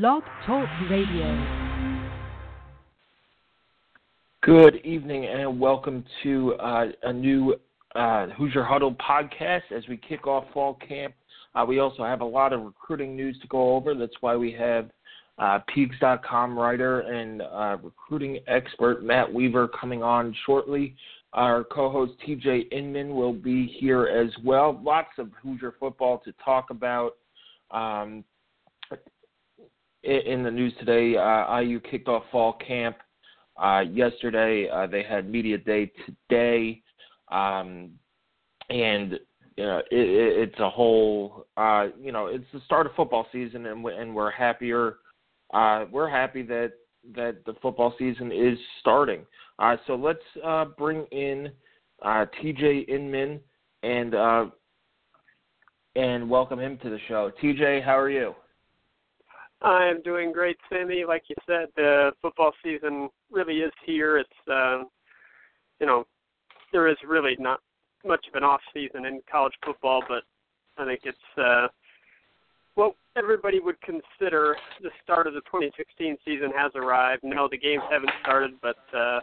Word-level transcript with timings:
Blog 0.00 0.24
Talk 0.44 0.68
Radio. 0.90 1.46
Good 4.42 4.84
evening 4.84 5.26
and 5.26 5.60
welcome 5.60 6.04
to 6.24 6.54
uh, 6.54 6.86
a 7.04 7.12
new 7.12 7.54
uh, 7.94 8.26
Hoosier 8.30 8.64
Huddle 8.64 8.96
podcast 8.96 9.70
as 9.70 9.86
we 9.88 9.96
kick 9.96 10.26
off 10.26 10.46
fall 10.52 10.74
camp. 10.74 11.14
Uh, 11.54 11.64
we 11.68 11.78
also 11.78 12.02
have 12.02 12.22
a 12.22 12.24
lot 12.24 12.52
of 12.52 12.62
recruiting 12.62 13.14
news 13.14 13.38
to 13.40 13.46
go 13.46 13.76
over. 13.76 13.94
That's 13.94 14.16
why 14.20 14.34
we 14.34 14.50
have 14.50 14.90
uh, 15.38 15.60
Peegs.com 15.72 16.58
writer 16.58 17.02
and 17.02 17.42
uh, 17.42 17.76
recruiting 17.80 18.40
expert 18.48 19.04
Matt 19.04 19.32
Weaver 19.32 19.68
coming 19.68 20.02
on 20.02 20.34
shortly. 20.44 20.96
Our 21.34 21.62
co-host 21.62 22.14
TJ 22.26 22.72
Inman 22.72 23.14
will 23.14 23.32
be 23.32 23.68
here 23.78 24.08
as 24.08 24.32
well. 24.42 24.80
Lots 24.82 25.10
of 25.18 25.30
Hoosier 25.40 25.74
football 25.78 26.20
to 26.24 26.32
talk 26.44 26.70
about. 26.70 27.12
Um, 27.70 28.24
in 30.04 30.42
the 30.42 30.50
news 30.50 30.72
today, 30.78 31.16
uh, 31.16 31.60
IU 31.60 31.80
kicked 31.80 32.08
off 32.08 32.24
fall 32.30 32.54
camp 32.54 32.96
uh, 33.62 33.80
yesterday. 33.80 34.68
Uh, 34.68 34.86
they 34.86 35.02
had 35.02 35.30
media 35.30 35.58
day 35.58 35.90
today, 36.06 36.82
um, 37.30 37.90
and 38.70 39.18
you 39.56 39.64
know, 39.64 39.78
it, 39.78 39.86
it's 39.90 40.60
a 40.60 40.68
whole. 40.68 41.46
Uh, 41.56 41.86
you 42.00 42.12
know, 42.12 42.26
it's 42.26 42.44
the 42.52 42.60
start 42.66 42.86
of 42.86 42.94
football 42.94 43.26
season, 43.32 43.66
and, 43.66 43.84
and 43.86 44.14
we're 44.14 44.30
happier. 44.30 44.96
Uh, 45.52 45.84
we're 45.90 46.08
happy 46.08 46.42
that 46.42 46.72
that 47.14 47.44
the 47.44 47.54
football 47.62 47.94
season 47.98 48.32
is 48.32 48.58
starting. 48.80 49.20
Uh, 49.58 49.76
so 49.86 49.94
let's 49.94 50.18
uh, 50.44 50.64
bring 50.76 51.04
in 51.12 51.50
uh, 52.02 52.26
TJ 52.42 52.88
Inman 52.88 53.40
and 53.82 54.14
uh, 54.14 54.46
and 55.96 56.28
welcome 56.28 56.58
him 56.58 56.78
to 56.82 56.90
the 56.90 56.98
show. 57.06 57.30
TJ, 57.42 57.84
how 57.84 57.98
are 57.98 58.10
you? 58.10 58.34
I 59.64 59.86
am 59.86 60.02
doing 60.02 60.30
great, 60.30 60.58
Sammy. 60.68 61.04
Like 61.06 61.24
you 61.28 61.36
said, 61.46 61.68
the 61.74 62.12
football 62.20 62.52
season 62.62 63.08
really 63.30 63.58
is 63.58 63.72
here. 63.86 64.18
It's 64.18 64.50
uh, 64.50 64.84
you 65.80 65.86
know 65.86 66.06
there 66.72 66.86
is 66.86 66.96
really 67.06 67.36
not 67.38 67.60
much 68.04 68.26
of 68.28 68.34
an 68.34 68.44
off 68.44 68.60
season 68.74 69.06
in 69.06 69.22
college 69.30 69.54
football, 69.64 70.02
but 70.06 70.22
I 70.76 70.84
think 70.84 71.00
it's 71.04 71.18
uh, 71.38 71.68
what 72.74 72.94
everybody 73.16 73.58
would 73.60 73.80
consider 73.80 74.56
the 74.82 74.90
start 75.02 75.26
of 75.26 75.32
the 75.32 75.40
2016 75.42 76.18
season 76.24 76.52
has 76.54 76.72
arrived. 76.74 77.22
No, 77.24 77.48
the 77.50 77.56
games 77.56 77.82
haven't 77.90 78.12
started, 78.20 78.52
but 78.60 78.76
uh, 78.94 79.20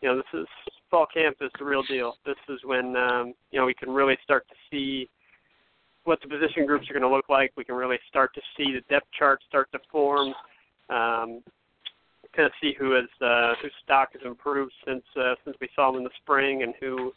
you 0.00 0.08
know, 0.08 0.16
this 0.16 0.40
is 0.40 0.46
fall 0.90 1.06
camp 1.06 1.36
is 1.40 1.50
the 1.60 1.64
real 1.64 1.84
deal. 1.84 2.16
This 2.26 2.38
is 2.48 2.58
when 2.64 2.96
um, 2.96 3.34
you 3.52 3.60
know 3.60 3.66
we 3.66 3.74
can 3.74 3.90
really 3.90 4.18
start 4.24 4.46
to 4.48 4.54
see 4.68 5.08
what 6.10 6.20
the 6.20 6.26
position 6.26 6.66
groups 6.66 6.90
are 6.90 6.92
going 6.92 7.08
to 7.08 7.08
look 7.08 7.28
like. 7.28 7.52
We 7.56 7.62
can 7.62 7.76
really 7.76 8.00
start 8.08 8.34
to 8.34 8.40
see 8.56 8.72
the 8.72 8.80
depth 8.92 9.06
chart 9.16 9.40
start 9.48 9.70
to 9.70 9.78
form. 9.92 10.34
Um, 10.88 11.40
kind 12.34 12.46
of 12.46 12.52
see 12.60 12.74
who 12.76 12.90
has 12.92 13.08
uh, 13.22 13.54
whose 13.62 13.72
stock 13.84 14.08
has 14.14 14.22
improved 14.24 14.72
since 14.84 15.04
uh, 15.16 15.34
since 15.44 15.56
we 15.60 15.68
saw 15.76 15.92
them 15.92 15.98
in 15.98 16.04
the 16.04 16.10
spring, 16.20 16.64
and 16.64 16.74
who 16.80 17.12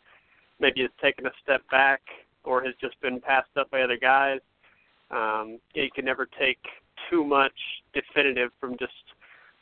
maybe 0.60 0.82
has 0.82 0.92
taken 1.02 1.26
a 1.26 1.32
step 1.42 1.64
back 1.72 2.02
or 2.44 2.64
has 2.64 2.76
just 2.80 3.00
been 3.02 3.20
passed 3.20 3.50
up 3.58 3.72
by 3.72 3.82
other 3.82 3.98
guys. 3.98 4.42
Um, 5.10 5.58
you 5.74 5.90
can 5.94 6.06
never 6.06 6.28
take 6.40 6.60
too 7.10 7.24
much 7.24 7.54
definitive 7.96 8.52
from 8.60 8.78
just 8.78 8.94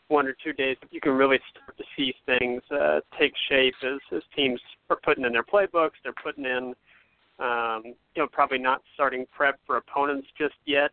one 0.09 0.27
or 0.27 0.35
two 0.43 0.51
days, 0.51 0.75
you 0.91 0.99
can 0.99 1.13
really 1.13 1.39
start 1.49 1.77
to 1.77 1.83
see 1.95 2.13
things 2.25 2.61
uh, 2.69 2.99
take 3.17 3.31
shape 3.47 3.73
as, 3.81 3.99
as 4.13 4.21
teams 4.35 4.59
are 4.89 4.97
putting 5.01 5.23
in 5.23 5.31
their 5.31 5.43
playbooks. 5.43 5.97
They're 6.03 6.13
putting 6.21 6.43
in, 6.43 6.75
um, 7.41 7.81
you 8.15 8.21
know, 8.21 8.27
probably 8.31 8.59
not 8.59 8.81
starting 8.93 9.25
prep 9.35 9.59
for 9.65 9.77
opponents 9.77 10.27
just 10.37 10.55
yet, 10.65 10.91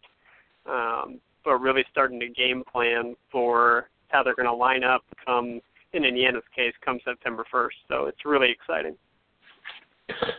um, 0.66 1.20
but 1.44 1.58
really 1.58 1.84
starting 1.90 2.18
to 2.20 2.28
game 2.28 2.62
plan 2.70 3.14
for 3.30 3.88
how 4.08 4.22
they're 4.22 4.34
going 4.34 4.46
to 4.46 4.54
line 4.54 4.84
up 4.84 5.02
come, 5.24 5.60
in 5.92 6.04
Indiana's 6.04 6.42
case, 6.54 6.72
come 6.84 6.98
September 7.04 7.44
1st. 7.52 7.68
So 7.88 8.06
it's 8.06 8.24
really 8.24 8.50
exciting. 8.50 8.96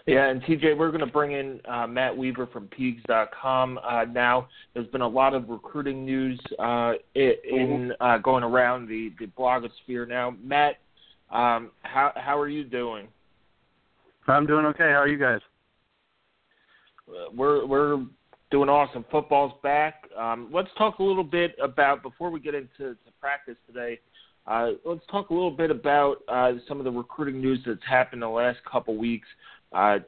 Yeah, 0.08 0.30
and 0.30 0.42
TJ, 0.42 0.76
we're 0.76 0.90
going 0.90 1.06
to 1.06 1.12
bring 1.12 1.34
in 1.34 1.62
uh, 1.70 1.86
Matt 1.86 2.18
Weaver 2.18 2.48
from 2.48 2.68
Peegs.com 2.68 3.80
uh, 3.88 4.06
now. 4.06 4.48
There's 4.74 4.88
been 4.88 5.02
a 5.02 5.08
lot 5.08 5.36
of 5.36 5.48
recruiting 5.48 6.04
news 6.04 6.40
uh, 6.58 6.94
in 7.14 7.94
uh, 8.00 8.18
going 8.18 8.44
around 8.44 8.88
the, 8.88 9.12
the 9.20 9.28
blogosphere 9.28 10.08
now. 10.08 10.36
Matt, 10.44 10.78
um, 11.30 11.70
how 11.84 12.12
how 12.16 12.40
are 12.40 12.50
you 12.50 12.64
doing? 12.64 13.08
I'm 14.28 14.48
doing 14.48 14.66
okay. 14.66 14.86
How 14.86 15.02
are 15.02 15.08
you 15.08 15.20
guys? 15.20 15.42
We're 17.36 17.66
we're 17.66 18.06
doing 18.52 18.70
awesome. 18.70 19.06
Football's 19.12 19.54
back. 19.62 20.04
Um, 20.18 20.50
let's 20.54 20.70
talk 20.78 21.00
a 21.00 21.04
little 21.04 21.24
bit 21.24 21.56
about 21.62 22.02
before 22.02 22.30
we 22.30 22.40
get 22.40 22.56
into 22.56 22.96
practice 23.20 23.58
today. 23.68 24.00
Uh, 24.48 24.72
let's 24.86 25.06
talk 25.12 25.30
a 25.30 25.34
little 25.34 25.52
bit 25.52 25.70
about 25.70 26.18
uh, 26.28 26.54
some 26.68 26.80
of 26.80 26.86
the 26.86 26.92
recruiting 26.92 27.40
news 27.40 27.60
that's 27.66 27.80
happened 27.88 28.24
in 28.24 28.28
the 28.28 28.34
last 28.34 28.58
couple 28.70 28.98
weeks. 28.98 29.28
Uh, 29.74 30.00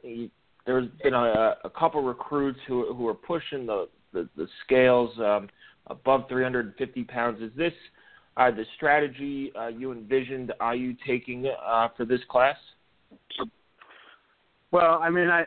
there's 0.66 0.88
been 1.02 1.14
a, 1.14 1.56
a 1.64 1.70
couple 1.70 2.02
recruits 2.02 2.58
who 2.66 2.92
who 2.94 3.06
are 3.08 3.14
pushing 3.14 3.66
the 3.66 3.88
the, 4.12 4.28
the 4.36 4.46
scales 4.64 5.10
um, 5.18 5.48
above 5.86 6.28
350 6.28 7.04
pounds. 7.04 7.40
Is 7.40 7.50
this 7.56 7.72
uh, 8.36 8.50
the 8.50 8.64
strategy 8.76 9.52
uh, 9.58 9.68
you 9.68 9.92
envisioned 9.92 10.52
IU 10.60 10.94
taking 11.06 11.46
uh, 11.46 11.88
for 11.96 12.04
this 12.04 12.20
class? 12.28 12.56
Well, 14.70 15.00
I 15.02 15.10
mean, 15.10 15.28
I 15.28 15.44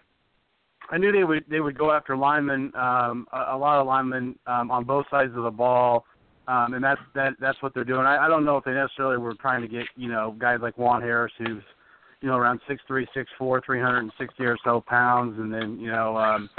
I 0.92 0.98
knew 0.98 1.12
they 1.12 1.24
would 1.24 1.46
they 1.50 1.60
would 1.60 1.78
go 1.78 1.92
after 1.92 2.16
linemen, 2.16 2.72
um, 2.76 3.28
a, 3.34 3.56
a 3.56 3.58
lot 3.58 3.80
of 3.80 3.88
linemen 3.88 4.38
um, 4.48 4.72
on 4.72 4.84
both 4.84 5.06
sides 5.10 5.32
of 5.36 5.44
the 5.44 5.52
ball, 5.52 6.06
um, 6.48 6.74
and 6.74 6.84
that's 6.84 7.02
that 7.16 7.34
that's 7.40 7.62
what 7.62 7.74
they're 7.74 7.84
doing. 7.84 8.06
I, 8.06 8.26
I 8.26 8.28
don't 8.28 8.46
know 8.46 8.58
if 8.58 8.64
they 8.64 8.74
necessarily 8.74 9.18
were 9.18 9.34
trying 9.36 9.62
to 9.62 9.68
get 9.68 9.86
you 9.96 10.10
know 10.10 10.36
guys 10.38 10.60
like 10.62 10.78
Juan 10.78 11.02
Harris, 11.02 11.34
who's 11.38 11.64
you 12.26 12.32
know, 12.32 12.38
around 12.38 12.60
six 12.68 12.82
three, 12.88 13.08
six 13.14 13.30
four, 13.38 13.62
three 13.64 13.80
hundred 13.80 14.00
and 14.00 14.12
sixty 14.18 14.46
or 14.46 14.58
so 14.64 14.84
pounds, 14.88 15.38
and 15.38 15.54
then 15.54 15.78
you 15.80 15.92
know, 15.92 16.18
um, 16.18 16.50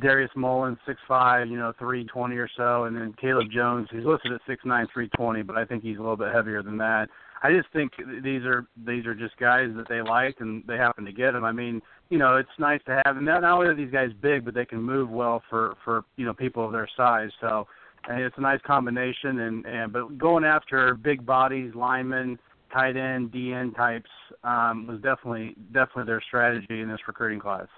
Darius 0.00 0.32
Mullins, 0.34 0.78
six 0.84 0.98
five, 1.06 1.48
you 1.48 1.56
know, 1.56 1.72
three 1.78 2.04
twenty 2.04 2.36
or 2.36 2.48
so, 2.56 2.84
and 2.84 2.96
then 2.96 3.14
Caleb 3.20 3.46
Jones, 3.54 3.88
who's 3.92 4.04
listed 4.04 4.32
at 4.32 4.40
six 4.48 4.64
nine, 4.64 4.88
three 4.92 5.08
twenty, 5.10 5.42
but 5.42 5.56
I 5.56 5.64
think 5.64 5.84
he's 5.84 5.98
a 5.98 6.00
little 6.00 6.16
bit 6.16 6.32
heavier 6.32 6.60
than 6.60 6.76
that. 6.78 7.08
I 7.46 7.52
just 7.52 7.72
think 7.72 7.92
these 8.24 8.42
are 8.42 8.66
these 8.84 9.06
are 9.06 9.14
just 9.14 9.36
guys 9.36 9.68
that 9.76 9.88
they 9.88 10.02
like, 10.02 10.36
and 10.40 10.64
they 10.66 10.76
happen 10.76 11.04
to 11.04 11.12
get 11.12 11.32
them. 11.32 11.44
I 11.44 11.52
mean, 11.52 11.80
you 12.10 12.18
know, 12.18 12.38
it's 12.38 12.48
nice 12.58 12.80
to 12.86 13.00
have 13.04 13.14
them. 13.14 13.24
Not 13.24 13.44
only 13.44 13.68
are 13.68 13.74
these 13.74 13.92
guys 13.92 14.10
big, 14.20 14.44
but 14.44 14.52
they 14.52 14.64
can 14.64 14.82
move 14.82 15.08
well 15.10 15.40
for 15.48 15.76
for 15.84 16.04
you 16.16 16.26
know 16.26 16.34
people 16.34 16.66
of 16.66 16.72
their 16.72 16.88
size. 16.96 17.30
So, 17.40 17.68
and 18.08 18.20
it's 18.20 18.36
a 18.36 18.40
nice 18.40 18.58
combination. 18.66 19.40
And 19.40 19.64
and 19.64 19.92
but 19.92 20.18
going 20.18 20.42
after 20.42 20.94
big 20.94 21.24
bodies, 21.24 21.72
linemen, 21.76 22.36
tight 22.72 22.96
end, 22.96 23.30
DN 23.30 23.76
types 23.76 24.10
um, 24.42 24.88
was 24.88 24.96
definitely 24.96 25.54
definitely 25.72 26.06
their 26.06 26.22
strategy 26.26 26.80
in 26.80 26.88
this 26.88 27.00
recruiting 27.06 27.38
class. 27.38 27.68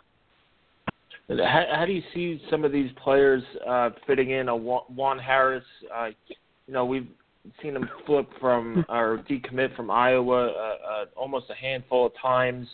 How, 1.29 1.65
how 1.75 1.85
do 1.85 1.93
you 1.93 2.03
see 2.15 2.41
some 2.51 2.65
of 2.65 2.73
these 2.73 2.91
players 3.05 3.43
uh, 3.69 3.91
fitting 4.07 4.31
in? 4.31 4.49
A 4.49 4.57
Juan 4.57 5.19
Harris, 5.19 5.65
uh, 5.95 6.09
you 6.67 6.73
know, 6.73 6.87
we've 6.87 7.07
seen 7.63 7.77
him 7.77 7.89
flip 8.07 8.29
from 8.41 8.85
or 8.89 9.25
decommit 9.29 9.75
from 9.77 9.91
Iowa 9.91 10.49
uh, 10.49 10.51
uh, 10.51 11.05
almost 11.17 11.47
a 11.51 11.55
handful 11.55 12.07
of 12.07 12.13
times. 12.21 12.67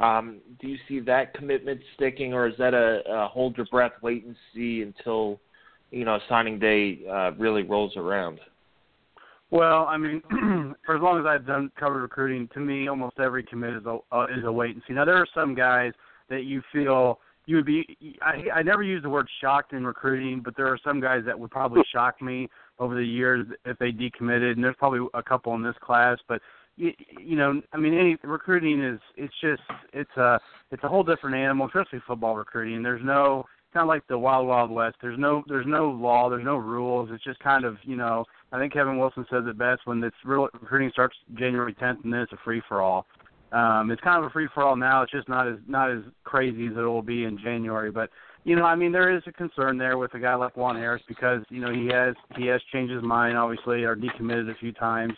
Um, 0.00 0.38
do 0.60 0.68
you 0.68 0.78
see 0.88 1.00
that 1.00 1.34
commitment 1.34 1.80
sticking, 1.94 2.32
or 2.32 2.46
is 2.48 2.54
that 2.58 2.74
a, 2.74 3.02
a 3.08 3.28
hold 3.28 3.56
your 3.56 3.66
breath, 3.66 3.92
wait 4.02 4.24
and 4.24 4.34
see 4.54 4.82
until 4.82 5.38
you 5.90 6.04
know 6.04 6.18
signing 6.28 6.58
day 6.58 7.00
uh, 7.10 7.32
really 7.38 7.62
rolls 7.62 7.96
around? 7.96 8.40
Well, 9.50 9.84
I 9.86 9.98
mean, 9.98 10.22
for 10.86 10.96
as 10.96 11.02
long 11.02 11.20
as 11.20 11.26
I've 11.26 11.46
done 11.46 11.70
covered 11.78 12.00
recruiting, 12.00 12.48
to 12.54 12.60
me, 12.60 12.88
almost 12.88 13.20
every 13.20 13.42
commit 13.44 13.74
is 13.74 13.86
a 13.86 13.98
uh, 14.10 14.26
is 14.36 14.44
a 14.44 14.52
wait 14.52 14.74
and 14.74 14.82
see. 14.88 14.94
Now, 14.94 15.04
there 15.04 15.16
are 15.16 15.26
some 15.34 15.54
guys 15.54 15.92
that 16.30 16.44
you 16.44 16.62
feel 16.72 17.20
you 17.46 17.56
would 17.56 17.66
be. 17.66 18.18
I, 18.22 18.58
I 18.58 18.62
never 18.62 18.82
use 18.82 19.02
the 19.02 19.08
word 19.08 19.28
shocked 19.40 19.72
in 19.72 19.86
recruiting, 19.86 20.40
but 20.44 20.56
there 20.56 20.66
are 20.66 20.78
some 20.84 21.00
guys 21.00 21.22
that 21.26 21.38
would 21.38 21.50
probably 21.50 21.82
shock 21.92 22.20
me 22.22 22.48
over 22.78 22.94
the 22.94 23.04
years 23.04 23.46
if 23.64 23.78
they 23.78 23.90
decommitted, 23.92 24.52
and 24.52 24.64
there's 24.64 24.76
probably 24.78 25.06
a 25.14 25.22
couple 25.22 25.54
in 25.54 25.62
this 25.62 25.76
class. 25.80 26.18
But 26.28 26.40
you, 26.76 26.92
you 27.20 27.36
know, 27.36 27.60
I 27.72 27.76
mean, 27.76 27.94
any 27.94 28.16
recruiting 28.22 28.82
is 28.82 29.00
it's 29.16 29.34
just 29.40 29.62
it's 29.92 30.16
a 30.16 30.38
it's 30.70 30.84
a 30.84 30.88
whole 30.88 31.02
different 31.02 31.36
animal, 31.36 31.66
especially 31.66 32.00
football 32.06 32.36
recruiting. 32.36 32.82
There's 32.82 33.04
no 33.04 33.44
kind 33.72 33.82
of 33.82 33.88
like 33.88 34.06
the 34.06 34.18
wild 34.18 34.46
wild 34.46 34.70
west. 34.70 34.96
There's 35.00 35.18
no 35.18 35.42
there's 35.48 35.66
no 35.66 35.90
law, 35.90 36.30
there's 36.30 36.44
no 36.44 36.56
rules. 36.56 37.10
It's 37.12 37.24
just 37.24 37.40
kind 37.40 37.64
of 37.64 37.76
you 37.82 37.96
know 37.96 38.24
I 38.52 38.58
think 38.58 38.72
Kevin 38.72 38.98
Wilson 38.98 39.26
says 39.30 39.44
it 39.46 39.58
best 39.58 39.82
when 39.84 40.00
this 40.00 40.12
real 40.24 40.48
recruiting 40.52 40.90
starts 40.92 41.16
January 41.34 41.74
10th, 41.74 42.04
and 42.04 42.12
then 42.12 42.20
it's 42.20 42.32
a 42.32 42.38
free 42.44 42.62
for 42.68 42.80
all. 42.80 43.06
Um, 43.52 43.90
it's 43.90 44.00
kind 44.00 44.18
of 44.18 44.30
a 44.30 44.32
free 44.32 44.48
for 44.54 44.62
all 44.62 44.76
now. 44.76 45.02
It's 45.02 45.12
just 45.12 45.28
not 45.28 45.46
as 45.46 45.56
not 45.68 45.90
as 45.90 46.02
crazy 46.24 46.66
as 46.66 46.72
it 46.72 46.80
will 46.80 47.02
be 47.02 47.24
in 47.24 47.38
January. 47.38 47.90
But 47.90 48.10
you 48.44 48.56
know, 48.56 48.64
I 48.64 48.74
mean, 48.74 48.92
there 48.92 49.14
is 49.14 49.22
a 49.26 49.32
concern 49.32 49.78
there 49.78 49.98
with 49.98 50.14
a 50.14 50.18
guy 50.18 50.34
like 50.34 50.56
Juan 50.56 50.76
Harris 50.76 51.02
because 51.06 51.42
you 51.50 51.60
know 51.60 51.72
he 51.72 51.86
has 51.88 52.14
he 52.36 52.46
has 52.46 52.60
changed 52.72 52.92
his 52.92 53.02
mind, 53.02 53.36
obviously, 53.36 53.84
or 53.84 53.94
decommitted 53.94 54.50
a 54.50 54.54
few 54.54 54.72
times 54.72 55.12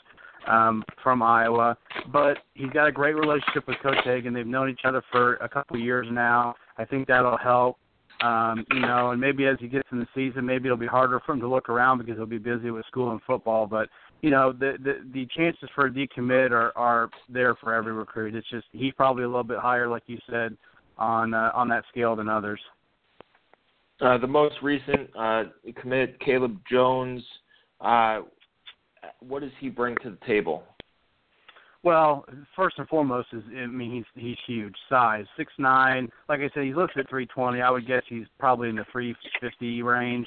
um, 0.48 0.84
from 1.02 1.22
Iowa. 1.22 1.76
But 2.12 2.38
he's 2.54 2.70
got 2.70 2.86
a 2.86 2.92
great 2.92 3.14
relationship 3.14 3.66
with 3.68 3.76
Coach 3.82 3.98
Hagen. 4.04 4.34
They've 4.34 4.46
known 4.46 4.68
each 4.68 4.84
other 4.84 5.02
for 5.12 5.34
a 5.36 5.48
couple 5.48 5.78
years 5.78 6.06
now. 6.10 6.54
I 6.76 6.84
think 6.84 7.06
that'll 7.06 7.38
help. 7.38 7.78
Um, 8.20 8.64
you 8.70 8.80
know, 8.80 9.10
and 9.10 9.20
maybe 9.20 9.46
as 9.46 9.56
he 9.58 9.68
gets 9.68 9.88
in 9.90 9.98
the 9.98 10.06
season, 10.14 10.46
maybe 10.46 10.66
it'll 10.66 10.76
be 10.76 10.86
harder 10.86 11.20
for 11.26 11.32
him 11.32 11.40
to 11.40 11.48
look 11.48 11.68
around 11.68 11.98
because 11.98 12.16
he'll 12.16 12.26
be 12.26 12.38
busy 12.38 12.70
with 12.70 12.86
school 12.86 13.10
and 13.10 13.20
football. 13.26 13.66
But 13.66 13.88
you 14.24 14.30
know, 14.30 14.54
the 14.54 14.78
the, 14.82 15.00
the 15.12 15.26
chances 15.36 15.68
for 15.74 15.84
a 15.84 15.90
decommit 15.90 16.50
are 16.50 16.72
are 16.76 17.10
there 17.28 17.54
for 17.56 17.74
every 17.74 17.92
recruit. 17.92 18.34
It's 18.34 18.48
just 18.48 18.64
he's 18.72 18.94
probably 18.94 19.24
a 19.24 19.26
little 19.26 19.44
bit 19.44 19.58
higher, 19.58 19.86
like 19.86 20.04
you 20.06 20.16
said, 20.30 20.56
on 20.96 21.34
uh, 21.34 21.50
on 21.52 21.68
that 21.68 21.84
scale 21.90 22.16
than 22.16 22.26
others. 22.26 22.58
Uh, 24.00 24.16
the 24.16 24.26
most 24.26 24.54
recent 24.62 25.10
uh, 25.14 25.44
commit, 25.78 26.18
Caleb 26.20 26.58
Jones. 26.70 27.22
Uh, 27.82 28.20
what 29.20 29.42
does 29.42 29.52
he 29.60 29.68
bring 29.68 29.94
to 30.02 30.08
the 30.12 30.26
table? 30.26 30.62
Well, 31.82 32.24
first 32.56 32.78
and 32.78 32.88
foremost 32.88 33.28
is 33.34 33.42
I 33.54 33.66
mean 33.66 33.92
he's 33.92 34.22
he's 34.24 34.38
huge 34.46 34.74
size 34.88 35.26
six 35.36 35.52
nine. 35.58 36.08
Like 36.30 36.40
I 36.40 36.48
said, 36.54 36.64
he 36.64 36.72
looks 36.72 36.94
at 36.96 37.10
three 37.10 37.26
twenty. 37.26 37.60
I 37.60 37.68
would 37.68 37.86
guess 37.86 38.02
he's 38.08 38.24
probably 38.38 38.70
in 38.70 38.76
the 38.76 38.86
three 38.90 39.14
fifty 39.38 39.82
range. 39.82 40.26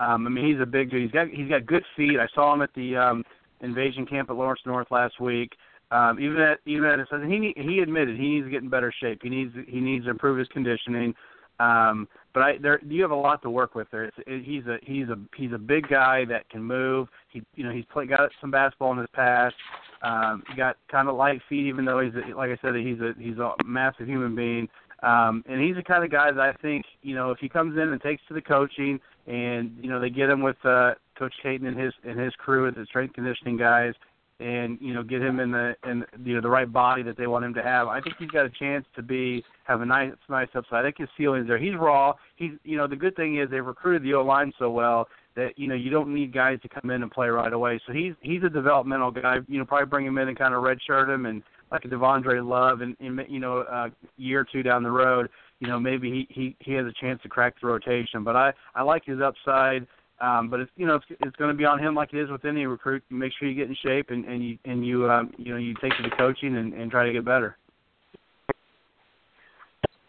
Um, 0.00 0.26
I 0.26 0.30
mean 0.30 0.46
he's 0.46 0.60
a 0.60 0.66
big 0.66 0.90
dude. 0.90 1.02
He's 1.02 1.10
got 1.12 1.28
he's 1.28 1.48
got 1.48 1.66
good 1.66 1.84
feet. 1.96 2.18
I 2.18 2.26
saw 2.34 2.52
him 2.52 2.62
at 2.62 2.74
the 2.74 2.96
um, 2.96 3.24
invasion 3.60 4.06
camp 4.06 4.30
at 4.30 4.36
Lawrence 4.36 4.62
North 4.66 4.88
last 4.90 5.20
week. 5.20 5.52
Um, 5.92 6.18
even 6.20 6.40
at 6.40 6.58
even 6.66 6.86
at 6.86 6.98
his, 6.98 7.08
he 7.26 7.52
he 7.56 7.78
admitted 7.80 8.16
he 8.16 8.28
needs 8.28 8.46
to 8.46 8.50
get 8.50 8.62
in 8.62 8.70
better 8.70 8.92
shape. 9.00 9.20
He 9.22 9.28
needs 9.28 9.52
he 9.68 9.80
needs 9.80 10.06
to 10.06 10.10
improve 10.10 10.38
his 10.38 10.48
conditioning. 10.48 11.14
Um, 11.58 12.08
but 12.32 12.42
I 12.42 12.58
there 12.58 12.80
you 12.86 13.02
have 13.02 13.10
a 13.10 13.16
lot 13.16 13.42
to 13.42 13.50
work 13.50 13.74
with 13.74 13.88
there. 13.90 14.04
It's, 14.04 14.16
it, 14.26 14.44
he's 14.44 14.64
a 14.66 14.78
he's 14.82 15.08
a 15.08 15.16
he's 15.36 15.52
a 15.52 15.58
big 15.58 15.88
guy 15.88 16.24
that 16.26 16.48
can 16.48 16.62
move. 16.62 17.08
He 17.28 17.42
you 17.54 17.64
know 17.64 17.72
he's 17.72 17.84
played 17.92 18.08
got 18.08 18.30
some 18.40 18.50
basketball 18.50 18.92
in 18.92 18.98
his 18.98 19.08
past. 19.12 19.56
Um, 20.02 20.42
he 20.48 20.56
got 20.56 20.76
kind 20.90 21.08
of 21.08 21.16
light 21.16 21.42
feet, 21.48 21.66
even 21.66 21.84
though 21.84 22.00
he's 22.00 22.14
a, 22.14 22.34
like 22.34 22.50
I 22.50 22.58
said, 22.62 22.74
he's 22.76 23.00
a 23.00 23.12
he's 23.18 23.36
a 23.38 23.52
massive 23.64 24.06
human 24.06 24.34
being. 24.34 24.68
Um, 25.02 25.42
and 25.48 25.62
he's 25.62 25.76
the 25.76 25.82
kind 25.82 26.04
of 26.04 26.10
guy 26.10 26.30
that 26.30 26.40
I 26.40 26.52
think 26.60 26.84
you 27.02 27.14
know 27.14 27.30
if 27.30 27.38
he 27.38 27.48
comes 27.48 27.76
in 27.76 27.88
and 27.88 28.00
takes 28.00 28.22
to 28.28 28.34
the 28.34 28.42
coaching, 28.42 29.00
and 29.26 29.72
you 29.80 29.88
know 29.88 30.00
they 30.00 30.10
get 30.10 30.28
him 30.28 30.42
with 30.42 30.56
uh, 30.64 30.92
Coach 31.18 31.34
Caton 31.42 31.66
and 31.66 31.78
his 31.78 31.92
and 32.04 32.18
his 32.18 32.34
crew 32.34 32.64
with 32.64 32.74
the 32.74 32.84
strength 32.86 33.14
conditioning 33.14 33.56
guys, 33.56 33.94
and 34.40 34.78
you 34.80 34.92
know 34.92 35.02
get 35.02 35.22
him 35.22 35.40
in 35.40 35.50
the 35.50 35.74
in 35.84 36.04
you 36.24 36.34
know 36.34 36.40
the 36.40 36.50
right 36.50 36.70
body 36.70 37.02
that 37.02 37.16
they 37.16 37.26
want 37.26 37.44
him 37.44 37.54
to 37.54 37.62
have. 37.62 37.88
I 37.88 38.00
think 38.00 38.16
he's 38.18 38.30
got 38.30 38.44
a 38.44 38.50
chance 38.50 38.84
to 38.96 39.02
be 39.02 39.42
have 39.64 39.80
a 39.80 39.86
nice 39.86 40.12
nice 40.28 40.48
upside. 40.54 40.80
I 40.80 40.82
think 40.88 40.98
his 40.98 41.08
ceiling's 41.16 41.46
there. 41.46 41.58
He's 41.58 41.74
raw. 41.74 42.14
He's 42.36 42.52
you 42.64 42.76
know 42.76 42.86
the 42.86 42.96
good 42.96 43.16
thing 43.16 43.38
is 43.38 43.48
they've 43.50 43.64
recruited 43.64 44.02
the 44.02 44.14
O 44.14 44.22
line 44.22 44.52
so 44.58 44.70
well 44.70 45.08
that 45.36 45.58
you 45.58 45.68
know 45.68 45.74
you 45.74 45.90
don't 45.90 46.12
need 46.12 46.32
guys 46.32 46.58
to 46.62 46.68
come 46.68 46.90
in 46.90 47.02
and 47.02 47.10
play 47.10 47.28
right 47.28 47.52
away. 47.52 47.80
So 47.86 47.92
he's 47.92 48.14
he's 48.20 48.42
a 48.42 48.50
developmental 48.50 49.10
guy. 49.10 49.36
You 49.48 49.58
know, 49.58 49.64
probably 49.64 49.86
bring 49.86 50.06
him 50.06 50.18
in 50.18 50.28
and 50.28 50.38
kind 50.38 50.54
of 50.54 50.62
redshirt 50.62 51.08
him 51.08 51.26
and 51.26 51.42
like 51.70 51.84
a 51.84 51.88
Devondre 51.88 52.46
Love, 52.46 52.80
and, 52.80 52.96
and 53.00 53.20
you 53.28 53.40
know 53.40 53.58
a 53.58 53.90
year 54.16 54.40
or 54.40 54.46
two 54.50 54.62
down 54.62 54.82
the 54.82 54.90
road, 54.90 55.28
you 55.60 55.68
know 55.68 55.78
maybe 55.78 56.10
he 56.10 56.34
he 56.34 56.56
he 56.60 56.72
has 56.72 56.86
a 56.86 56.92
chance 57.00 57.20
to 57.22 57.28
crack 57.28 57.54
the 57.60 57.66
rotation. 57.66 58.24
But 58.24 58.36
I 58.36 58.52
I 58.74 58.82
like 58.82 59.04
his 59.04 59.20
upside. 59.20 59.86
Um, 60.20 60.50
but 60.50 60.60
it's 60.60 60.70
you 60.76 60.86
know 60.86 60.96
it's, 60.96 61.06
it's 61.08 61.36
going 61.36 61.50
to 61.50 61.56
be 61.56 61.64
on 61.64 61.78
him 61.78 61.94
like 61.94 62.12
it 62.12 62.20
is 62.20 62.30
with 62.30 62.44
any 62.44 62.66
recruit. 62.66 63.02
Make 63.08 63.32
sure 63.38 63.48
you 63.48 63.54
get 63.54 63.68
in 63.68 63.76
shape 63.82 64.10
and, 64.10 64.24
and 64.26 64.44
you 64.44 64.58
and 64.66 64.86
you 64.86 65.10
um, 65.10 65.32
you 65.38 65.52
know 65.52 65.58
you 65.58 65.74
take 65.80 65.96
to 65.96 66.02
the 66.02 66.14
coaching 66.16 66.56
and, 66.56 66.74
and 66.74 66.90
try 66.90 67.06
to 67.06 67.12
get 67.12 67.24
better. 67.24 67.56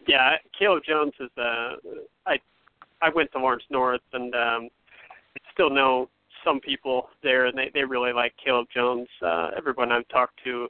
Yeah, 0.06 0.36
Caleb 0.58 0.82
Jones 0.86 1.14
is. 1.18 1.30
Uh, 1.38 1.76
I 2.26 2.38
I 3.00 3.08
went 3.14 3.32
to 3.32 3.38
Lawrence 3.38 3.62
North 3.70 4.02
and 4.12 4.34
um, 4.34 4.68
still 5.54 5.70
know 5.70 6.10
some 6.44 6.60
people 6.60 7.08
there, 7.22 7.46
and 7.46 7.56
they 7.56 7.70
they 7.72 7.84
really 7.84 8.12
like 8.12 8.34
Caleb 8.42 8.66
Jones. 8.74 9.08
Uh, 9.24 9.50
everyone 9.56 9.92
I've 9.92 10.08
talked 10.08 10.38
to 10.44 10.68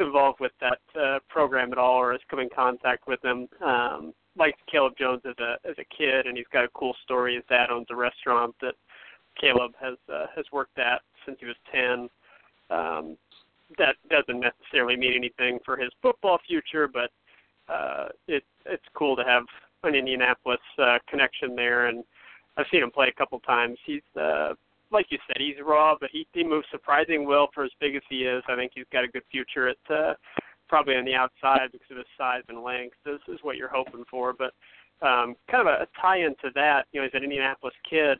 involved 0.00 0.40
with 0.40 0.52
that 0.60 1.00
uh, 1.00 1.18
program 1.28 1.72
at 1.72 1.78
all 1.78 1.98
or 1.98 2.12
has 2.12 2.20
come 2.30 2.40
in 2.40 2.48
contact 2.54 3.06
with 3.06 3.20
them 3.22 3.48
um, 3.64 4.14
liked 4.36 4.60
Caleb 4.70 4.94
Jones 4.98 5.22
as 5.24 5.34
a 5.38 5.56
as 5.68 5.76
a 5.78 5.96
kid, 5.96 6.26
and 6.26 6.36
he's 6.36 6.46
got 6.52 6.64
a 6.64 6.68
cool 6.74 6.94
story. 7.04 7.34
His 7.34 7.44
dad 7.48 7.70
owns 7.70 7.86
a 7.90 7.96
restaurant 7.96 8.54
that 8.60 8.74
Caleb 9.40 9.72
has 9.80 9.96
uh, 10.12 10.26
has 10.34 10.44
worked 10.52 10.78
at 10.78 11.02
since 11.26 11.38
he 11.40 11.46
was 11.46 11.56
ten. 11.70 12.08
Um, 12.70 13.16
that 13.78 13.96
doesn't 14.10 14.40
necessarily 14.40 14.96
mean 14.96 15.14
anything 15.14 15.58
for 15.64 15.76
his 15.76 15.90
football 16.00 16.38
future, 16.46 16.88
but 16.88 17.10
uh, 17.72 18.08
it 18.28 18.44
it's 18.66 18.84
cool 18.94 19.16
to 19.16 19.24
have 19.24 19.44
an 19.84 19.94
Indianapolis 19.94 20.60
uh, 20.78 20.98
connection 21.08 21.56
there, 21.56 21.86
and 21.86 22.04
I've 22.56 22.66
seen 22.70 22.82
him 22.82 22.90
play 22.90 23.08
a 23.08 23.18
couple 23.18 23.40
times. 23.40 23.78
He's 23.84 24.02
uh, 24.20 24.54
like 24.92 25.06
you 25.10 25.18
said, 25.26 25.36
he's 25.38 25.56
raw, 25.64 25.96
but 25.98 26.10
he 26.12 26.26
he 26.32 26.44
moves 26.44 26.66
surprising 26.70 27.26
well 27.26 27.48
for 27.54 27.64
as 27.64 27.70
big 27.80 27.96
as 27.96 28.02
he 28.08 28.24
is. 28.24 28.42
I 28.48 28.56
think 28.56 28.72
he's 28.74 28.84
got 28.92 29.04
a 29.04 29.08
good 29.08 29.22
future 29.30 29.68
at 29.68 29.94
uh, 29.94 30.14
probably 30.68 30.96
on 30.96 31.04
the 31.04 31.14
outside 31.14 31.70
because 31.72 31.90
of 31.90 31.96
his 31.98 32.06
size 32.16 32.42
and 32.48 32.62
length. 32.62 32.96
This 33.04 33.20
is 33.28 33.38
what 33.42 33.56
you're 33.56 33.68
hoping 33.68 34.04
for, 34.10 34.32
but 34.32 34.52
um, 35.06 35.34
kind 35.50 35.66
of 35.66 35.66
a, 35.66 35.82
a 35.82 35.86
tie 36.00 36.18
into 36.18 36.50
that. 36.54 36.86
You 36.92 37.00
know, 37.00 37.06
he's 37.06 37.14
an 37.14 37.24
Indianapolis 37.24 37.74
kid. 37.88 38.18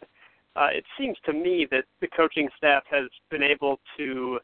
Uh, 0.55 0.69
it 0.71 0.85
seems 0.99 1.17
to 1.25 1.33
me 1.33 1.67
that 1.71 1.85
the 2.01 2.09
coaching 2.09 2.49
staff 2.57 2.83
has 2.91 3.09
been 3.31 3.43
able 3.43 3.81
to 3.97 4.39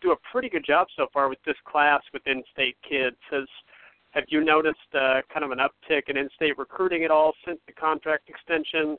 do 0.00 0.12
a 0.12 0.16
pretty 0.32 0.48
good 0.48 0.64
job 0.64 0.86
so 0.96 1.06
far 1.12 1.28
with 1.28 1.38
this 1.44 1.56
class 1.70 2.00
with 2.12 2.26
in-state 2.26 2.76
kids. 2.88 3.16
Has 3.30 3.46
have 4.12 4.24
you 4.28 4.42
noticed 4.42 4.78
uh, 4.94 5.20
kind 5.32 5.44
of 5.44 5.52
an 5.52 5.58
uptick 5.58 6.08
in 6.08 6.16
in-state 6.16 6.58
recruiting 6.58 7.04
at 7.04 7.10
all 7.10 7.32
since 7.46 7.60
the 7.66 7.72
contract 7.72 8.28
extension? 8.28 8.96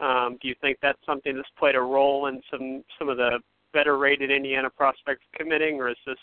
Um, 0.00 0.38
do 0.40 0.48
you 0.48 0.54
think 0.60 0.78
that's 0.80 0.98
something 1.04 1.34
that's 1.34 1.48
played 1.58 1.74
a 1.74 1.80
role 1.80 2.26
in 2.26 2.40
some 2.50 2.84
some 2.98 3.08
of 3.08 3.16
the 3.16 3.40
better 3.72 3.98
rated 3.98 4.30
Indiana 4.30 4.70
prospects 4.70 5.24
committing, 5.34 5.76
or 5.76 5.88
is 5.88 5.96
this 6.06 6.18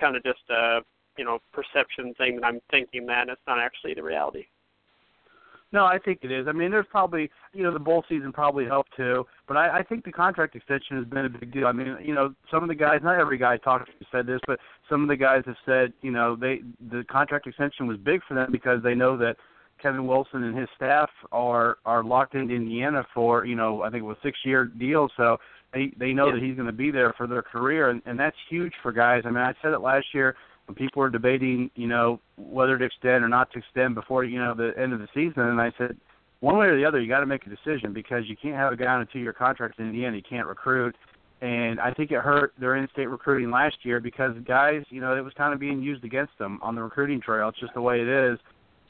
kind 0.00 0.16
of 0.16 0.22
just 0.22 0.42
a 0.50 0.80
you 1.16 1.24
know 1.24 1.38
perception 1.52 2.14
thing 2.14 2.36
that 2.36 2.46
I'm 2.46 2.60
thinking 2.70 3.06
that 3.06 3.28
it's 3.28 3.40
not 3.46 3.58
actually 3.58 3.94
the 3.94 4.02
reality. 4.02 4.44
No, 5.72 5.86
I 5.86 5.98
think 5.98 6.20
it 6.22 6.30
is. 6.30 6.46
I 6.46 6.52
mean, 6.52 6.70
there's 6.70 6.86
probably 6.88 7.28
you 7.52 7.64
know 7.64 7.72
the 7.72 7.80
bowl 7.80 8.04
season 8.08 8.32
probably 8.32 8.64
helped 8.64 8.96
too, 8.96 9.26
but 9.48 9.56
I, 9.56 9.78
I 9.78 9.82
think 9.82 10.04
the 10.04 10.12
contract 10.12 10.54
extension 10.54 10.96
has 10.96 11.04
been 11.06 11.24
a 11.24 11.28
big 11.28 11.52
deal. 11.52 11.66
I 11.66 11.72
mean, 11.72 11.96
you 12.00 12.14
know, 12.14 12.32
some 12.48 12.62
of 12.62 12.68
the 12.68 12.76
guys, 12.76 13.00
not 13.02 13.18
every 13.18 13.38
guy 13.38 13.56
talked 13.56 13.90
said 14.12 14.24
this, 14.24 14.40
but 14.46 14.60
some 14.88 15.02
of 15.02 15.08
the 15.08 15.16
guys 15.16 15.42
have 15.46 15.56
said, 15.66 15.92
you 16.00 16.12
know, 16.12 16.36
they 16.36 16.60
the 16.92 17.02
contract 17.10 17.48
extension 17.48 17.88
was 17.88 17.96
big 17.96 18.20
for 18.28 18.34
them 18.34 18.52
because 18.52 18.84
they 18.84 18.94
know 18.94 19.16
that 19.16 19.36
Kevin 19.84 20.06
Wilson 20.06 20.44
and 20.44 20.56
his 20.56 20.68
staff 20.74 21.10
are 21.30 21.76
are 21.84 22.02
locked 22.02 22.34
into 22.34 22.54
Indiana 22.54 23.06
for 23.12 23.44
you 23.44 23.54
know 23.54 23.82
I 23.82 23.90
think 23.90 24.02
it 24.02 24.06
was 24.06 24.16
six 24.22 24.38
year 24.42 24.64
deal, 24.64 25.10
so 25.14 25.36
they 25.74 25.92
they 25.98 26.14
know 26.14 26.28
yeah. 26.28 26.36
that 26.36 26.42
he's 26.42 26.56
going 26.56 26.66
to 26.66 26.72
be 26.72 26.90
there 26.90 27.12
for 27.18 27.26
their 27.26 27.42
career, 27.42 27.90
and, 27.90 28.00
and 28.06 28.18
that's 28.18 28.36
huge 28.48 28.72
for 28.82 28.92
guys. 28.92 29.24
I 29.26 29.28
mean, 29.28 29.44
I 29.44 29.52
said 29.60 29.72
it 29.72 29.80
last 29.80 30.06
year 30.14 30.36
when 30.66 30.74
people 30.74 31.00
were 31.00 31.10
debating, 31.10 31.70
you 31.74 31.86
know, 31.86 32.18
whether 32.38 32.78
to 32.78 32.84
extend 32.84 33.22
or 33.22 33.28
not 33.28 33.52
to 33.52 33.58
extend 33.58 33.94
before 33.94 34.24
you 34.24 34.38
know 34.38 34.54
the 34.54 34.72
end 34.80 34.94
of 34.94 35.00
the 35.00 35.08
season, 35.12 35.42
and 35.42 35.60
I 35.60 35.70
said, 35.76 35.98
one 36.40 36.56
way 36.56 36.66
or 36.66 36.76
the 36.78 36.84
other, 36.86 36.98
you 36.98 37.08
got 37.08 37.20
to 37.20 37.26
make 37.26 37.46
a 37.46 37.50
decision 37.50 37.92
because 37.92 38.24
you 38.26 38.36
can't 38.40 38.56
have 38.56 38.72
a 38.72 38.76
guy 38.76 38.86
on 38.86 39.02
a 39.02 39.06
two-year 39.06 39.34
contract 39.34 39.78
in 39.78 40.02
end. 40.02 40.14
He 40.16 40.22
can't 40.22 40.46
recruit, 40.46 40.96
and 41.42 41.78
I 41.78 41.92
think 41.92 42.10
it 42.10 42.20
hurt 42.20 42.54
their 42.58 42.76
in-state 42.76 43.10
recruiting 43.10 43.50
last 43.50 43.76
year 43.82 44.00
because 44.00 44.34
guys, 44.46 44.82
you 44.88 45.02
know, 45.02 45.14
it 45.14 45.20
was 45.20 45.34
kind 45.36 45.52
of 45.52 45.60
being 45.60 45.82
used 45.82 46.04
against 46.04 46.38
them 46.38 46.58
on 46.62 46.74
the 46.74 46.82
recruiting 46.82 47.20
trail. 47.20 47.50
It's 47.50 47.60
just 47.60 47.74
the 47.74 47.82
way 47.82 48.00
it 48.00 48.08
is, 48.08 48.38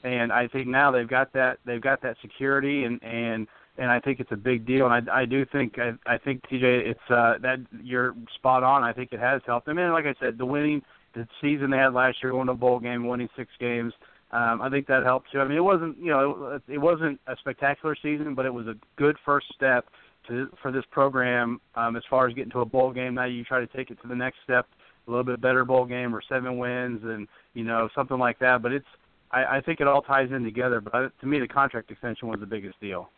and 0.05 0.33
I 0.33 0.47
think 0.47 0.69
now 0.69 0.91
they've 0.91 1.09
got 1.09 1.33
that 1.33 1.59
they've 1.65 1.81
got 1.81 2.03
that 2.03 2.17
security 2.23 2.85
and 2.85 3.03
and 3.03 3.49
and 3.77 3.91
I 3.91 3.99
think 3.99 4.21
it's 4.21 4.31
a 4.31 4.37
big 4.37 4.67
deal. 4.67 4.87
And 4.87 5.11
I, 5.11 5.23
I 5.23 5.25
do 5.25 5.45
think 5.45 5.79
I, 5.79 5.93
I 6.07 6.19
think 6.19 6.43
TJ, 6.43 6.63
it's 6.63 7.11
uh, 7.11 7.35
that 7.43 7.59
you're 7.83 8.15
spot 8.37 8.63
on. 8.63 8.85
I 8.85 8.93
think 8.93 9.13
it 9.13 9.19
has 9.19 9.43
helped. 9.47 9.69
I 9.69 9.73
mean, 9.73 9.91
like 9.91 10.07
I 10.07 10.15
said, 10.21 10.39
the 10.39 10.47
winning 10.47 10.83
the 11.15 11.27
season 11.41 11.71
they 11.71 11.79
had 11.79 11.95
last 11.95 12.19
year, 12.23 12.33
going 12.33 12.47
to 12.47 12.53
a 12.53 12.57
bowl 12.57 12.79
game, 12.79 13.07
winning 13.07 13.29
six 13.37 13.51
games. 13.59 13.93
Um, 14.33 14.63
I 14.63 14.69
think 14.69 14.87
that 14.89 15.05
helped 15.05 15.31
too. 15.33 15.41
I 15.41 15.45
mean, 15.45 15.57
it 15.57 15.65
wasn't 15.65 15.99
you 15.99 16.11
know 16.11 16.61
it, 16.69 16.75
it 16.75 16.79
wasn't 16.79 17.21
a 17.27 17.37
spectacular 17.39 17.97
season, 18.01 18.35
but 18.35 18.47
it 18.47 18.55
was 18.55 18.67
a 18.67 18.75
good 18.97 19.17
first 19.25 19.47
step 19.55 19.87
to 20.29 20.49
for 20.61 20.71
this 20.71 20.85
program 20.91 21.61
um, 21.75 21.97
as 21.97 22.03
far 22.11 22.29
as 22.29 22.35
getting 22.35 22.51
to 22.53 22.61
a 22.61 22.65
bowl 22.65 22.93
game. 22.93 23.15
Now 23.15 23.25
you 23.25 23.45
try 23.45 23.61
to 23.61 23.67
take 23.67 23.91
it 23.91 24.01
to 24.03 24.09
the 24.09 24.15
next 24.15 24.39
step, 24.45 24.67
a 25.07 25.11
little 25.11 25.25
bit 25.25 25.41
better 25.41 25.65
bowl 25.65 25.85
game 25.85 26.15
or 26.15 26.23
seven 26.29 26.59
wins 26.59 27.01
and 27.05 27.29
you 27.55 27.65
know 27.65 27.89
something 27.95 28.19
like 28.19 28.39
that. 28.41 28.63
But 28.63 28.73
it's 28.73 28.87
I, 29.35 29.57
I 29.57 29.61
think 29.61 29.81
it 29.81 29.87
all 29.87 30.03
ties 30.03 30.31
in 30.31 30.45
together. 30.45 30.81
But 30.81 31.19
to 31.21 31.27
me, 31.27 31.41
the 31.41 31.49
contract 31.49 31.91
extension 31.91 32.29
was 32.29 32.39
the 32.41 32.47
biggest 32.47 32.81
deal. 32.81 33.11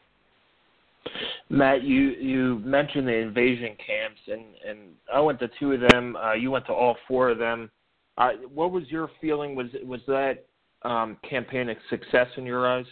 Matt, 1.49 1.85
you 1.85 2.11
you 2.11 2.58
mentioned 2.61 3.06
the 3.06 3.14
invasion 3.14 3.76
camps, 3.85 4.20
and 4.26 4.44
and 4.66 4.78
I 5.12 5.20
went 5.20 5.38
to 5.40 5.49
two 5.61 5.73
of 5.73 5.80
them. 5.80 6.16
Uh, 6.16 6.32
you 6.32 6.50
went 6.50 6.66
to 6.66 6.73
all 6.73 6.96
four 7.06 7.30
of 7.30 7.38
them. 7.38 7.70
Uh, 8.18 8.30
what 8.52 8.73
was 8.73 8.85
your 8.88 9.11
feeling? 9.20 9.54
Was 9.54 9.68
was 9.85 10.00
that 10.08 10.44
um, 10.82 11.16
campaign 11.28 11.68
a 11.68 11.75
success 11.90 12.28
in 12.37 12.44
your 12.44 12.66
eyes? 12.66 12.87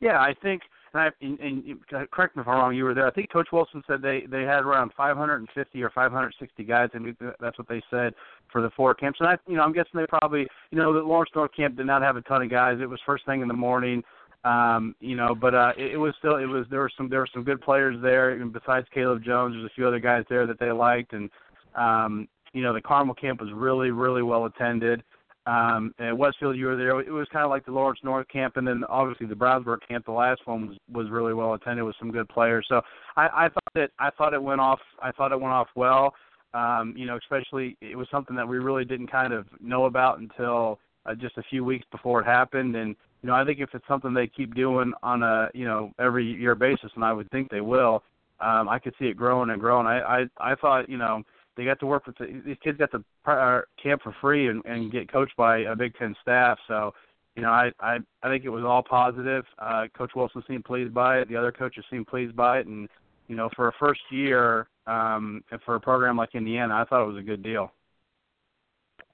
Yeah, 0.00 0.20
I 0.20 0.34
think. 0.42 0.62
And, 0.92 1.02
I, 1.02 1.10
and, 1.20 1.38
and 1.40 2.10
correct 2.10 2.36
me 2.36 2.42
if 2.42 2.48
I'm 2.48 2.54
wrong. 2.54 2.74
You 2.74 2.84
were 2.84 2.94
there. 2.94 3.06
I 3.06 3.10
think 3.10 3.30
Coach 3.30 3.48
Wilson 3.52 3.82
said 3.86 4.02
they 4.02 4.24
they 4.30 4.42
had 4.42 4.64
around 4.64 4.92
550 4.96 5.82
or 5.82 5.90
560 5.90 6.64
guys, 6.64 6.88
and 6.94 7.16
that's 7.40 7.58
what 7.58 7.68
they 7.68 7.82
said 7.90 8.14
for 8.50 8.62
the 8.62 8.70
four 8.70 8.94
camps. 8.94 9.20
And 9.20 9.28
I, 9.28 9.36
you 9.46 9.56
know, 9.56 9.62
I'm 9.62 9.72
guessing 9.72 9.92
they 9.94 10.06
probably, 10.06 10.46
you 10.70 10.78
know, 10.78 10.92
the 10.92 11.00
Lawrence 11.00 11.30
North 11.34 11.50
camp 11.54 11.76
did 11.76 11.86
not 11.86 12.02
have 12.02 12.16
a 12.16 12.22
ton 12.22 12.42
of 12.42 12.50
guys. 12.50 12.78
It 12.80 12.88
was 12.88 13.00
first 13.04 13.26
thing 13.26 13.42
in 13.42 13.48
the 13.48 13.54
morning. 13.54 14.02
Um, 14.44 14.94
you 15.00 15.16
know, 15.16 15.34
but 15.34 15.54
uh, 15.54 15.72
it, 15.76 15.94
it 15.94 15.96
was 15.96 16.14
still 16.18 16.36
it 16.36 16.46
was 16.46 16.66
there 16.70 16.80
were 16.80 16.90
some 16.96 17.08
there 17.08 17.20
were 17.20 17.28
some 17.34 17.42
good 17.42 17.60
players 17.60 17.96
there. 18.00 18.30
And 18.30 18.52
besides 18.52 18.86
Caleb 18.94 19.24
Jones, 19.24 19.54
there's 19.54 19.66
a 19.66 19.74
few 19.74 19.86
other 19.86 19.98
guys 19.98 20.24
there 20.28 20.46
that 20.46 20.60
they 20.60 20.70
liked, 20.70 21.12
and 21.14 21.28
um, 21.74 22.28
you 22.52 22.62
know 22.62 22.72
the 22.72 22.80
Carmel 22.80 23.14
camp 23.14 23.40
was 23.40 23.50
really 23.52 23.90
really 23.90 24.22
well 24.22 24.44
attended. 24.44 25.02
Um, 25.46 25.94
at 26.00 26.16
Westfield, 26.16 26.56
you 26.56 26.66
were 26.66 26.76
there. 26.76 26.98
It 27.00 27.12
was 27.12 27.28
kind 27.32 27.44
of 27.44 27.50
like 27.50 27.64
the 27.64 27.70
Lawrence 27.70 28.00
North 28.02 28.26
camp, 28.28 28.56
and 28.56 28.66
then 28.66 28.82
obviously 28.88 29.26
the 29.26 29.34
Brownsburg 29.34 29.78
camp. 29.86 30.04
The 30.04 30.12
last 30.12 30.40
one 30.44 30.68
was 30.68 30.76
was 30.92 31.08
really 31.08 31.34
well 31.34 31.54
attended 31.54 31.84
with 31.84 31.94
some 32.00 32.10
good 32.10 32.28
players. 32.28 32.66
So 32.68 32.82
I, 33.16 33.28
I 33.32 33.48
thought 33.48 33.72
that 33.74 33.90
I 34.00 34.10
thought 34.10 34.34
it 34.34 34.42
went 34.42 34.60
off. 34.60 34.80
I 35.00 35.12
thought 35.12 35.30
it 35.30 35.40
went 35.40 35.52
off 35.52 35.68
well. 35.76 36.14
Um, 36.52 36.94
you 36.96 37.06
know, 37.06 37.16
especially 37.16 37.76
it 37.80 37.96
was 37.96 38.08
something 38.10 38.34
that 38.34 38.48
we 38.48 38.58
really 38.58 38.84
didn't 38.84 39.10
kind 39.10 39.32
of 39.32 39.46
know 39.60 39.84
about 39.84 40.18
until 40.18 40.80
uh, 41.04 41.14
just 41.14 41.38
a 41.38 41.42
few 41.44 41.64
weeks 41.64 41.86
before 41.92 42.20
it 42.20 42.26
happened. 42.26 42.74
And 42.74 42.96
you 43.22 43.28
know, 43.28 43.34
I 43.34 43.44
think 43.44 43.60
if 43.60 43.70
it's 43.72 43.86
something 43.86 44.12
they 44.12 44.26
keep 44.26 44.54
doing 44.56 44.92
on 45.04 45.22
a 45.22 45.48
you 45.54 45.64
know 45.64 45.92
every 46.00 46.24
year 46.24 46.56
basis, 46.56 46.90
and 46.96 47.04
I 47.04 47.12
would 47.12 47.30
think 47.30 47.50
they 47.50 47.60
will, 47.60 48.02
um, 48.40 48.68
I 48.68 48.80
could 48.80 48.94
see 48.98 49.06
it 49.06 49.16
growing 49.16 49.50
and 49.50 49.60
growing. 49.60 49.86
I 49.86 50.00
I, 50.00 50.24
I 50.40 50.54
thought 50.56 50.88
you 50.88 50.98
know 50.98 51.22
they 51.56 51.64
got 51.64 51.80
to 51.80 51.86
work 51.86 52.06
with 52.06 52.16
the, 52.18 52.42
these 52.44 52.56
kids 52.62 52.78
got 52.78 52.90
to 52.92 53.04
uh, 53.30 53.62
camp 53.82 54.02
for 54.02 54.14
free 54.20 54.48
and, 54.48 54.64
and 54.64 54.92
get 54.92 55.10
coached 55.10 55.36
by 55.36 55.58
a 55.58 55.76
Big 55.76 55.94
Ten 55.96 56.14
staff. 56.22 56.58
So, 56.68 56.92
you 57.34 57.42
know, 57.42 57.50
I 57.50 57.70
I 57.80 57.98
I 58.22 58.28
think 58.28 58.44
it 58.44 58.50
was 58.50 58.64
all 58.64 58.82
positive. 58.82 59.44
Uh, 59.58 59.86
Coach 59.96 60.12
Wilson 60.14 60.42
seemed 60.46 60.64
pleased 60.64 60.94
by 60.94 61.18
it. 61.18 61.28
The 61.28 61.36
other 61.36 61.52
coaches 61.52 61.84
seemed 61.90 62.06
pleased 62.06 62.36
by 62.36 62.60
it, 62.60 62.66
and 62.66 62.88
you 63.28 63.36
know, 63.36 63.50
for 63.56 63.68
a 63.68 63.72
first 63.78 64.00
year 64.10 64.68
um, 64.86 65.42
and 65.50 65.60
for 65.62 65.74
a 65.74 65.80
program 65.80 66.16
like 66.16 66.34
Indiana, 66.34 66.74
I 66.74 66.84
thought 66.84 67.02
it 67.02 67.12
was 67.12 67.18
a 67.18 67.26
good 67.26 67.42
deal. 67.42 67.72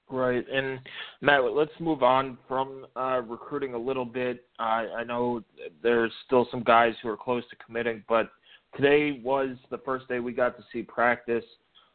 Right, 0.09 0.45
and 0.47 0.79
Matt, 1.21 1.43
let's 1.43 1.71
move 1.79 2.03
on 2.03 2.37
from 2.47 2.85
uh, 2.95 3.21
recruiting 3.25 3.73
a 3.73 3.77
little 3.77 4.05
bit. 4.05 4.45
Uh, 4.59 4.85
I 4.97 5.03
know 5.03 5.41
there's 5.81 6.11
still 6.25 6.47
some 6.51 6.61
guys 6.61 6.93
who 7.01 7.09
are 7.09 7.17
close 7.17 7.43
to 7.49 7.55
committing, 7.65 8.03
but 8.07 8.29
today 8.75 9.21
was 9.23 9.55
the 9.71 9.79
first 9.79 10.07
day 10.07 10.19
we 10.19 10.31
got 10.33 10.55
to 10.57 10.63
see 10.71 10.83
practice. 10.83 11.45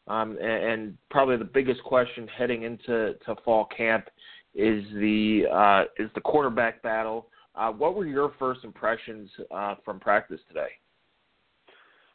Um, 0.09 0.39
and, 0.41 0.65
and, 0.65 0.99
probably 1.11 1.37
the 1.37 1.45
biggest 1.45 1.83
question 1.83 2.27
heading 2.29 2.63
into 2.63 3.15
to 3.27 3.37
fall 3.45 3.67
camp 3.67 4.09
is 4.55 4.83
the 4.95 5.45
uh, 5.53 6.03
is 6.03 6.11
the 6.15 6.21
quarterback 6.21 6.83
battle. 6.83 7.27
Uh, 7.55 7.71
what 7.71 7.95
were 7.95 8.07
your 8.07 8.33
first 8.39 8.65
impressions 8.65 9.31
uh, 9.51 9.75
from 9.85 10.01
practice 10.01 10.41
today? 10.49 10.69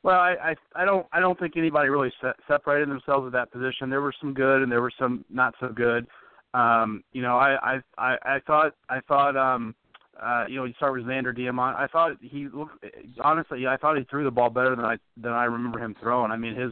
Well, 0.01 0.19
I, 0.19 0.35
I 0.43 0.55
I 0.75 0.85
don't 0.85 1.05
I 1.13 1.19
don't 1.19 1.39
think 1.39 1.55
anybody 1.55 1.89
really 1.89 2.11
se- 2.21 2.33
separated 2.47 2.89
themselves 2.89 3.27
at 3.27 3.31
that 3.33 3.51
position. 3.51 3.89
There 3.89 4.01
were 4.01 4.13
some 4.19 4.33
good 4.33 4.61
and 4.61 4.71
there 4.71 4.81
were 4.81 4.91
some 4.99 5.23
not 5.29 5.53
so 5.59 5.69
good. 5.69 6.07
Um, 6.53 7.03
you 7.13 7.21
know, 7.21 7.37
I 7.37 7.55
I 7.75 7.81
I, 7.97 8.17
I 8.23 8.39
thought 8.45 8.73
I 8.89 8.99
thought 9.07 9.37
um 9.37 9.75
uh, 10.21 10.45
you 10.47 10.57
know, 10.57 10.65
you 10.65 10.73
start 10.75 10.93
with 10.93 11.05
Zander 11.05 11.35
Diamont. 11.35 11.75
I 11.75 11.87
thought 11.87 12.17
he 12.21 12.47
looked 12.47 12.85
honestly, 13.23 13.65
I 13.65 13.77
thought 13.77 13.97
he 13.97 14.03
threw 14.05 14.23
the 14.23 14.31
ball 14.31 14.49
better 14.49 14.75
than 14.75 14.85
I 14.85 14.97
than 15.17 15.31
I 15.31 15.45
remember 15.45 15.79
him 15.79 15.95
throwing. 16.01 16.31
I 16.31 16.37
mean, 16.37 16.55
his 16.55 16.71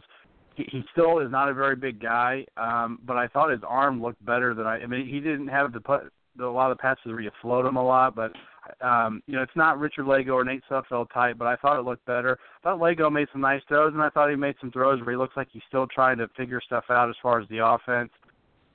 he, 0.56 0.84
still 0.92 1.20
is 1.20 1.32
not 1.32 1.50
a 1.50 1.54
very 1.54 1.76
big 1.76 2.02
guy, 2.02 2.46
um, 2.58 3.00
but 3.06 3.18
I 3.18 3.28
thought 3.28 3.52
his 3.52 3.62
arm 3.68 4.02
looked 4.02 4.24
better 4.26 4.54
than 4.54 4.66
I. 4.66 4.80
I 4.80 4.86
mean, 4.86 5.08
he 5.08 5.20
didn't 5.20 5.48
have 5.48 5.74
the 5.74 5.80
put 5.80 6.12
the, 6.36 6.46
a 6.46 6.52
lot 6.52 6.72
of 6.72 6.78
the 6.78 6.82
passes 6.82 7.06
where 7.06 7.20
you 7.20 7.32
float 7.42 7.66
him 7.66 7.76
a 7.76 7.84
lot, 7.84 8.16
but 8.16 8.32
um, 8.82 9.22
you 9.28 9.36
know, 9.36 9.42
it's 9.42 9.56
not 9.56 9.80
Richard 9.80 10.06
Lagow 10.06 10.34
or 10.34 10.46
Nate 10.46 10.64
Sudfeld 10.70 11.12
type, 11.14 11.38
but 11.38 11.48
I 11.48 11.56
thought 11.58 11.80
it 11.80 11.86
looked 11.86 12.06
better. 12.06 12.38
I 12.60 12.64
thought 12.64 12.80
Lagow 12.80 13.12
made 13.12 13.28
some 13.32 13.42
nice 13.42 13.62
throws, 13.68 13.94
and 13.94 14.02
I 14.02 14.10
thought 14.10 14.30
he 14.30 14.36
made 14.36 14.56
some 14.62 14.72
throws 14.72 15.02
where 15.02 15.12
he 15.12 15.18
looks 15.18 15.36
like 15.36 15.48
he's 15.52 15.64
still 15.68 15.88
trying 15.88 16.18
to 16.18 16.28
figure 16.38 16.62
stuff 16.66 16.86
out 16.90 17.10
as 17.10 17.16
far 17.22 17.40
as 17.40 17.48
the 17.50 17.66
offense. 17.66 18.12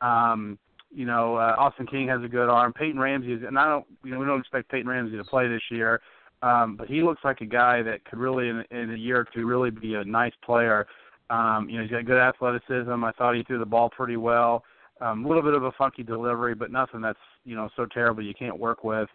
Um, 0.00 0.59
you 0.95 1.04
know, 1.04 1.37
uh, 1.37 1.54
Austin 1.59 1.87
King 1.87 2.09
has 2.09 2.23
a 2.23 2.28
good 2.28 2.49
arm. 2.49 2.73
Peyton 2.73 2.99
Ramsey 2.99 3.33
is, 3.33 3.42
and 3.47 3.59
I 3.59 3.66
don't, 3.68 3.85
you 4.04 4.12
know, 4.12 4.18
we 4.18 4.26
don't 4.26 4.40
expect 4.40 4.71
Peyton 4.71 4.88
Ramsey 4.88 5.16
to 5.16 5.25
play 5.25 5.49
this 5.49 5.62
year, 5.71 6.00
um, 6.42 6.76
but 6.76 6.88
he 6.88 7.02
looks 7.02 7.23
like 7.25 7.40
a 7.40 7.47
guy 7.47 7.83
that 7.83 8.04
could 8.04 8.18
really, 8.18 8.49
in, 8.49 8.64
in 8.71 8.92
a 8.92 8.97
year 8.97 9.21
or 9.21 9.26
two, 9.35 9.47
really 9.47 9.71
be 9.71 9.95
a 9.95 10.04
nice 10.04 10.35
player. 10.45 10.87
Um, 11.30 11.68
you 11.68 11.76
know, 11.76 11.83
he's 11.83 11.90
got 11.90 12.04
good 12.04 12.18
athleticism. 12.18 13.04
I 13.04 13.12
thought 13.12 13.35
he 13.35 13.42
threw 13.42 13.59
the 13.59 13.66
ball 13.66 13.90
pretty 13.90 14.16
well. 14.16 14.64
Um, 15.00 15.25
a 15.25 15.28
little 15.28 15.42
bit 15.42 15.54
of 15.54 15.64
a 15.64 15.73
funky 15.73 16.02
delivery, 16.02 16.54
but 16.54 16.71
nothing 16.71 17.00
that's 17.00 17.18
you 17.45 17.54
know 17.54 17.68
so 17.76 17.87
terrible 17.87 18.23
you 18.23 18.35
can't 18.35 18.59
work 18.59 18.83
with. 18.83 19.09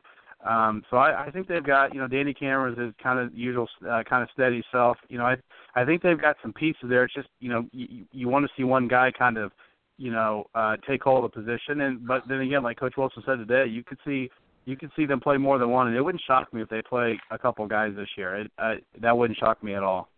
Um, 0.48 0.84
so 0.90 0.98
I, 0.98 1.26
I 1.26 1.32
think 1.32 1.48
they've 1.48 1.64
got 1.64 1.94
you 1.94 2.00
know 2.00 2.08
Danny 2.08 2.34
Cameron 2.34 2.80
is 2.80 2.94
kind 3.02 3.20
of 3.20 3.34
usual 3.34 3.68
uh, 3.90 4.04
kind 4.08 4.24
of 4.24 4.30
steady 4.34 4.64
self. 4.72 4.98
You 5.10 5.18
know 5.18 5.26
I 5.26 5.36
I 5.76 5.86
think 5.86 6.02
they've 6.02 6.20
got 6.20 6.36
some 6.42 6.54
pieces 6.54 6.84
there. 6.90 7.04
It's 7.06 7.14
just 7.14 7.30
you 7.40 7.50
know 7.50 7.66
you, 7.72 8.06
you 8.12 8.28
want 8.28 8.46
to 8.46 8.52
see 8.56 8.64
one 8.64 8.88
guy 8.88 9.12
kind 9.12 9.38
of 9.38 9.52
you 9.98 10.12
know 10.12 10.46
uh, 10.54 10.78
take 10.88 11.04
hold 11.04 11.26
of 11.26 11.32
the 11.32 11.42
position, 11.42 11.82
and 11.82 12.06
but 12.06 12.24
then 12.28 12.42
again 12.42 12.62
like 12.62 12.80
Coach 12.80 12.94
Wilson 12.98 13.24
said 13.26 13.38
today, 13.38 13.66
you 13.68 13.84
could 13.84 14.00
see 14.06 14.30
you 14.66 14.78
could 14.78 14.92
see 14.96 15.06
them 15.06 15.20
play 15.20 15.38
more 15.38 15.58
than 15.58 15.72
one, 15.72 15.88
and 15.88 15.96
it 15.96 16.02
wouldn't 16.02 16.24
shock 16.28 16.54
me 16.54 16.62
if 16.62 16.70
they 16.70 16.82
play 16.82 17.20
a 17.32 17.38
couple 17.38 17.66
guys 17.68 17.94
this 17.96 18.10
year. 18.16 18.36
It, 18.36 18.52
uh, 18.60 18.76
that 19.02 19.18
wouldn't 19.18 19.40
shock 19.40 19.64
me 19.64 19.74
at 19.74 19.82
all. 19.82 20.11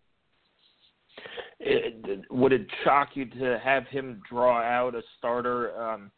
It, 1.59 2.25
would 2.29 2.51
it 2.51 2.67
shock 2.83 3.09
you 3.13 3.25
to 3.25 3.59
have 3.63 3.87
him 3.87 4.21
draw 4.29 4.61
out 4.61 4.95
a 4.95 5.01
starter? 5.17 5.79
Um, 5.79 6.11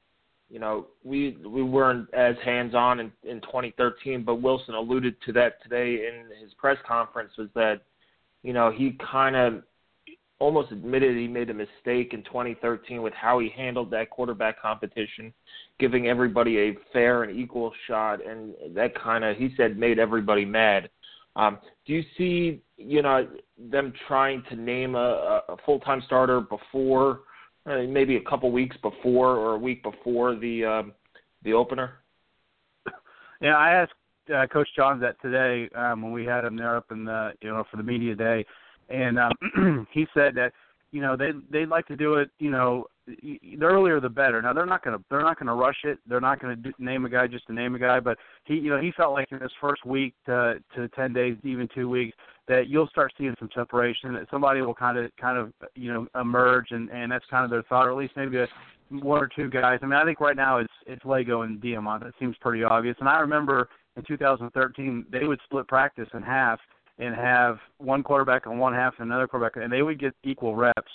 you 0.49 0.59
know, 0.59 0.87
we 1.03 1.37
we 1.45 1.63
weren't 1.63 2.11
as 2.13 2.35
hands 2.43 2.75
on 2.75 2.99
in, 2.99 3.11
in 3.23 3.41
2013, 3.41 4.23
but 4.23 4.35
Wilson 4.35 4.75
alluded 4.75 5.15
to 5.25 5.33
that 5.33 5.61
today 5.63 6.07
in 6.07 6.25
his 6.41 6.53
press 6.53 6.77
conference. 6.87 7.31
Was 7.37 7.49
that 7.55 7.81
you 8.43 8.53
know 8.53 8.71
he 8.71 8.97
kind 9.11 9.35
of 9.35 9.63
almost 10.39 10.71
admitted 10.71 11.15
he 11.15 11.27
made 11.27 11.49
a 11.49 11.53
mistake 11.53 12.13
in 12.13 12.21
2013 12.23 13.01
with 13.01 13.13
how 13.13 13.39
he 13.39 13.49
handled 13.49 13.89
that 13.89 14.09
quarterback 14.09 14.61
competition, 14.61 15.33
giving 15.79 16.07
everybody 16.07 16.57
a 16.57 16.77
fair 16.91 17.23
and 17.23 17.39
equal 17.39 17.71
shot, 17.87 18.25
and 18.25 18.53
that 18.75 18.93
kind 18.95 19.23
of 19.23 19.37
he 19.37 19.53
said 19.55 19.77
made 19.77 19.97
everybody 19.97 20.45
mad. 20.45 20.89
Um, 21.35 21.59
do 21.85 21.93
you 21.93 22.03
see 22.17 22.61
you 22.77 23.01
know 23.01 23.27
them 23.57 23.93
trying 24.07 24.43
to 24.49 24.55
name 24.55 24.95
a, 24.95 25.41
a 25.49 25.57
full 25.65 25.79
time 25.79 26.01
starter 26.05 26.41
before? 26.41 27.21
uh, 27.65 27.83
maybe 27.83 28.17
a 28.17 28.21
couple 28.21 28.51
weeks 28.51 28.77
before 28.81 29.35
or 29.35 29.53
a 29.53 29.57
week 29.57 29.83
before 29.83 30.35
the 30.35 30.65
um, 30.65 30.93
the 31.43 31.53
opener? 31.53 31.95
Yeah, 33.41 33.57
I 33.57 33.71
asked 33.71 33.93
uh, 34.33 34.47
Coach 34.47 34.69
Johns 34.75 35.01
that 35.01 35.21
today 35.21 35.69
um, 35.75 36.01
when 36.01 36.11
we 36.11 36.25
had 36.25 36.45
him 36.45 36.55
there 36.55 36.77
up 36.77 36.91
in 36.91 37.05
the 37.05 37.33
you 37.41 37.49
know 37.49 37.63
for 37.69 37.77
the 37.77 37.83
media 37.83 38.15
day, 38.15 38.45
and 38.89 39.19
um, 39.19 39.87
he 39.91 40.05
said 40.13 40.35
that 40.35 40.53
you 40.91 41.01
know 41.01 41.15
they 41.15 41.31
they'd 41.51 41.69
like 41.69 41.87
to 41.87 41.95
do 41.95 42.15
it 42.15 42.29
you 42.39 42.49
know 42.49 42.85
the 43.07 43.57
earlier 43.61 43.99
the 43.99 44.09
better. 44.09 44.41
Now 44.41 44.53
they're 44.53 44.65
not 44.65 44.83
to 44.83 44.97
they're 45.09 45.21
not 45.21 45.37
to 45.39 45.53
rush 45.53 45.77
it. 45.83 45.99
They're 46.07 46.21
not 46.21 46.41
to 46.41 46.55
name 46.79 47.05
a 47.05 47.09
guy 47.09 47.27
just 47.27 47.45
to 47.47 47.53
name 47.53 47.75
a 47.75 47.79
guy. 47.79 47.99
But 47.99 48.17
he 48.45 48.55
you 48.55 48.69
know 48.69 48.81
he 48.81 48.91
felt 48.91 49.13
like 49.13 49.31
in 49.31 49.39
his 49.39 49.51
first 49.61 49.85
week 49.85 50.13
to 50.25 50.55
to 50.75 50.87
ten 50.89 51.13
days, 51.13 51.37
even 51.43 51.67
two 51.73 51.87
weeks, 51.87 52.15
that 52.47 52.67
you'll 52.67 52.87
start 52.87 53.13
seeing 53.17 53.35
some 53.37 53.49
separation. 53.53 54.13
That 54.13 54.27
somebody 54.31 54.61
will 54.61 54.73
kind 54.73 54.97
of 54.97 55.11
kind 55.19 55.37
of 55.37 55.53
you 55.75 55.93
know 55.93 56.07
emerge, 56.19 56.71
and 56.71 56.89
and 56.89 57.11
that's 57.11 57.25
kind 57.29 57.43
of 57.43 57.51
their 57.51 57.63
thought, 57.63 57.87
or 57.87 57.91
at 57.91 57.97
least 57.97 58.13
maybe 58.15 58.37
a, 58.37 58.47
one 58.89 59.21
or 59.21 59.29
two 59.35 59.49
guys. 59.49 59.79
I 59.81 59.85
mean, 59.85 59.99
I 59.99 60.05
think 60.05 60.19
right 60.19 60.35
now 60.35 60.57
it's 60.57 60.73
it's 60.87 61.03
Lagow 61.03 61.45
and 61.45 61.61
Diamont. 61.61 62.01
That 62.01 62.13
seems 62.19 62.35
pretty 62.41 62.63
obvious. 62.63 62.97
And 62.99 63.09
I 63.09 63.19
remember 63.19 63.69
in 63.97 64.03
2013 64.03 65.05
they 65.11 65.25
would 65.25 65.39
split 65.45 65.67
practice 65.67 66.09
in 66.13 66.23
half 66.23 66.59
and 66.97 67.15
have 67.15 67.57
one 67.77 68.03
quarterback 68.03 68.47
on 68.47 68.57
one 68.57 68.73
half 68.73 68.93
and 68.99 69.07
another 69.07 69.27
quarterback, 69.27 69.61
and 69.61 69.71
they 69.71 69.81
would 69.81 69.99
get 69.99 70.13
equal 70.23 70.55
reps 70.55 70.91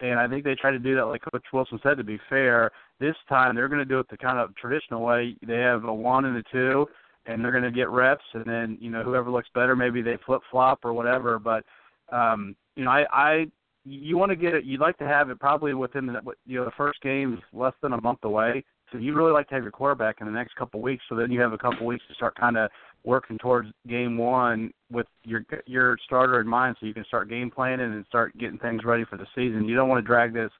and 0.00 0.18
I 0.18 0.28
think 0.28 0.44
they 0.44 0.54
tried 0.54 0.72
to 0.72 0.78
do 0.78 0.94
that, 0.96 1.06
like 1.06 1.22
Coach 1.22 1.44
Wilson 1.52 1.80
said, 1.82 1.96
to 1.96 2.04
be 2.04 2.20
fair. 2.28 2.70
This 3.00 3.16
time 3.28 3.54
they're 3.54 3.68
going 3.68 3.80
to 3.80 3.84
do 3.84 3.98
it 3.98 4.08
the 4.08 4.16
kind 4.16 4.38
of 4.38 4.54
traditional 4.56 5.02
way. 5.02 5.36
They 5.46 5.58
have 5.58 5.84
a 5.84 5.94
one 5.94 6.24
and 6.24 6.36
a 6.36 6.42
two, 6.52 6.86
and 7.26 7.42
they're 7.42 7.52
going 7.52 7.64
to 7.64 7.70
get 7.70 7.88
reps, 7.90 8.24
and 8.34 8.44
then 8.44 8.78
you 8.80 8.90
know 8.90 9.02
whoever 9.02 9.30
looks 9.30 9.48
better, 9.54 9.74
maybe 9.74 10.02
they 10.02 10.18
flip 10.24 10.42
flop 10.50 10.84
or 10.84 10.92
whatever. 10.92 11.38
But 11.38 11.64
um, 12.12 12.54
you 12.76 12.84
know, 12.84 12.90
I, 12.90 13.06
I 13.12 13.46
you 13.84 14.16
want 14.16 14.30
to 14.30 14.36
get 14.36 14.54
it. 14.54 14.64
You'd 14.64 14.80
like 14.80 14.98
to 14.98 15.06
have 15.06 15.30
it 15.30 15.40
probably 15.40 15.74
within 15.74 16.06
the 16.06 16.20
you 16.46 16.58
know 16.58 16.64
the 16.64 16.72
first 16.76 17.00
game 17.00 17.40
less 17.52 17.74
than 17.82 17.92
a 17.92 18.00
month 18.00 18.20
away. 18.22 18.64
So 18.92 18.98
you 18.98 19.14
really 19.14 19.32
like 19.32 19.48
to 19.48 19.54
have 19.54 19.62
your 19.62 19.72
quarterback 19.72 20.16
in 20.20 20.26
the 20.26 20.32
next 20.32 20.56
couple 20.56 20.80
of 20.80 20.84
weeks. 20.84 21.04
So 21.08 21.14
then 21.14 21.30
you 21.30 21.40
have 21.40 21.52
a 21.52 21.58
couple 21.58 21.80
of 21.80 21.84
weeks 21.84 22.04
to 22.08 22.14
start 22.14 22.34
kind 22.36 22.56
of 22.56 22.70
working 23.04 23.38
towards 23.38 23.68
game 23.86 24.16
one 24.16 24.72
with 24.90 25.06
your 25.24 25.44
your 25.66 25.96
starter 26.04 26.40
in 26.40 26.48
mind, 26.48 26.76
so 26.80 26.86
you 26.86 26.94
can 26.94 27.04
start 27.04 27.28
game 27.28 27.50
planning 27.50 27.92
and 27.92 28.04
start 28.06 28.36
getting 28.38 28.58
things 28.58 28.84
ready 28.84 29.04
for 29.04 29.16
the 29.16 29.26
season. 29.34 29.68
You 29.68 29.76
don't 29.76 29.88
want 29.88 30.02
to 30.02 30.06
drag 30.06 30.32
this 30.32 30.50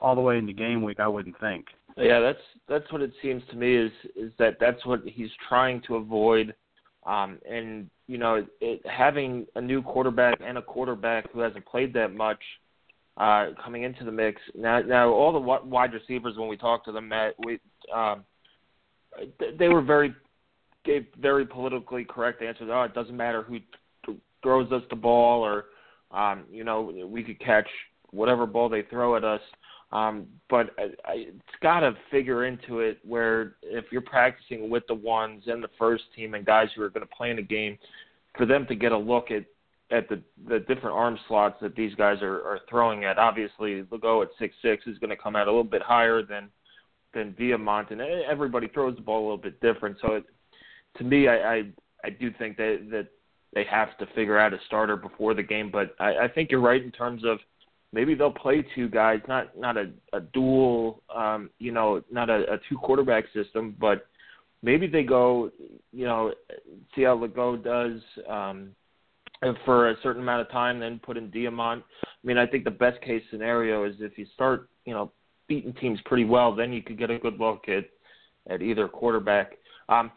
all 0.00 0.14
the 0.14 0.20
way 0.20 0.38
into 0.38 0.52
game 0.52 0.82
week. 0.82 1.00
I 1.00 1.08
wouldn't 1.08 1.38
think. 1.40 1.66
Yeah, 1.96 2.20
that's 2.20 2.38
that's 2.68 2.92
what 2.92 3.02
it 3.02 3.12
seems 3.22 3.42
to 3.50 3.56
me 3.56 3.76
is 3.76 3.92
is 4.14 4.32
that 4.38 4.58
that's 4.60 4.84
what 4.86 5.00
he's 5.04 5.30
trying 5.48 5.82
to 5.86 5.96
avoid. 5.96 6.54
Um, 7.06 7.38
and 7.48 7.88
you 8.06 8.18
know, 8.18 8.46
it, 8.60 8.82
having 8.86 9.46
a 9.54 9.60
new 9.60 9.82
quarterback 9.82 10.38
and 10.44 10.58
a 10.58 10.62
quarterback 10.62 11.30
who 11.32 11.40
hasn't 11.40 11.66
played 11.66 11.92
that 11.94 12.14
much 12.14 12.40
uh, 13.18 13.48
coming 13.62 13.82
into 13.82 14.04
the 14.04 14.12
mix. 14.12 14.40
Now, 14.54 14.80
now 14.80 15.08
all 15.10 15.32
the 15.32 15.40
wide 15.40 15.92
receivers 15.92 16.36
when 16.36 16.48
we 16.48 16.56
talked 16.56 16.86
to 16.86 16.92
them, 16.92 17.08
Matt, 17.08 17.34
we 17.44 17.58
um, 17.94 18.24
they 19.58 19.68
were 19.68 19.82
very 19.82 20.14
gave 20.84 21.06
very 21.20 21.44
politically 21.44 22.04
correct 22.04 22.42
answers. 22.42 22.68
Oh, 22.72 22.82
it 22.82 22.94
doesn't 22.94 23.16
matter 23.16 23.42
who 23.42 23.58
throws 24.42 24.70
us 24.72 24.82
the 24.90 24.96
ball, 24.96 25.42
or 25.42 25.66
um, 26.10 26.44
you 26.50 26.64
know, 26.64 26.92
we 27.06 27.22
could 27.22 27.38
catch 27.40 27.68
whatever 28.10 28.46
ball 28.46 28.68
they 28.68 28.82
throw 28.82 29.16
at 29.16 29.24
us. 29.24 29.40
Um, 29.90 30.26
but 30.50 30.70
I, 30.78 30.82
I, 31.04 31.14
it's 31.14 31.58
got 31.62 31.80
to 31.80 31.94
figure 32.10 32.44
into 32.44 32.80
it 32.80 32.98
where 33.04 33.56
if 33.62 33.86
you're 33.90 34.02
practicing 34.02 34.68
with 34.68 34.86
the 34.86 34.94
ones 34.94 35.44
and 35.46 35.62
the 35.62 35.70
first 35.78 36.04
team 36.14 36.34
and 36.34 36.44
guys 36.44 36.68
who 36.76 36.82
are 36.82 36.90
going 36.90 37.06
to 37.06 37.14
play 37.14 37.30
in 37.30 37.38
a 37.38 37.42
game, 37.42 37.78
for 38.36 38.44
them 38.44 38.66
to 38.66 38.74
get 38.74 38.92
a 38.92 38.98
look 38.98 39.30
at 39.30 39.44
at 39.90 40.08
the 40.08 40.20
the 40.48 40.60
different 40.60 40.94
arm 40.94 41.18
slots 41.26 41.56
that 41.62 41.74
these 41.74 41.94
guys 41.94 42.20
are, 42.20 42.42
are 42.42 42.60
throwing 42.68 43.04
at. 43.04 43.18
Obviously, 43.18 43.82
Lagow 43.84 44.22
at 44.22 44.28
six 44.38 44.54
six 44.62 44.86
is 44.86 44.98
going 44.98 45.10
to 45.10 45.16
come 45.16 45.34
out 45.34 45.48
a 45.48 45.50
little 45.50 45.64
bit 45.64 45.82
higher 45.82 46.22
than 46.22 46.48
than 47.18 47.34
Diamont, 47.34 47.90
and 47.90 48.00
everybody 48.00 48.68
throws 48.68 48.96
the 48.96 49.02
ball 49.02 49.20
a 49.20 49.24
little 49.24 49.36
bit 49.36 49.60
different. 49.60 49.96
So, 50.00 50.14
it, 50.14 50.24
to 50.98 51.04
me, 51.04 51.28
I, 51.28 51.54
I 51.54 51.62
I 52.04 52.10
do 52.10 52.30
think 52.38 52.56
that 52.56 52.86
that 52.90 53.08
they 53.54 53.64
have 53.64 53.96
to 53.98 54.06
figure 54.14 54.38
out 54.38 54.52
a 54.52 54.58
starter 54.66 54.96
before 54.96 55.34
the 55.34 55.42
game. 55.42 55.70
But 55.70 55.94
I, 55.98 56.24
I 56.24 56.28
think 56.28 56.50
you're 56.50 56.60
right 56.60 56.82
in 56.82 56.90
terms 56.90 57.22
of 57.24 57.38
maybe 57.92 58.14
they'll 58.14 58.30
play 58.30 58.64
two 58.74 58.88
guys, 58.88 59.20
not 59.28 59.56
not 59.58 59.76
a, 59.76 59.90
a 60.12 60.20
dual, 60.20 61.02
um, 61.14 61.50
you 61.58 61.72
know, 61.72 62.02
not 62.10 62.30
a, 62.30 62.54
a 62.54 62.58
two 62.68 62.76
quarterback 62.76 63.24
system, 63.34 63.76
but 63.78 64.06
maybe 64.62 64.86
they 64.86 65.02
go, 65.02 65.50
you 65.92 66.04
know, 66.04 66.32
see 66.94 67.02
how 67.02 67.16
Lagow 67.16 67.62
does 67.62 68.00
um, 68.28 68.70
for 69.64 69.90
a 69.90 69.96
certain 70.02 70.22
amount 70.22 70.40
of 70.42 70.50
time, 70.50 70.80
then 70.80 71.00
put 71.02 71.16
in 71.16 71.30
Diamont. 71.30 71.82
I 72.04 72.26
mean, 72.26 72.38
I 72.38 72.46
think 72.46 72.64
the 72.64 72.70
best 72.70 73.00
case 73.02 73.22
scenario 73.30 73.84
is 73.84 73.94
if 74.00 74.18
you 74.18 74.26
start, 74.34 74.68
you 74.84 74.92
know, 74.92 75.12
beating 75.48 75.72
teams 75.74 75.98
pretty 76.04 76.24
well, 76.24 76.54
then 76.54 76.72
you 76.72 76.82
could 76.82 76.98
get 76.98 77.10
a 77.10 77.18
good 77.18 77.38
look 77.38 77.68
at 77.68 77.84
at 78.48 78.62
either 78.62 78.88
quarterback. 78.88 79.52
Um, 79.88 80.10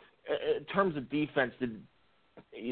in 0.58 0.64
terms 0.66 0.96
of 0.96 1.10
defense, 1.10 1.54
did 1.60 1.82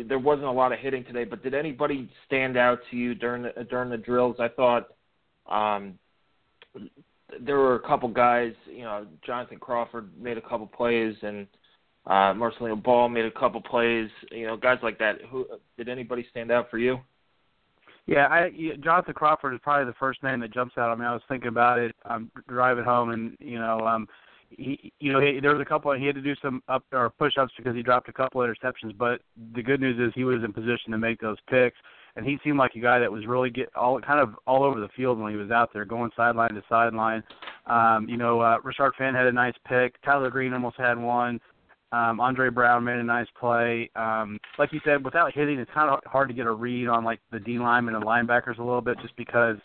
there 0.08 0.20
wasn't 0.20 0.48
a 0.48 0.52
lot 0.52 0.72
of 0.72 0.80
hitting 0.80 1.04
today, 1.06 1.24
but 1.24 1.44
did 1.44 1.54
anybody 1.54 2.10
stand 2.26 2.58
out 2.58 2.80
to 2.90 2.98
you 2.98 3.16
during 3.16 3.44
the, 3.44 3.64
during 3.70 3.90
the 3.90 3.98
drills? 3.98 4.36
I 4.40 4.48
thought 4.48 4.88
um, 5.50 5.98
there 7.40 7.58
were 7.58 7.76
a 7.76 7.80
couple 7.80 8.10
guys. 8.10 8.54
You 8.70 8.84
know, 8.84 9.08
Jonathan 9.26 9.58
Crawford 9.58 10.12
made 10.20 10.38
a 10.38 10.42
couple 10.42 10.68
plays, 10.68 11.16
and 11.22 11.48
uh, 12.06 12.34
Marcelino 12.34 12.82
Ball 12.82 13.10
made 13.10 13.26
a 13.26 13.32
couple 13.32 13.62
plays. 13.62 14.10
You 14.32 14.48
know, 14.48 14.58
guys 14.58 14.80
like 14.84 15.00
that. 15.00 15.20
Who 15.30 15.46
did 15.78 15.90
anybody 15.90 16.26
stand 16.30 16.52
out 16.52 16.70
for 16.70 16.78
you? 16.78 17.00
Yeah, 18.10 18.26
I 18.26 18.50
Jonathan 18.84 19.14
Crawford 19.14 19.54
is 19.54 19.60
probably 19.62 19.86
the 19.86 19.98
first 20.00 20.24
name 20.24 20.40
that 20.40 20.52
jumps 20.52 20.80
out. 20.80 20.90
I 20.90 20.96
mean, 20.96 21.06
I 21.06 21.14
was 21.14 21.22
thinking 21.30 21.48
about 21.48 21.78
it. 21.78 21.96
I'm 22.06 22.32
driving 22.48 22.84
home, 22.84 23.12
and 23.12 23.38
you 23.40 23.60
know, 23.60 23.82
um, 23.82 24.08
he, 24.50 24.92
you 25.00 25.14
know, 25.14 25.22
he, 25.22 25.40
there 25.40 25.54
was 25.54 25.62
a 25.62 25.66
couple. 25.66 25.94
He 25.94 26.08
had 26.08 26.16
to 26.16 26.22
do 26.22 26.34
some 26.42 26.64
up 26.68 26.84
or 26.92 27.12
push-ups 27.12 27.54
because 27.56 27.76
he 27.76 27.84
dropped 27.84 28.10
a 28.10 28.14
couple 28.14 28.42
of 28.42 28.50
interceptions. 28.50 28.98
But 28.98 29.22
the 29.54 29.62
good 29.62 29.80
news 29.80 30.00
is 30.00 30.12
he 30.16 30.24
was 30.24 30.44
in 30.44 30.52
position 30.52 30.92
to 30.92 30.98
make 30.98 31.22
those 31.22 31.38
picks, 31.52 31.78
and 32.16 32.26
he 32.26 32.40
seemed 32.44 32.58
like 32.58 32.74
a 32.74 32.80
guy 32.80 32.98
that 32.98 33.12
was 33.12 33.28
really 33.28 33.52
get 33.52 33.70
all 33.76 34.02
kind 34.02 34.20
of 34.20 34.34
all 34.48 34.64
over 34.64 34.80
the 34.80 34.90
field 34.96 35.20
when 35.20 35.32
he 35.32 35.38
was 35.38 35.52
out 35.52 35.70
there, 35.72 35.86
going 35.86 36.10
sideline 36.18 36.56
to 36.56 36.64
sideline. 36.68 37.22
Um, 37.68 38.08
you 38.10 38.18
know, 38.18 38.40
uh, 38.40 38.58
Rashard 38.62 38.96
Fenn 38.98 39.14
had 39.14 39.28
a 39.28 39.32
nice 39.32 39.54
pick. 39.68 40.02
Tyler 40.02 40.32
Green 40.32 40.52
almost 40.54 40.78
had 40.78 40.98
one. 40.98 41.40
Um, 41.92 42.20
Andre 42.20 42.50
Brown 42.50 42.84
made 42.84 42.98
a 42.98 43.04
nice 43.04 43.28
play. 43.40 43.90
Um, 43.96 44.40
like 44.60 44.72
you 44.72 44.80
said, 44.86 45.04
without 45.04 45.34
hitting, 45.34 45.58
it's 45.60 45.72
kind 45.74 45.90
of 45.90 46.00
hard 46.06 46.28
to 46.28 46.36
get 46.36 46.46
a 46.46 46.52
read 46.52 46.88
on 46.88 47.04
like 47.04 47.20
the 47.32 47.40
D 47.40 47.58
linemen 47.58 47.96
and 47.96 48.04
linebackers 48.04 48.60
a 48.60 48.64
little 48.64 48.82
bit, 48.82 48.98
just 49.02 49.16
because 49.16 49.58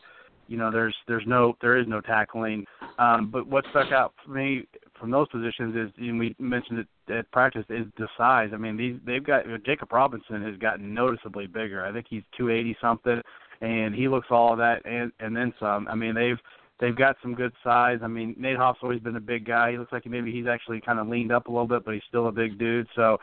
you 0.48 0.56
know 0.56 0.70
there's 0.70 0.94
there's 1.06 1.24
no 1.26 1.56
there 1.60 1.78
is 1.78 1.86
no 1.86 2.00
tackling. 2.00 2.64
Um, 2.98 3.30
but 3.30 3.46
what 3.46 3.64
stuck 3.70 3.92
out 3.92 4.14
for 4.24 4.32
me 4.32 4.66
from 4.98 5.10
those 5.10 5.28
positions 5.28 5.74
is, 5.76 5.90
and 5.98 6.18
we 6.18 6.34
mentioned 6.38 6.78
it 6.78 7.12
at 7.12 7.30
practice, 7.30 7.64
is 7.68 7.86
the 7.98 8.08
size. 8.16 8.50
I 8.54 8.56
mean, 8.56 8.76
these 8.76 8.96
they've 9.04 9.24
got 9.24 9.44
Jacob 9.66 9.92
Robinson 9.92 10.42
has 10.42 10.56
gotten 10.56 10.94
noticeably 10.94 11.46
bigger. 11.46 11.84
I 11.84 11.92
think 11.92 12.06
he's 12.08 12.22
280 12.38 12.78
something, 12.80 13.20
and 13.60 13.94
he 13.94 14.08
looks 14.08 14.28
all 14.30 14.52
of 14.52 14.58
that 14.58 14.86
and 14.86 15.12
and 15.20 15.36
then 15.36 15.52
some. 15.60 15.88
I 15.88 15.94
mean, 15.94 16.14
they've 16.14 16.38
they've 16.80 16.96
got 16.96 17.16
some 17.22 17.34
good 17.34 17.52
size. 17.62 17.98
I 18.02 18.06
mean, 18.08 18.34
Nate 18.38 18.56
Hoff 18.56 18.76
always 18.82 19.00
been 19.00 19.16
a 19.16 19.20
big 19.20 19.44
guy. 19.44 19.72
He 19.72 19.78
looks 19.78 19.92
like 19.92 20.06
maybe 20.06 20.32
he's 20.32 20.46
actually 20.46 20.80
kind 20.80 20.98
of 20.98 21.08
leaned 21.08 21.32
up 21.32 21.46
a 21.46 21.50
little 21.50 21.68
bit, 21.68 21.84
but 21.84 21.94
he's 21.94 22.02
still 22.08 22.28
a 22.28 22.32
big 22.32 22.58
dude. 22.58 22.86
So, 22.94 23.18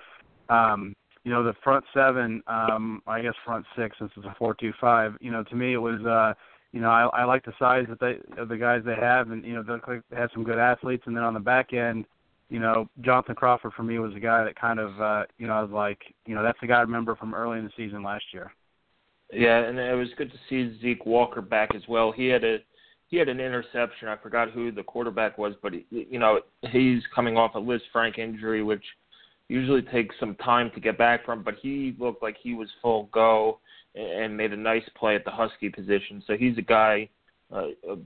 um, 0.49 0.93
you 1.23 1.31
know, 1.31 1.43
the 1.43 1.53
front 1.63 1.85
seven, 1.93 2.41
um, 2.47 3.01
I 3.07 3.21
guess 3.21 3.33
front 3.45 3.65
six, 3.77 3.97
since 3.99 4.11
it's 4.17 4.25
a 4.25 4.35
four-two-five. 4.37 5.17
You 5.21 5.31
know, 5.31 5.43
to 5.43 5.55
me 5.55 5.73
it 5.73 5.77
was. 5.77 6.03
uh 6.05 6.33
you 6.73 6.79
know, 6.79 6.89
I, 6.89 7.03
I 7.07 7.23
like 7.25 7.43
the 7.43 7.51
size 7.59 7.85
that 7.89 7.99
they 7.99 8.19
of 8.41 8.47
the 8.47 8.55
guys 8.55 8.81
they 8.85 8.95
have, 8.95 9.31
and 9.31 9.43
you 9.43 9.53
know, 9.53 9.61
they 9.61 9.73
look 9.73 9.89
like 9.89 10.03
they 10.09 10.15
have 10.15 10.29
some 10.33 10.45
good 10.45 10.57
athletes. 10.57 11.03
And 11.05 11.13
then 11.13 11.23
on 11.23 11.33
the 11.33 11.39
back 11.39 11.73
end, 11.73 12.05
you 12.49 12.59
know, 12.59 12.87
Jonathan 13.01 13.35
Crawford 13.35 13.73
for 13.75 13.83
me 13.83 13.99
was 13.99 14.15
a 14.15 14.21
guy 14.21 14.43
that 14.45 14.55
kind 14.55 14.79
of, 14.79 15.01
uh, 15.01 15.23
you 15.37 15.47
know, 15.47 15.53
I 15.53 15.61
was 15.61 15.71
like, 15.71 15.99
you 16.25 16.33
know, 16.33 16.43
that's 16.43 16.59
the 16.61 16.67
guy 16.67 16.77
I 16.77 16.81
remember 16.81 17.15
from 17.17 17.33
early 17.33 17.59
in 17.59 17.65
the 17.65 17.71
season 17.75 18.03
last 18.03 18.23
year. 18.33 18.53
Yeah, 19.33 19.59
and 19.65 19.77
it 19.77 19.95
was 19.95 20.07
good 20.17 20.31
to 20.31 20.37
see 20.49 20.77
Zeke 20.81 21.05
Walker 21.05 21.41
back 21.41 21.75
as 21.75 21.81
well. 21.89 22.11
He 22.11 22.27
had 22.27 22.45
a 22.45 22.59
he 23.11 23.17
had 23.17 23.29
an 23.29 23.41
interception. 23.41 24.07
I 24.07 24.15
forgot 24.15 24.51
who 24.51 24.71
the 24.71 24.83
quarterback 24.83 25.37
was, 25.37 25.53
but 25.61 25.73
he, 25.73 25.85
you 25.91 26.17
know, 26.17 26.39
he's 26.71 27.01
coming 27.13 27.37
off 27.37 27.55
a 27.55 27.59
Lisfranc 27.59 28.17
injury, 28.17 28.63
which 28.63 28.83
usually 29.49 29.81
takes 29.81 30.15
some 30.19 30.35
time 30.35 30.71
to 30.73 30.79
get 30.79 30.97
back 30.97 31.25
from. 31.25 31.43
But 31.43 31.55
he 31.61 31.93
looked 31.99 32.23
like 32.23 32.37
he 32.41 32.53
was 32.53 32.69
full 32.81 33.09
go 33.11 33.59
and 33.95 34.35
made 34.35 34.53
a 34.53 34.57
nice 34.57 34.87
play 34.97 35.15
at 35.15 35.25
the 35.25 35.31
Husky 35.31 35.69
position. 35.69 36.23
So 36.25 36.37
he's 36.37 36.57
a 36.57 36.61
guy, 36.61 37.09
uh, 37.53 37.67
a 37.89 37.97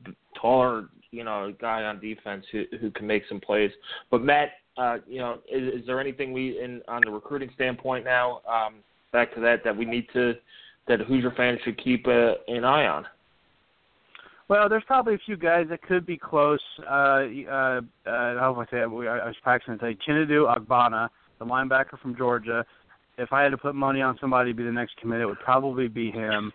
taller, 0.41 0.89
you 1.12 1.24
know, 1.24 1.54
guy 1.62 1.84
on 1.84 2.00
defense 2.00 2.44
who 2.52 2.63
who 2.82 2.89
can 2.89 3.06
make 3.06 3.24
some 3.30 3.39
plays. 3.39 3.72
But 4.10 4.24
Matt, 4.24 4.54
uh, 4.76 4.98
you 5.08 5.20
know, 5.20 5.38
is, 5.50 5.82
is 5.82 5.86
there 5.86 6.02
anything 6.02 6.34
we 6.34 6.60
in 6.60 6.82
on 6.88 7.04
the 7.06 7.12
recruiting 7.12 7.52
standpoint 7.54 8.06
now? 8.06 8.41
Um, 8.50 8.78
back 9.13 9.36
to 9.36 9.41
that 9.41 9.63
that 9.63 9.78
we 9.78 9.86
need 9.86 10.08
to 10.13 10.34
that 10.88 11.00
Hoosier 11.02 11.32
fans 11.38 11.60
should 11.63 11.82
keep 11.84 12.08
uh, 12.08 12.34
an 12.48 12.63
eye 12.63 12.88
on. 12.88 13.06
Well, 14.47 14.69
there's 14.69 14.84
probably 14.86 15.15
a 15.15 15.19
few 15.25 15.38
guys 15.38 15.65
that 15.69 15.81
could 15.81 16.05
be 16.05 16.17
close. 16.17 16.60
Uh, 16.79 16.91
uh, 17.49 17.49
uh, 17.49 17.81
how 18.05 18.53
do 18.53 18.62
I 18.62 18.65
say 18.71 18.77
it? 18.81 18.86
I 18.86 19.25
was 19.25 19.36
practicing 19.41 19.79
to 19.79 19.86
say 19.86 19.97
Chinadu 20.08 20.55
Agbana, 20.55 21.10
the 21.39 21.45
linebacker 21.45 21.99
from 21.99 22.15
Georgia 22.15 22.63
if 23.17 23.31
I 23.31 23.43
had 23.43 23.49
to 23.49 23.58
put 23.58 23.75
money 23.75 24.01
on 24.01 24.17
somebody 24.19 24.51
to 24.51 24.55
be 24.55 24.63
the 24.63 24.71
next 24.71 24.97
commit, 24.97 25.21
it 25.21 25.25
would 25.25 25.39
probably 25.39 25.88
be 25.88 26.12
him. 26.12 26.51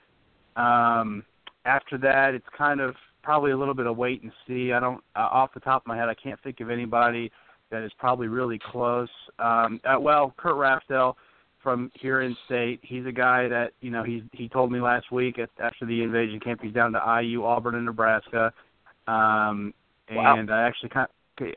Um, 0.57 1.25
after 1.65 1.97
that, 1.99 2.35
it's 2.35 2.47
kind 2.57 2.81
of 2.81 2.95
probably 3.23 3.53
a 3.53 3.57
little 3.57 3.75
bit 3.75 3.87
of 3.87 3.97
wait 3.97 4.23
and 4.23 4.33
see. 4.47 4.73
I 4.73 4.81
don't, 4.81 5.03
uh, 5.17 5.29
off 5.31 5.55
the 5.55 5.61
top 5.61 5.83
of 5.83 5.87
my 5.87 5.97
head, 5.97 6.09
I 6.09 6.15
can't 6.15 6.41
think 6.43 6.61
of 6.61 6.71
anybody 6.71 7.31
that 7.71 7.83
is 7.83 7.93
probably 7.99 8.29
really 8.29 8.59
close. 8.59 9.09
Um, 9.39 9.81
uh, 9.85 9.99
well, 10.01 10.35
Kurt 10.37 10.55
Rafdell 10.55 11.15
from 11.63 11.91
here 11.95 12.23
in 12.23 12.37
state, 12.47 12.81
he's 12.83 13.07
a 13.07 13.13
guy 13.13 13.49
that 13.49 13.73
you 13.81 13.91
know 13.91 14.03
he 14.03 14.23
he 14.33 14.49
told 14.49 14.73
me 14.73 14.81
last 14.81 15.11
week 15.13 15.39
at, 15.39 15.51
after 15.59 15.87
the 15.87 16.03
invasion 16.03 16.41
camp 16.41 16.61
he's 16.63 16.73
down 16.73 16.93
to 16.93 17.21
IU, 17.23 17.45
Auburn, 17.45 17.75
and 17.75 17.85
Nebraska. 17.85 18.53
Um, 19.07 19.75
wow. 20.11 20.37
and 20.37 20.51
I 20.51 20.63
actually 20.63 20.91
kind 20.91 21.09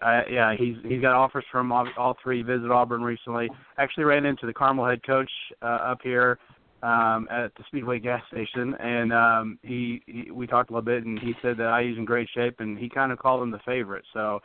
I, 0.01 0.23
yeah, 0.29 0.55
he's 0.57 0.75
he's 0.83 1.01
got 1.01 1.13
offers 1.13 1.45
from 1.51 1.71
all, 1.71 1.87
all 1.97 2.17
three. 2.23 2.41
Visit 2.41 2.71
Auburn 2.71 3.01
recently. 3.01 3.49
Actually, 3.77 4.05
ran 4.05 4.25
into 4.25 4.45
the 4.45 4.53
Carmel 4.53 4.85
head 4.85 5.05
coach 5.05 5.29
uh, 5.61 5.65
up 5.65 5.99
here 6.01 6.39
um, 6.81 7.27
at 7.31 7.53
the 7.55 7.63
Speedway 7.67 7.99
gas 7.99 8.21
station, 8.31 8.75
and 8.75 9.13
um, 9.13 9.59
he, 9.61 10.01
he 10.05 10.31
we 10.31 10.47
talked 10.47 10.69
a 10.69 10.73
little 10.73 10.85
bit, 10.85 11.05
and 11.05 11.19
he 11.19 11.33
said 11.41 11.57
that 11.57 11.79
IU's 11.81 11.97
in 11.97 12.05
great 12.05 12.29
shape, 12.33 12.59
and 12.59 12.77
he 12.77 12.89
kind 12.89 13.11
of 13.11 13.19
called 13.19 13.41
him 13.41 13.51
the 13.51 13.59
favorite. 13.65 14.05
So 14.13 14.39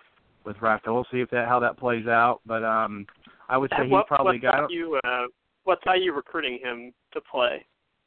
with 0.44 0.56
Rafta, 0.56 0.86
we'll 0.88 1.06
see 1.10 1.20
if 1.20 1.30
that 1.30 1.48
how 1.48 1.60
that 1.60 1.78
plays 1.78 2.06
out. 2.06 2.40
But 2.46 2.64
um, 2.64 3.06
I 3.48 3.58
would 3.58 3.70
say 3.78 3.88
what, 3.88 4.06
probably 4.06 4.40
what's 4.40 4.56
got. 4.56 4.70
You, 4.70 4.98
uh, 5.04 5.24
what's 5.68 5.82
you 6.00 6.14
recruiting 6.14 6.58
him 6.62 6.92
to 7.12 7.20
play? 7.20 7.64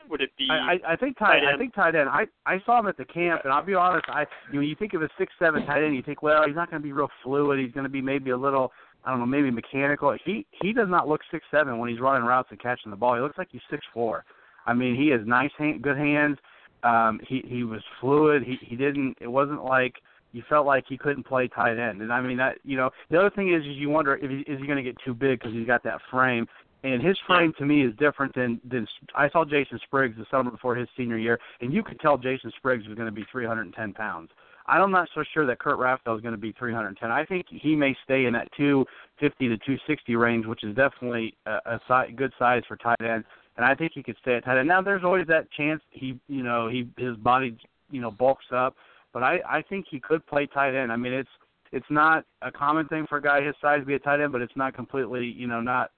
would 0.09 0.19
it 0.19 0.31
be? 0.37 0.47
I, 0.49 0.73
I, 0.73 0.93
I 0.93 0.95
think 0.95 1.17
tight. 1.17 1.41
I 1.45 1.57
think 1.57 1.75
tight 1.75 1.95
end. 1.95 2.09
I 2.09 2.25
I 2.45 2.57
saw 2.65 2.79
him 2.79 2.87
at 2.87 2.97
the 2.97 3.05
camp, 3.05 3.41
and 3.43 3.53
I'll 3.53 3.63
be 3.63 3.75
honest. 3.75 4.05
I 4.09 4.25
you 4.51 4.55
know 4.55 4.61
you 4.61 4.75
think 4.75 4.93
of 4.93 5.03
a 5.03 5.09
six 5.17 5.31
seven 5.39 5.65
tight 5.65 5.83
end, 5.83 5.95
you 5.95 6.01
think, 6.01 6.23
well, 6.23 6.43
he's 6.45 6.55
not 6.55 6.69
going 6.71 6.81
to 6.81 6.83
be 6.83 6.91
real 6.91 7.09
fluid. 7.23 7.59
He's 7.59 7.71
going 7.71 7.83
to 7.83 7.89
be 7.89 8.01
maybe 8.01 8.31
a 8.31 8.37
little, 8.37 8.71
I 9.05 9.11
don't 9.11 9.19
know, 9.19 9.25
maybe 9.25 9.51
mechanical. 9.51 10.17
He 10.25 10.45
he 10.61 10.73
does 10.73 10.87
not 10.89 11.07
look 11.07 11.21
six 11.31 11.45
seven 11.51 11.77
when 11.77 11.89
he's 11.89 11.99
running 11.99 12.27
routes 12.27 12.47
and 12.49 12.59
catching 12.59 12.89
the 12.89 12.97
ball. 12.97 13.15
He 13.15 13.21
looks 13.21 13.37
like 13.37 13.49
he's 13.51 13.61
six 13.69 13.85
four. 13.93 14.25
I 14.65 14.73
mean, 14.73 14.95
he 14.95 15.09
has 15.09 15.21
nice 15.25 15.51
hand, 15.57 15.81
good 15.81 15.97
hands. 15.97 16.37
Um, 16.83 17.19
he 17.27 17.43
he 17.45 17.63
was 17.63 17.81
fluid. 17.99 18.43
He 18.43 18.57
he 18.61 18.75
didn't. 18.75 19.17
It 19.21 19.27
wasn't 19.27 19.63
like 19.63 19.93
you 20.31 20.41
felt 20.49 20.65
like 20.65 20.85
he 20.87 20.97
couldn't 20.97 21.27
play 21.27 21.47
tight 21.47 21.77
end. 21.77 22.01
And 22.01 22.11
I 22.11 22.21
mean 22.21 22.37
that 22.37 22.55
you 22.63 22.77
know 22.77 22.89
the 23.09 23.19
other 23.19 23.29
thing 23.29 23.53
is 23.53 23.61
is 23.61 23.77
you 23.77 23.89
wonder 23.89 24.15
if 24.15 24.29
he, 24.29 24.51
is 24.51 24.59
he 24.59 24.65
going 24.65 24.77
to 24.77 24.83
get 24.83 24.97
too 25.05 25.13
big 25.13 25.39
because 25.39 25.53
he's 25.53 25.67
got 25.67 25.83
that 25.83 25.99
frame 26.09 26.47
and 26.83 27.01
his 27.01 27.17
frame 27.27 27.53
to 27.57 27.65
me 27.65 27.85
is 27.85 27.93
different 27.97 28.33
than 28.35 28.59
than 28.69 28.87
I 29.15 29.29
saw 29.29 29.45
Jason 29.45 29.79
Spriggs 29.83 30.17
the 30.17 30.25
summer 30.31 30.51
before 30.51 30.75
his 30.75 30.87
senior 30.97 31.17
year, 31.17 31.39
and 31.61 31.73
you 31.73 31.83
could 31.83 31.99
tell 31.99 32.17
Jason 32.17 32.51
Spriggs 32.57 32.87
was 32.87 32.95
going 32.95 33.07
to 33.07 33.11
be 33.11 33.25
310 33.31 33.93
pounds. 33.93 34.29
I'm 34.67 34.91
not 34.91 35.09
so 35.13 35.23
sure 35.33 35.45
that 35.47 35.59
Kurt 35.59 35.79
Rafdell 35.79 36.15
is 36.15 36.21
going 36.21 36.33
to 36.33 36.39
be 36.39 36.53
310. 36.53 37.11
I 37.11 37.25
think 37.25 37.45
he 37.49 37.75
may 37.75 37.95
stay 38.03 38.25
in 38.25 38.33
that 38.33 38.47
250 38.55 39.47
to 39.49 39.57
260 39.57 40.15
range, 40.15 40.45
which 40.45 40.63
is 40.63 40.75
definitely 40.75 41.35
a, 41.45 41.57
a 41.65 41.81
si- 41.87 42.13
good 42.13 42.31
size 42.37 42.61
for 42.67 42.77
tight 42.77 43.01
end. 43.01 43.23
And 43.57 43.65
I 43.65 43.75
think 43.75 43.91
he 43.93 44.03
could 44.03 44.15
stay 44.21 44.35
at 44.35 44.45
tight 44.45 44.59
end. 44.59 44.67
Now, 44.67 44.81
there's 44.81 45.03
always 45.03 45.27
that 45.27 45.51
chance 45.51 45.81
he, 45.89 46.19
you 46.27 46.43
know, 46.43 46.69
he 46.69 46.87
his 46.97 47.17
body, 47.17 47.57
you 47.89 48.01
know, 48.01 48.11
bulks 48.11 48.45
up, 48.53 48.75
but 49.13 49.23
I 49.23 49.39
I 49.47 49.61
think 49.67 49.85
he 49.89 49.99
could 49.99 50.25
play 50.25 50.47
tight 50.47 50.75
end. 50.75 50.91
I 50.91 50.95
mean, 50.95 51.13
it's 51.13 51.29
it's 51.71 51.85
not 51.89 52.25
a 52.41 52.51
common 52.51 52.87
thing 52.87 53.05
for 53.07 53.17
a 53.17 53.21
guy 53.21 53.41
his 53.41 53.55
size 53.61 53.79
to 53.79 53.85
be 53.85 53.93
a 53.93 53.99
tight 53.99 54.19
end, 54.19 54.31
but 54.31 54.41
it's 54.41 54.55
not 54.55 54.75
completely, 54.75 55.25
you 55.25 55.47
know, 55.47 55.61
not 55.61 55.91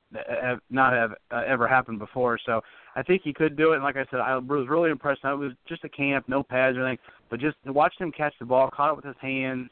not 0.69 0.93
have 0.93 1.11
uh, 1.31 1.41
ever 1.47 1.67
happened 1.67 1.97
before. 1.99 2.39
So 2.45 2.61
I 2.95 3.01
think 3.01 3.23
he 3.23 3.33
could 3.33 3.57
do 3.57 3.71
it. 3.71 3.75
And 3.75 3.83
like 3.83 3.97
I 3.97 4.05
said, 4.11 4.19
I 4.19 4.37
was 4.37 4.67
really 4.69 4.91
impressed. 4.91 5.21
It 5.23 5.37
was 5.37 5.53
just 5.67 5.83
a 5.83 5.89
camp, 5.89 6.25
no 6.27 6.43
pads 6.43 6.77
or 6.77 6.85
anything, 6.85 7.03
but 7.29 7.39
just 7.39 7.57
to 7.65 7.73
watch 7.73 7.95
him 7.97 8.11
catch 8.11 8.33
the 8.39 8.45
ball, 8.45 8.69
caught 8.69 8.91
it 8.91 8.95
with 8.95 9.05
his 9.05 9.15
hands, 9.19 9.69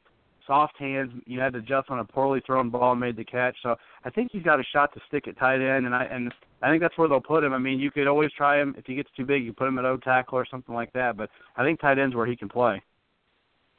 soft 0.48 0.76
hands. 0.78 1.12
You 1.28 1.40
had 1.40 1.54
to 1.54 1.60
adjust 1.60 1.90
on 1.90 2.00
a 2.00 2.06
poorly 2.06 2.42
thrown 2.46 2.72
ball 2.72 2.96
made 2.96 3.16
the 3.16 3.24
catch. 3.24 3.56
So 3.62 3.76
I 4.04 4.10
think 4.10 4.32
he's 4.32 4.44
got 4.44 4.60
a 4.60 4.64
shot 4.74 4.94
to 4.96 5.02
stick 5.08 5.28
at 5.28 5.38
tight 5.38 5.62
end, 5.62 5.86
and 5.86 5.94
I 5.94 6.06
and 6.06 6.34
I 6.64 6.70
think 6.70 6.82
that's 6.82 6.98
where 6.98 7.08
they'll 7.08 7.22
put 7.22 7.44
him. 7.44 7.54
I 7.54 7.60
mean, 7.60 7.80
you 7.80 7.92
could 7.92 8.08
always 8.08 8.32
try 8.36 8.60
him 8.60 8.74
if 8.78 8.86
he 8.86 8.96
gets 8.96 9.10
too 9.16 9.26
big, 9.26 9.44
you 9.44 9.54
put 9.54 9.68
him 9.68 9.78
at 9.78 9.86
O 9.86 9.98
tackle 9.98 10.40
or 10.40 10.46
something 10.50 10.74
like 10.74 10.92
that. 10.94 11.18
But 11.18 11.30
I 11.56 11.64
think 11.64 11.80
tight 11.80 12.00
end's 12.00 12.16
where 12.16 12.26
he 12.26 12.36
can 12.36 12.50
play. 12.50 12.82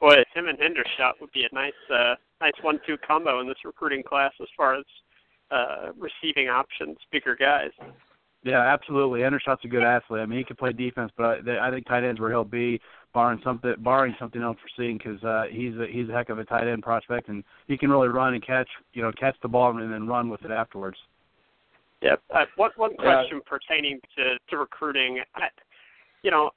Boy, 0.03 0.15
him 0.35 0.49
and 0.49 0.59
Hendershot 0.59 1.13
would 1.21 1.31
be 1.31 1.45
a 1.49 1.55
nice, 1.55 1.71
uh, 1.89 2.15
nice 2.41 2.51
one-two 2.61 2.97
combo 3.07 3.39
in 3.39 3.47
this 3.47 3.55
recruiting 3.63 4.03
class 4.03 4.33
as 4.41 4.49
far 4.57 4.75
as 4.75 4.83
uh, 5.49 5.91
receiving 5.97 6.49
options, 6.49 6.97
bigger 7.09 7.37
guys. 7.37 7.69
Yeah, 8.43 8.59
absolutely. 8.59 9.21
Hendershot's 9.21 9.63
a 9.63 9.69
good 9.69 9.81
athlete. 9.81 10.19
I 10.19 10.25
mean, 10.25 10.39
he 10.39 10.43
can 10.43 10.57
play 10.57 10.73
defense, 10.73 11.09
but 11.15 11.47
I, 11.47 11.69
I 11.69 11.71
think 11.71 11.87
tight 11.87 12.03
ends 12.03 12.19
where 12.19 12.29
he'll 12.29 12.43
be, 12.43 12.81
barring 13.13 13.39
something, 13.45 13.75
barring 13.77 14.13
something 14.19 14.43
unforeseen, 14.43 14.97
because 14.97 15.23
uh, 15.23 15.43
he's 15.49 15.73
a, 15.75 15.85
he's 15.89 16.09
a 16.09 16.11
heck 16.11 16.27
of 16.27 16.37
a 16.37 16.43
tight 16.43 16.67
end 16.67 16.83
prospect, 16.83 17.29
and 17.29 17.41
he 17.69 17.77
can 17.77 17.89
really 17.89 18.09
run 18.09 18.33
and 18.33 18.45
catch, 18.45 18.67
you 18.91 19.01
know, 19.01 19.11
catch 19.17 19.37
the 19.41 19.47
ball 19.47 19.77
and 19.77 19.93
then 19.93 20.05
run 20.05 20.29
with 20.29 20.43
it 20.43 20.51
afterwards. 20.51 20.97
Yeah. 22.01 22.15
Uh, 22.29 22.43
one 22.57 22.71
one 22.75 22.93
question 22.97 23.37
uh, 23.37 23.49
pertaining 23.49 24.01
to 24.17 24.37
to 24.49 24.57
recruiting, 24.57 25.21
I, 25.33 25.43
you 26.23 26.31
know, 26.31 26.49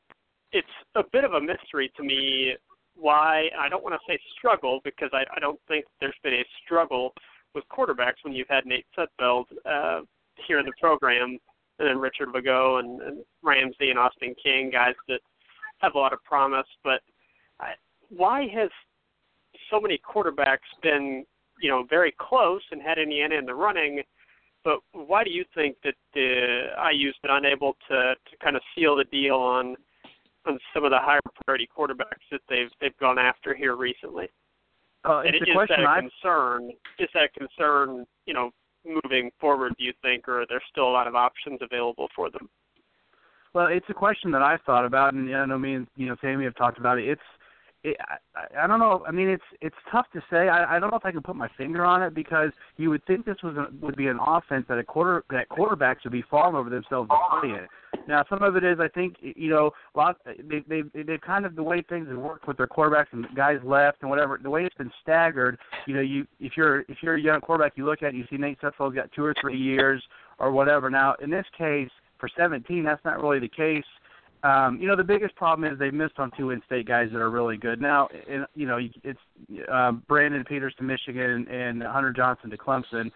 it's 0.50 0.66
a 0.96 1.04
bit 1.12 1.22
of 1.22 1.34
a 1.34 1.40
mystery 1.40 1.92
to 1.96 2.02
me 2.02 2.56
why 2.98 3.48
I 3.58 3.68
don't 3.68 3.82
want 3.82 3.94
to 3.94 4.12
say 4.12 4.18
struggle 4.38 4.80
because 4.84 5.10
I, 5.12 5.24
I 5.36 5.40
don't 5.40 5.60
think 5.68 5.84
there's 6.00 6.14
been 6.22 6.34
a 6.34 6.44
struggle 6.64 7.12
with 7.54 7.64
quarterbacks 7.68 8.22
when 8.22 8.34
you've 8.34 8.48
had 8.48 8.66
Nate 8.66 8.86
Sudfeld 8.96 9.44
uh, 9.64 10.00
here 10.46 10.58
in 10.58 10.66
the 10.66 10.72
program, 10.80 11.38
and 11.78 11.88
then 11.88 11.98
Richard 11.98 12.28
Lagow 12.28 12.80
and, 12.80 13.00
and 13.02 13.24
Ramsey 13.42 13.90
and 13.90 13.98
Austin 13.98 14.34
King, 14.42 14.70
guys 14.70 14.94
that 15.08 15.20
have 15.78 15.94
a 15.94 15.98
lot 15.98 16.12
of 16.12 16.22
promise. 16.24 16.66
But 16.84 17.00
I, 17.60 17.72
why 18.08 18.46
has 18.54 18.70
so 19.70 19.80
many 19.80 19.98
quarterbacks 19.98 20.68
been, 20.82 21.24
you 21.60 21.70
know, 21.70 21.84
very 21.88 22.14
close 22.18 22.62
and 22.70 22.80
had 22.80 22.98
Indiana 22.98 23.36
in 23.36 23.46
the 23.46 23.54
running? 23.54 24.02
But 24.64 24.80
why 24.92 25.22
do 25.22 25.30
you 25.30 25.44
think 25.54 25.76
that 25.84 25.94
the 26.12 26.68
IU's 26.92 27.14
been 27.22 27.30
unable 27.30 27.76
to 27.88 28.14
to 28.14 28.36
kind 28.42 28.56
of 28.56 28.62
seal 28.74 28.96
the 28.96 29.04
deal 29.04 29.36
on 29.36 29.76
on 30.46 30.58
some 30.74 30.84
of 30.84 30.90
the 30.90 30.98
higher 30.98 31.20
priority 31.44 31.68
quarterbacks 31.76 32.26
that 32.30 32.40
they've 32.48 32.70
they've 32.80 32.96
gone 32.98 33.18
after 33.18 33.54
here 33.54 33.76
recently? 33.76 34.28
Uh, 35.04 35.18
it's 35.24 35.36
and 35.38 35.46
a 35.46 35.50
is 35.50 35.54
question 35.54 35.76
that 35.82 35.86
a 35.86 35.90
I've- 35.90 36.08
concern? 36.20 36.70
Is 36.98 37.08
that 37.14 37.24
a 37.24 37.38
concern? 37.38 38.06
You 38.26 38.34
know, 38.34 38.50
moving 38.84 39.30
forward, 39.40 39.74
do 39.78 39.84
you 39.84 39.92
think, 40.02 40.28
or 40.28 40.42
are 40.42 40.46
there 40.48 40.62
still 40.70 40.88
a 40.88 40.92
lot 40.92 41.06
of 41.06 41.14
options 41.14 41.60
available 41.62 42.08
for 42.14 42.30
them? 42.30 42.48
Well, 43.52 43.68
it's 43.68 43.86
a 43.88 43.94
question 43.94 44.30
that 44.32 44.42
I've 44.42 44.60
thought 44.62 44.84
about, 44.84 45.14
and 45.14 45.34
I 45.34 45.46
know 45.46 45.58
me 45.58 45.74
and 45.74 45.86
you 45.96 46.06
know 46.06 46.16
Sammy 46.20 46.44
have 46.44 46.56
talked 46.56 46.78
about 46.78 46.98
it. 46.98 47.08
It's, 47.08 47.22
it, 47.84 47.96
I, 48.34 48.64
I 48.64 48.66
don't 48.66 48.78
know. 48.80 49.04
I 49.06 49.12
mean, 49.12 49.28
it's 49.28 49.44
it's 49.60 49.76
tough 49.90 50.06
to 50.12 50.20
say. 50.30 50.48
I, 50.48 50.76
I 50.76 50.78
don't 50.78 50.90
know 50.90 50.96
if 50.98 51.06
I 51.06 51.12
can 51.12 51.22
put 51.22 51.36
my 51.36 51.48
finger 51.56 51.84
on 51.84 52.02
it 52.02 52.14
because 52.14 52.50
you 52.76 52.90
would 52.90 53.04
think 53.06 53.24
this 53.24 53.38
was 53.42 53.56
a, 53.56 53.68
would 53.80 53.96
be 53.96 54.08
an 54.08 54.18
offense 54.20 54.66
that 54.68 54.78
a 54.78 54.84
quarter 54.84 55.24
that 55.30 55.48
quarterbacks 55.48 56.04
would 56.04 56.12
be 56.12 56.24
falling 56.30 56.54
over 56.54 56.68
themselves 56.68 57.08
to 57.08 57.40
play 57.40 57.50
it. 57.50 57.68
Now, 58.06 58.24
some 58.28 58.42
of 58.42 58.56
it 58.56 58.64
is 58.64 58.78
I 58.80 58.88
think 58.88 59.16
you 59.20 59.50
know 59.50 59.72
a 59.94 59.98
lot 59.98 60.16
they 60.24 60.60
they 60.68 60.82
they 61.02 61.18
kind 61.18 61.44
of 61.44 61.56
the 61.56 61.62
way 61.62 61.82
things 61.82 62.08
have 62.08 62.18
worked 62.18 62.46
with 62.46 62.56
their 62.56 62.66
quarterbacks 62.66 63.12
and 63.12 63.26
guys 63.34 63.58
left 63.64 63.98
and 64.02 64.10
whatever 64.10 64.38
the 64.40 64.50
way 64.50 64.64
it's 64.64 64.76
been 64.76 64.92
staggered. 65.02 65.58
You 65.86 65.94
know, 65.94 66.00
you 66.00 66.26
if 66.40 66.56
you're 66.56 66.80
if 66.82 66.98
you're 67.02 67.16
a 67.16 67.20
young 67.20 67.40
quarterback, 67.40 67.72
you 67.76 67.84
look 67.84 68.02
at 68.02 68.14
it, 68.14 68.14
you 68.14 68.24
see 68.30 68.36
Nate 68.36 68.60
Sudfeld's 68.60 68.94
got 68.94 69.10
two 69.12 69.24
or 69.24 69.34
three 69.40 69.58
years 69.58 70.02
or 70.38 70.52
whatever. 70.52 70.90
Now, 70.90 71.14
in 71.22 71.30
this 71.30 71.46
case, 71.56 71.90
for 72.18 72.28
17, 72.36 72.84
that's 72.84 73.04
not 73.04 73.20
really 73.20 73.38
the 73.38 73.48
case. 73.48 73.84
Um, 74.42 74.78
you 74.80 74.86
know, 74.86 74.96
the 74.96 75.04
biggest 75.04 75.34
problem 75.34 75.70
is 75.70 75.78
they 75.78 75.90
missed 75.90 76.18
on 76.18 76.30
two 76.36 76.50
in-state 76.50 76.86
guys 76.86 77.08
that 77.12 77.20
are 77.20 77.30
really 77.30 77.56
good. 77.56 77.80
Now, 77.80 78.08
in, 78.28 78.44
you 78.54 78.66
know, 78.66 78.78
it's 79.02 79.18
um, 79.72 80.02
Brandon 80.06 80.44
Peters 80.44 80.74
to 80.78 80.84
Michigan 80.84 81.48
and 81.48 81.82
Hunter 81.82 82.12
Johnson 82.12 82.50
to 82.50 82.56
Clemson. 82.56 83.10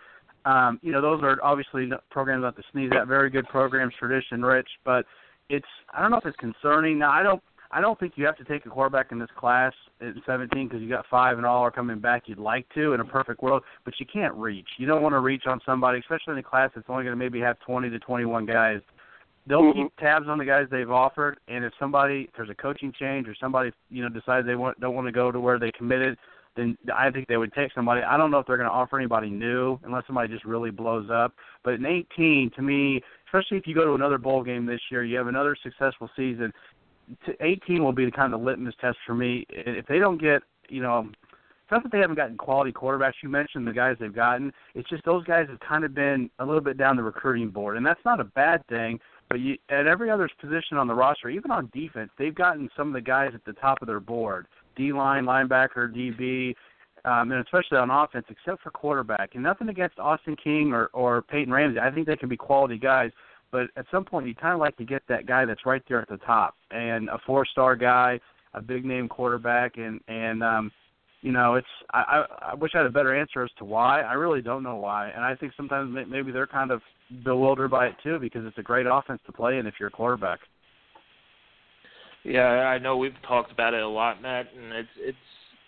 Um, 0.45 0.81
you 0.83 0.93
know, 0.93 1.01
those 1.01 1.23
are 1.23 1.39
obviously 1.43 1.91
programs 2.11 2.43
not 2.43 2.57
to 2.57 2.63
sneeze 2.73 2.91
at. 2.99 3.07
Very 3.07 3.31
good 3.31 3.47
programs, 3.49 3.95
tradition 3.99 4.43
rich, 4.43 4.69
but 4.85 5.05
it's 5.49 5.67
I 5.93 6.01
don't 6.01 6.11
know 6.11 6.19
if 6.19 6.27
it's 6.27 6.37
concerning. 6.37 6.99
Now, 6.99 7.11
I 7.11 7.23
don't 7.23 7.43
I 7.73 7.81
don't 7.81 7.99
think 8.01 8.15
you 8.17 8.27
have 8.27 8.37
to 8.39 8.45
take 8.45 8.67
a 8.67 8.69
quarterback 8.69 9.13
in 9.13 9.19
this 9.19 9.29
class 9.37 9.73
at 10.01 10.15
17 10.27 10.67
because 10.67 10.83
you 10.83 10.89
got 10.89 11.07
five 11.09 11.37
and 11.37 11.47
all 11.47 11.63
are 11.63 11.71
coming 11.71 12.01
back. 12.01 12.25
You'd 12.27 12.39
like 12.39 12.67
to 12.75 12.95
in 12.95 13.01
a 13.01 13.05
perfect 13.05 13.43
world, 13.43 13.63
but 13.85 13.95
you 14.01 14.07
can't 14.13 14.35
reach. 14.35 14.67
You 14.77 14.87
don't 14.87 15.03
want 15.03 15.13
to 15.13 15.21
reach 15.21 15.45
on 15.47 15.61
somebody, 15.65 16.01
especially 16.01 16.33
in 16.33 16.39
a 16.39 16.43
class 16.43 16.71
that's 16.75 16.87
only 16.89 17.05
going 17.05 17.13
to 17.13 17.17
maybe 17.17 17.39
have 17.41 17.61
20 17.61 17.89
to 17.91 17.99
21 18.01 18.47
guys. 18.47 18.81
They'll 19.47 19.63
Mhm. 19.63 19.75
keep 19.75 19.97
tabs 19.97 20.29
on 20.29 20.39
the 20.39 20.45
guys 20.45 20.69
they've 20.69 20.91
offered, 20.91 21.39
and 21.49 21.65
if 21.65 21.73
somebody 21.79 22.23
if 22.23 22.33
there's 22.35 22.51
a 22.51 22.55
coaching 22.55 22.93
change 22.93 23.29
or 23.29 23.35
somebody 23.37 23.73
you 23.89 24.03
know 24.03 24.09
decides 24.09 24.47
they 24.47 24.57
want 24.57 24.79
don't 24.81 24.95
want 24.95 25.07
to 25.07 25.13
go 25.13 25.31
to 25.31 25.41
where 25.41 25.59
they 25.59 25.73
committed, 25.73 26.19
then 26.57 26.77
I 26.95 27.11
think 27.11 27.29
they 27.29 27.37
would 27.37 27.53
take 27.53 27.73
somebody. 27.75 28.03
I 28.03 28.17
don't 28.17 28.31
know 28.31 28.39
if 28.39 28.47
they're 28.47 28.57
going 28.57 28.69
to 28.69 28.75
offer 28.75 28.99
anybody 28.99 29.31
new 29.31 29.79
unless 29.85 30.07
somebody 30.07 30.29
just 30.29 30.45
really 30.45 30.71
blows 30.71 31.09
up. 31.11 31.35
But 31.65 31.75
in 31.75 31.87
18, 31.87 32.51
to 32.57 32.63
me, 32.63 33.01
especially 33.27 33.59
if 33.59 33.67
you 33.67 33.75
go 33.75 33.85
to 33.85 33.95
another 33.95 34.19
bowl 34.19 34.43
game 34.43 34.67
this 34.67 34.81
year, 34.91 35.05
you 35.05 35.17
have 35.17 35.29
another 35.29 35.57
successful 35.63 36.11
season 36.17 36.53
18 37.41 37.83
will 37.83 37.93
be 37.93 38.05
the 38.05 38.11
kind 38.11 38.35
of 38.35 38.41
litmus 38.41 38.75
test 38.81 38.99
for 39.07 39.15
me. 39.15 39.47
If 39.51 39.87
they 39.87 39.99
don't 39.99 40.21
get, 40.21 40.43
you 40.69 40.83
know, 40.83 41.09
it's 41.31 41.71
not 41.71 41.83
that 41.83 41.93
they 41.93 41.99
haven't 41.99 42.17
gotten 42.17 42.37
quality 42.37 42.73
quarterbacks. 42.73 43.15
You 43.23 43.29
mentioned 43.29 43.67
the 43.67 43.73
guys 43.73 43.97
they've 44.01 44.15
gotten. 44.15 44.53
It's 44.75 44.89
just 44.89 45.05
those 45.05 45.25
guys 45.25 45.47
have 45.49 45.61
kind 45.61 45.85
of 45.85 45.95
been 45.95 46.31
a 46.39 46.45
little 46.45 46.61
bit 46.61 46.77
down 46.77 46.97
the 46.97 47.03
recruiting 47.03 47.51
board, 47.51 47.77
and 47.77 47.87
that's 47.87 48.05
not 48.05 48.21
a 48.21 48.25
bad 48.25 48.67
thing. 48.67 48.99
But 49.29 49.41
you, 49.41 49.57
at 49.69 49.87
every 49.87 50.11
other 50.11 50.29
position 50.41 50.77
on 50.77 50.89
the 50.89 50.95
roster, 50.95 51.29
even 51.29 51.53
on 51.53 51.71
defense, 51.73 52.11
they've 52.19 52.35
gotten 52.35 52.69
some 52.77 52.89
of 52.89 52.95
the 52.95 53.01
guys 53.01 53.31
at 53.35 53.45
the 53.45 53.53
top 53.53 53.81
of 53.83 53.87
their 53.87 54.01
board: 54.01 54.47
D 54.81 54.93
line, 54.93 55.25
linebacker, 55.25 55.95
DB, 55.95 56.55
um, 57.05 57.33
and 57.33 57.45
especially 57.45 57.79
on 57.79 57.91
offense, 57.91 58.27
except 58.31 58.63
for 58.63 58.71
quarterback. 58.71 59.35
And 59.35 59.43
nothing 59.43 59.69
against 59.69 59.99
Austin 59.99 60.37
King 60.43 60.73
or 60.73 60.87
or 60.93 61.23
Peyton 61.23 61.53
Ramsey. 61.53 61.81
I 61.81 61.91
think 61.91 62.07
they 62.07 62.17
can 62.17 62.29
be 62.29 62.37
quality 62.37 62.79
guys 62.79 63.11
but 63.53 63.69
at 63.77 63.87
some 63.91 64.05
point 64.05 64.27
you 64.27 64.35
kind 64.35 64.55
of 64.55 64.61
like 64.61 64.77
to 64.77 64.85
get 64.85 65.03
that 65.09 65.27
guy 65.27 65.45
that's 65.45 65.67
right 65.67 65.83
there 65.89 66.01
at 66.01 66.09
the 66.09 66.17
top 66.19 66.55
and 66.71 67.09
a 67.09 67.19
four 67.27 67.45
star 67.45 67.77
guy 67.77 68.19
a 68.55 68.61
big 68.61 68.85
name 68.85 69.09
quarterback 69.09 69.77
and 69.77 70.01
and 70.09 70.43
um 70.43 70.71
you 71.23 71.33
know 71.33 71.55
it's 71.55 71.67
I, 71.93 71.99
I 71.99 72.51
i 72.53 72.55
wish 72.55 72.73
i 72.75 72.79
had 72.79 72.87
a 72.87 72.91
better 72.91 73.19
answer 73.19 73.43
as 73.43 73.51
to 73.59 73.65
why 73.65 74.03
i 74.03 74.15
really 74.15 74.43
don't 74.43 74.63
know 74.63 74.77
why 74.77 75.11
and 75.11 75.25
i 75.25 75.35
think 75.35 75.53
sometimes 75.57 75.95
maybe 76.09 76.33
they're 76.33 76.47
kind 76.47 76.71
of 76.71 76.81
bewildered 77.25 77.71
by 77.71 77.87
it 77.87 77.95
too 78.03 78.19
because 78.19 78.45
it's 78.47 78.59
a 78.59 78.63
great 78.63 78.87
offense 78.91 79.21
to 79.27 79.33
play 79.33 79.59
in 79.59 79.67
if 79.67 79.75
you're 79.79 79.89
a 79.89 79.93
quarterback 79.93 80.41
Yeah, 82.25 82.47
I 82.47 82.79
know 82.79 82.97
we've 82.97 83.13
talked 83.27 83.51
about 83.51 83.75
it 83.75 83.83
a 83.83 83.89
lot, 83.89 84.21
Matt, 84.21 84.47
and 84.57 84.73
it's 84.73 84.89
it's 84.99 85.17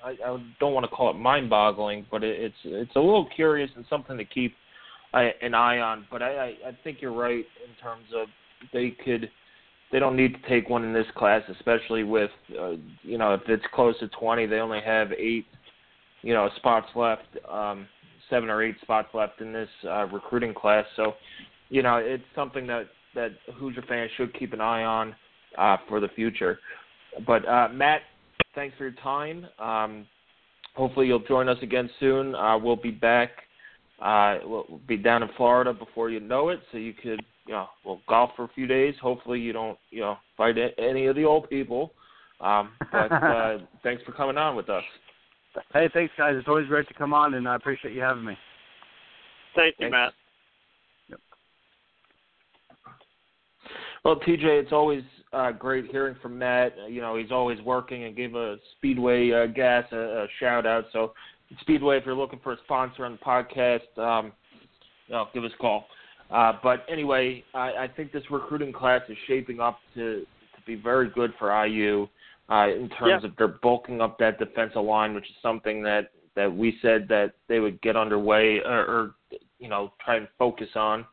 I, 0.04 0.10
I 0.10 0.44
don't 0.60 0.74
want 0.74 0.84
to 0.84 0.94
call 0.94 1.10
it 1.10 1.14
mind-boggling, 1.14 2.06
but 2.10 2.22
it, 2.22 2.40
it's 2.40 2.54
it's 2.64 2.96
a 2.96 3.00
little 3.00 3.28
curious 3.34 3.70
and 3.76 3.84
something 3.88 4.18
to 4.18 4.24
keep 4.24 4.54
uh, 5.14 5.28
an 5.40 5.54
eye 5.54 5.78
on. 5.78 6.06
But 6.10 6.22
I, 6.22 6.30
I 6.30 6.46
I 6.68 6.78
think 6.84 6.98
you're 7.00 7.12
right 7.12 7.44
in 7.44 7.82
terms 7.82 8.04
of 8.14 8.28
they 8.72 8.90
could 9.04 9.30
they 9.92 9.98
don't 9.98 10.16
need 10.16 10.34
to 10.34 10.48
take 10.48 10.68
one 10.68 10.84
in 10.84 10.92
this 10.92 11.06
class, 11.16 11.42
especially 11.48 12.04
with 12.04 12.30
uh, 12.60 12.72
you 13.02 13.16
know 13.16 13.34
if 13.34 13.42
it's 13.48 13.64
close 13.74 13.98
to 14.00 14.08
20, 14.08 14.46
they 14.46 14.56
only 14.56 14.80
have 14.84 15.12
eight 15.12 15.46
you 16.22 16.34
know 16.34 16.50
spots 16.56 16.88
left, 16.94 17.28
um, 17.50 17.86
seven 18.28 18.50
or 18.50 18.62
eight 18.62 18.76
spots 18.82 19.08
left 19.14 19.40
in 19.40 19.54
this 19.54 19.68
uh, 19.84 20.06
recruiting 20.08 20.52
class. 20.52 20.84
So 20.96 21.14
you 21.70 21.82
know 21.82 21.96
it's 21.96 22.24
something 22.34 22.66
that 22.66 22.88
that 23.14 23.30
Hoosier 23.58 23.84
fans 23.88 24.10
should 24.18 24.34
keep 24.38 24.52
an 24.52 24.60
eye 24.60 24.84
on 24.84 25.14
uh, 25.58 25.76
for 25.88 26.00
the 26.00 26.08
future. 26.08 26.58
But 27.26 27.46
uh, 27.48 27.68
Matt, 27.72 28.02
thanks 28.54 28.76
for 28.76 28.84
your 28.84 28.94
time. 29.02 29.46
Um, 29.58 30.06
hopefully 30.74 31.06
you'll 31.06 31.20
join 31.20 31.48
us 31.48 31.58
again 31.62 31.90
soon. 32.00 32.34
Uh, 32.34 32.58
we'll 32.58 32.76
be 32.76 32.90
back. 32.90 33.30
Uh, 34.00 34.38
we'll 34.44 34.80
be 34.88 34.96
down 34.96 35.22
in 35.22 35.28
Florida 35.36 35.72
before 35.72 36.10
you 36.10 36.20
know 36.20 36.48
it, 36.48 36.60
so 36.72 36.78
you 36.78 36.92
could, 36.92 37.22
you 37.46 37.52
know, 37.52 37.68
we'll 37.84 38.00
golf 38.08 38.30
for 38.34 38.44
a 38.44 38.50
few 38.54 38.66
days. 38.66 38.94
Hopefully 39.00 39.38
you 39.38 39.52
don't, 39.52 39.78
you 39.90 40.00
know, 40.00 40.16
fight 40.36 40.56
any 40.78 41.06
of 41.06 41.14
the 41.14 41.24
old 41.24 41.48
people. 41.48 41.92
Um, 42.40 42.70
but 42.90 43.12
uh, 43.12 43.58
thanks 43.82 44.02
for 44.02 44.12
coming 44.12 44.36
on 44.36 44.56
with 44.56 44.68
us. 44.68 44.82
hey 45.74 45.86
thanks 45.92 46.12
guys 46.16 46.34
it's 46.34 46.48
always 46.48 46.66
great 46.66 46.88
to 46.88 46.94
come 46.94 47.12
on 47.12 47.34
and 47.34 47.46
i 47.46 47.54
appreciate 47.54 47.92
you 47.92 48.00
having 48.00 48.24
me 48.24 48.34
Thank 49.54 49.76
you, 49.78 49.84
Thanks. 49.86 49.92
Matt. 49.92 50.12
Well, 54.04 54.16
TJ, 54.16 54.44
it's 54.44 54.72
always 54.72 55.02
uh, 55.32 55.52
great 55.52 55.86
hearing 55.90 56.16
from 56.20 56.38
Matt. 56.38 56.74
Uh, 56.82 56.86
You 56.86 57.00
know, 57.00 57.16
he's 57.16 57.30
always 57.30 57.60
working 57.62 58.04
and 58.04 58.16
gave 58.16 58.34
a 58.34 58.56
Speedway 58.76 59.30
uh, 59.30 59.46
Gas 59.46 59.84
a, 59.92 59.96
a 59.96 60.26
shout 60.40 60.66
out. 60.66 60.86
So, 60.92 61.12
Speedway, 61.60 61.98
if 61.98 62.06
you're 62.06 62.14
looking 62.14 62.40
for 62.42 62.52
a 62.52 62.56
sponsor 62.64 63.04
on 63.04 63.12
the 63.12 63.18
podcast, 63.18 63.98
um, 63.98 64.32
you 65.06 65.14
know, 65.14 65.28
give 65.34 65.44
us 65.44 65.52
a 65.54 65.58
call. 65.58 65.86
Uh, 66.30 66.54
but 66.62 66.84
anyway, 66.90 67.44
I, 67.54 67.72
I 67.84 67.88
think 67.94 68.10
this 68.10 68.22
recruiting 68.30 68.72
class 68.72 69.02
is 69.08 69.16
shaping 69.26 69.60
up 69.60 69.78
to 69.94 70.20
to 70.56 70.62
be 70.66 70.74
very 70.76 71.10
good 71.10 71.32
for 71.38 71.64
IU 71.66 72.08
uh, 72.50 72.68
in 72.68 72.88
terms 72.90 73.22
Yeah. 73.22 73.28
of 73.28 73.36
they're 73.36 73.48
bulking 73.48 74.00
up 74.00 74.18
that 74.18 74.38
defensive 74.38 74.82
line, 74.82 75.14
which 75.14 75.24
is 75.24 75.36
something 75.42 75.82
that 75.82 76.10
that 76.34 76.50
we 76.50 76.78
said 76.80 77.06
that 77.08 77.34
they 77.48 77.60
would 77.60 77.80
get 77.82 77.94
underway 77.96 78.60
or, 78.64 78.80
or 78.86 79.14
you 79.58 79.68
know 79.68 79.92
try 80.02 80.16
and 80.16 80.26
focus 80.38 80.68
on. 80.74 81.04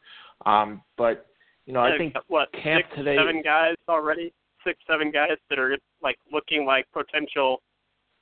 Um, 0.45 0.81
but 0.97 1.27
you 1.69 1.73
know, 1.75 1.81
I 1.81 1.95
think 1.99 2.15
what 2.29 2.51
camp 2.51 2.83
six, 2.87 2.95
today- 2.95 3.15
seven 3.15 3.43
guys 3.43 3.75
already, 3.87 4.33
six, 4.63 4.79
seven 4.87 5.11
guys 5.11 5.37
that 5.51 5.59
are 5.59 5.77
like 6.01 6.17
looking 6.33 6.65
like 6.65 6.87
potential 6.91 7.61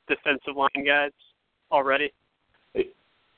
defensive 0.10 0.58
line 0.58 0.86
guys 0.86 1.12
already. 1.72 2.12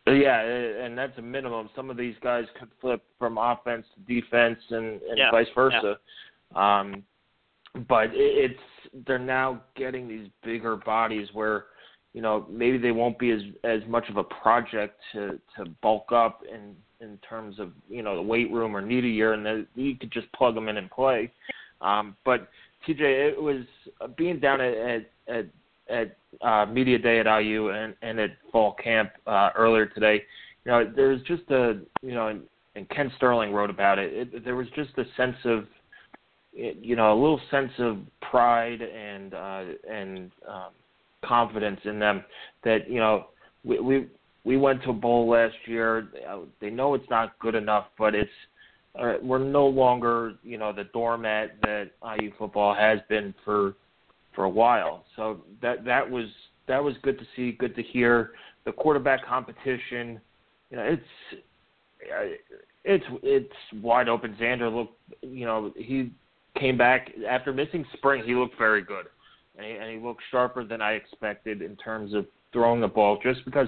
Yeah, 0.08 0.42
and 0.42 0.98
that's 0.98 1.16
a 1.20 1.22
minimum. 1.22 1.70
Some 1.76 1.92
of 1.92 1.98
these 1.98 2.16
guys 2.24 2.46
could 2.58 2.70
flip 2.82 3.04
from 3.20 3.38
offense 3.38 3.86
to 3.94 4.22
defense, 4.22 4.58
and, 4.72 5.00
and 5.04 5.18
Yeah, 5.18 5.30
vice 5.30 5.46
versa. 5.54 6.00
Um, 6.56 7.04
but 7.88 8.10
it's 8.14 8.60
they're 9.06 9.20
now 9.20 9.62
getting 9.76 10.08
these 10.08 10.28
bigger 10.44 10.76
bodies 10.76 11.28
where 11.34 11.66
you 12.14 12.24
know 12.24 12.48
maybe 12.50 12.80
they 12.80 12.92
won't 12.92 13.20
be 13.20 13.30
as 13.30 13.42
as 13.64 13.82
much 13.88 14.10
of 14.10 14.18
a 14.18 14.24
project 14.24 15.00
to 15.12 15.40
to 15.56 15.66
bulk 15.84 16.12
up 16.12 16.42
in 16.52 16.76
in 17.02 17.18
terms 17.28 17.60
of 17.60 17.72
you 17.90 18.02
know 18.02 18.16
the 18.16 18.22
weight 18.22 18.52
room 18.52 18.76
or 18.76 18.82
need 18.82 19.06
a 19.06 19.08
year, 19.08 19.34
and 19.34 19.68
you 19.76 19.96
could 19.96 20.12
just 20.12 20.32
plug 20.34 20.56
them 20.56 20.68
in 20.68 20.78
and 20.78 20.90
play. 20.92 21.32
Um, 21.82 22.16
but 22.26 22.50
TJ, 22.88 23.00
it 23.00 23.42
was 23.42 23.64
uh, 24.02 24.08
being 24.08 24.40
down 24.40 24.62
at 24.62 24.74
at 24.74 25.10
at, 25.28 25.46
at 25.90 26.18
uh, 26.42 26.66
media 26.66 26.98
day 26.98 27.20
at 27.20 27.26
IU 27.26 27.70
and 27.70 27.96
and 28.02 28.20
at 28.20 28.32
fall 28.52 28.74
camp 28.74 29.12
uh, 29.28 29.50
earlier 29.56 29.86
today. 29.86 30.24
You 30.66 30.72
know, 30.72 30.92
there's 30.96 31.22
just 31.24 31.44
a 31.50 31.80
you 32.02 32.14
know, 32.14 32.28
and, 32.28 32.42
and 32.76 32.90
Ken 32.90 33.12
Sterling 33.18 33.54
wrote 33.54 33.70
about 33.70 34.00
it. 34.00 34.14
it. 34.14 34.46
There 34.46 34.56
was 34.56 34.68
just 34.76 34.92
a 34.98 35.06
sense 35.16 35.38
of 35.46 35.66
you 36.54 36.96
know 36.96 37.14
a 37.14 37.18
little 37.20 37.42
sense 37.52 37.72
of 37.80 38.00
pride 38.30 38.82
and 38.82 39.34
uh, 39.34 39.64
and 39.90 40.32
um, 40.48 40.72
confidence 41.24 41.80
in 41.86 42.00
them 42.00 42.24
that 42.64 42.90
you 42.90 43.00
know 43.00 43.28
we 43.64 43.80
we 43.80 44.08
we 44.44 44.58
went 44.58 44.84
to 44.84 44.92
a 44.92 44.94
bowl 44.94 45.30
last 45.30 45.56
year. 45.66 46.08
They 46.62 46.70
know 46.70 46.94
it's 46.94 47.10
not 47.10 47.38
good 47.40 47.56
enough, 47.56 47.88
but 47.98 48.16
it's 48.16 48.30
uh, 49.00 49.14
we're 49.22 49.40
no 49.40 49.68
longer 49.68 50.34
you 50.44 50.58
know 50.58 50.74
the 50.74 50.86
doormat 50.86 51.62
that 51.62 51.92
IU 52.20 52.32
football 52.38 52.74
has 52.74 53.00
been 53.10 53.34
for 53.46 53.76
for 54.36 54.46
a 54.46 54.50
while. 54.50 55.06
So 55.16 55.42
that 55.62 55.86
that 55.86 56.10
was 56.10 56.28
that 56.68 56.84
was 56.84 56.96
good 57.02 57.20
to 57.20 57.26
see, 57.36 57.52
good 57.52 57.76
to 57.76 57.84
hear. 57.84 58.32
The 58.66 58.72
quarterback 58.72 59.26
competition, 59.26 60.22
you 60.70 60.78
know, 60.78 60.84
it's 60.84 61.44
it's 62.86 63.06
it's 63.24 63.54
wide 63.82 64.08
open. 64.08 64.38
Zander 64.40 64.74
looked, 64.74 64.98
you 65.22 65.46
know, 65.46 65.74
he 65.76 66.12
came 66.58 66.78
back 66.78 67.12
after 67.28 67.52
missing 67.52 67.86
spring. 67.94 68.24
He 68.26 68.36
looked 68.36 68.58
very 68.58 68.82
good, 68.82 69.08
and 69.58 69.66
he, 69.66 69.74
and 69.74 69.92
he 69.92 70.06
looked 70.06 70.22
sharper 70.32 70.64
than 70.64 70.82
I 70.82 70.94
expected 70.94 71.62
in 71.62 71.76
terms 71.76 72.14
of 72.14 72.26
throwing 72.54 72.82
the 72.82 72.88
ball. 72.88 73.20
Just 73.22 73.44
because 73.46 73.68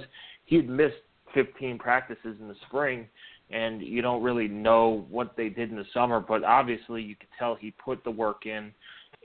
he'd 0.52 0.70
missed 0.70 0.96
15 1.34 1.80
practices 1.80 2.36
in 2.40 2.48
the 2.48 2.56
spring, 2.68 3.08
and 3.50 3.82
you 3.82 4.02
don't 4.02 4.22
really 4.22 4.50
know 4.50 5.06
what 5.10 5.36
they 5.36 5.50
did 5.50 5.72
in 5.72 5.78
the 5.78 5.86
summer, 5.94 6.20
but 6.20 6.44
obviously 6.44 7.02
you 7.02 7.16
could 7.16 7.30
tell 7.40 7.56
he 7.56 7.72
put 7.84 8.04
the 8.04 8.12
work 8.12 8.46
in, 8.46 8.72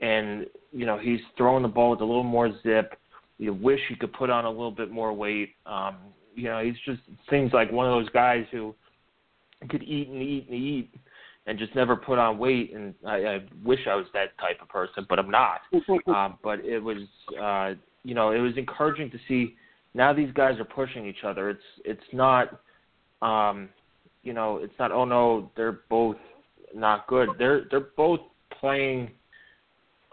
and 0.01 0.47
you 0.71 0.85
know 0.85 0.97
he's 0.97 1.19
throwing 1.37 1.63
the 1.63 1.69
ball 1.69 1.91
with 1.91 2.01
a 2.01 2.05
little 2.05 2.23
more 2.23 2.49
zip. 2.63 2.97
You 3.37 3.53
wish 3.53 3.79
he 3.89 3.95
could 3.95 4.13
put 4.13 4.29
on 4.29 4.45
a 4.45 4.49
little 4.49 4.71
bit 4.71 4.89
more 4.89 5.13
weight. 5.13 5.53
Um, 5.65 5.97
you 6.33 6.45
know, 6.45 6.63
he's 6.63 6.75
just 6.85 7.01
seems 7.29 7.51
like 7.51 7.71
one 7.71 7.85
of 7.85 7.91
those 7.91 8.09
guys 8.09 8.45
who 8.51 8.73
could 9.69 9.83
eat 9.83 10.07
and 10.07 10.21
eat 10.21 10.47
and 10.49 10.55
eat 10.55 10.93
and 11.45 11.57
just 11.57 11.75
never 11.75 11.95
put 11.95 12.19
on 12.19 12.37
weight. 12.37 12.73
And 12.73 12.93
I, 13.05 13.15
I 13.15 13.39
wish 13.63 13.79
I 13.89 13.95
was 13.95 14.05
that 14.13 14.37
type 14.39 14.61
of 14.61 14.69
person, 14.69 15.05
but 15.09 15.19
I'm 15.19 15.31
not. 15.31 15.61
um, 16.07 16.37
but 16.43 16.63
it 16.63 16.79
was, 16.79 16.99
uh, 17.41 17.73
you 18.03 18.15
know, 18.15 18.31
it 18.31 18.39
was 18.39 18.53
encouraging 18.57 19.11
to 19.11 19.17
see. 19.27 19.55
Now 19.97 20.13
these 20.13 20.31
guys 20.33 20.59
are 20.59 20.63
pushing 20.63 21.07
each 21.07 21.23
other. 21.25 21.49
It's 21.49 21.59
it's 21.83 21.99
not, 22.13 22.61
um, 23.23 23.67
you 24.21 24.31
know, 24.31 24.57
it's 24.57 24.73
not. 24.77 24.91
Oh 24.91 25.05
no, 25.05 25.49
they're 25.57 25.79
both 25.89 26.17
not 26.75 27.07
good. 27.07 27.29
They're 27.39 27.63
they're 27.71 27.89
both 27.97 28.19
playing 28.59 29.09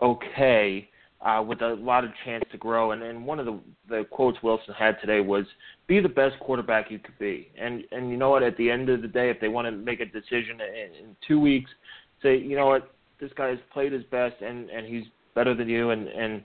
okay 0.01 0.88
uh, 1.20 1.44
with 1.47 1.61
a 1.61 1.75
lot 1.75 2.03
of 2.03 2.11
chance 2.25 2.42
to 2.51 2.57
grow. 2.57 2.92
And, 2.92 3.03
and 3.03 3.27
one 3.27 3.38
of 3.38 3.44
the, 3.44 3.61
the 3.90 4.05
quotes 4.11 4.42
Wilson 4.42 4.73
had 4.73 4.99
today 5.03 5.20
was, 5.20 5.44
"Be 5.87 6.01
the 6.01 6.09
best 6.09 6.40
quarterback 6.40 6.90
you 6.90 6.99
could 6.99 7.18
be." 7.18 7.51
And 7.61 7.85
and 7.92 8.09
you 8.09 8.16
know 8.16 8.31
what? 8.31 8.42
At 8.42 8.57
the 8.57 8.70
end 8.70 8.88
of 8.88 9.03
the 9.03 9.09
day, 9.09 9.29
if 9.29 9.38
they 9.38 9.49
want 9.49 9.66
to 9.66 9.73
make 9.73 10.01
a 10.01 10.07
decision 10.07 10.62
in, 10.62 11.05
in 11.05 11.16
two 11.29 11.38
weeks, 11.38 11.70
say, 12.23 12.38
you 12.38 12.57
know 12.57 12.68
what, 12.68 12.90
this 13.20 13.33
guy 13.37 13.49
has 13.49 13.59
played 13.70 13.92
his 13.92 14.05
best, 14.05 14.37
and 14.40 14.70
and 14.70 14.87
he's 14.87 15.05
better 15.35 15.55
than 15.55 15.68
you, 15.68 15.90
and 15.90 16.09
and 16.09 16.42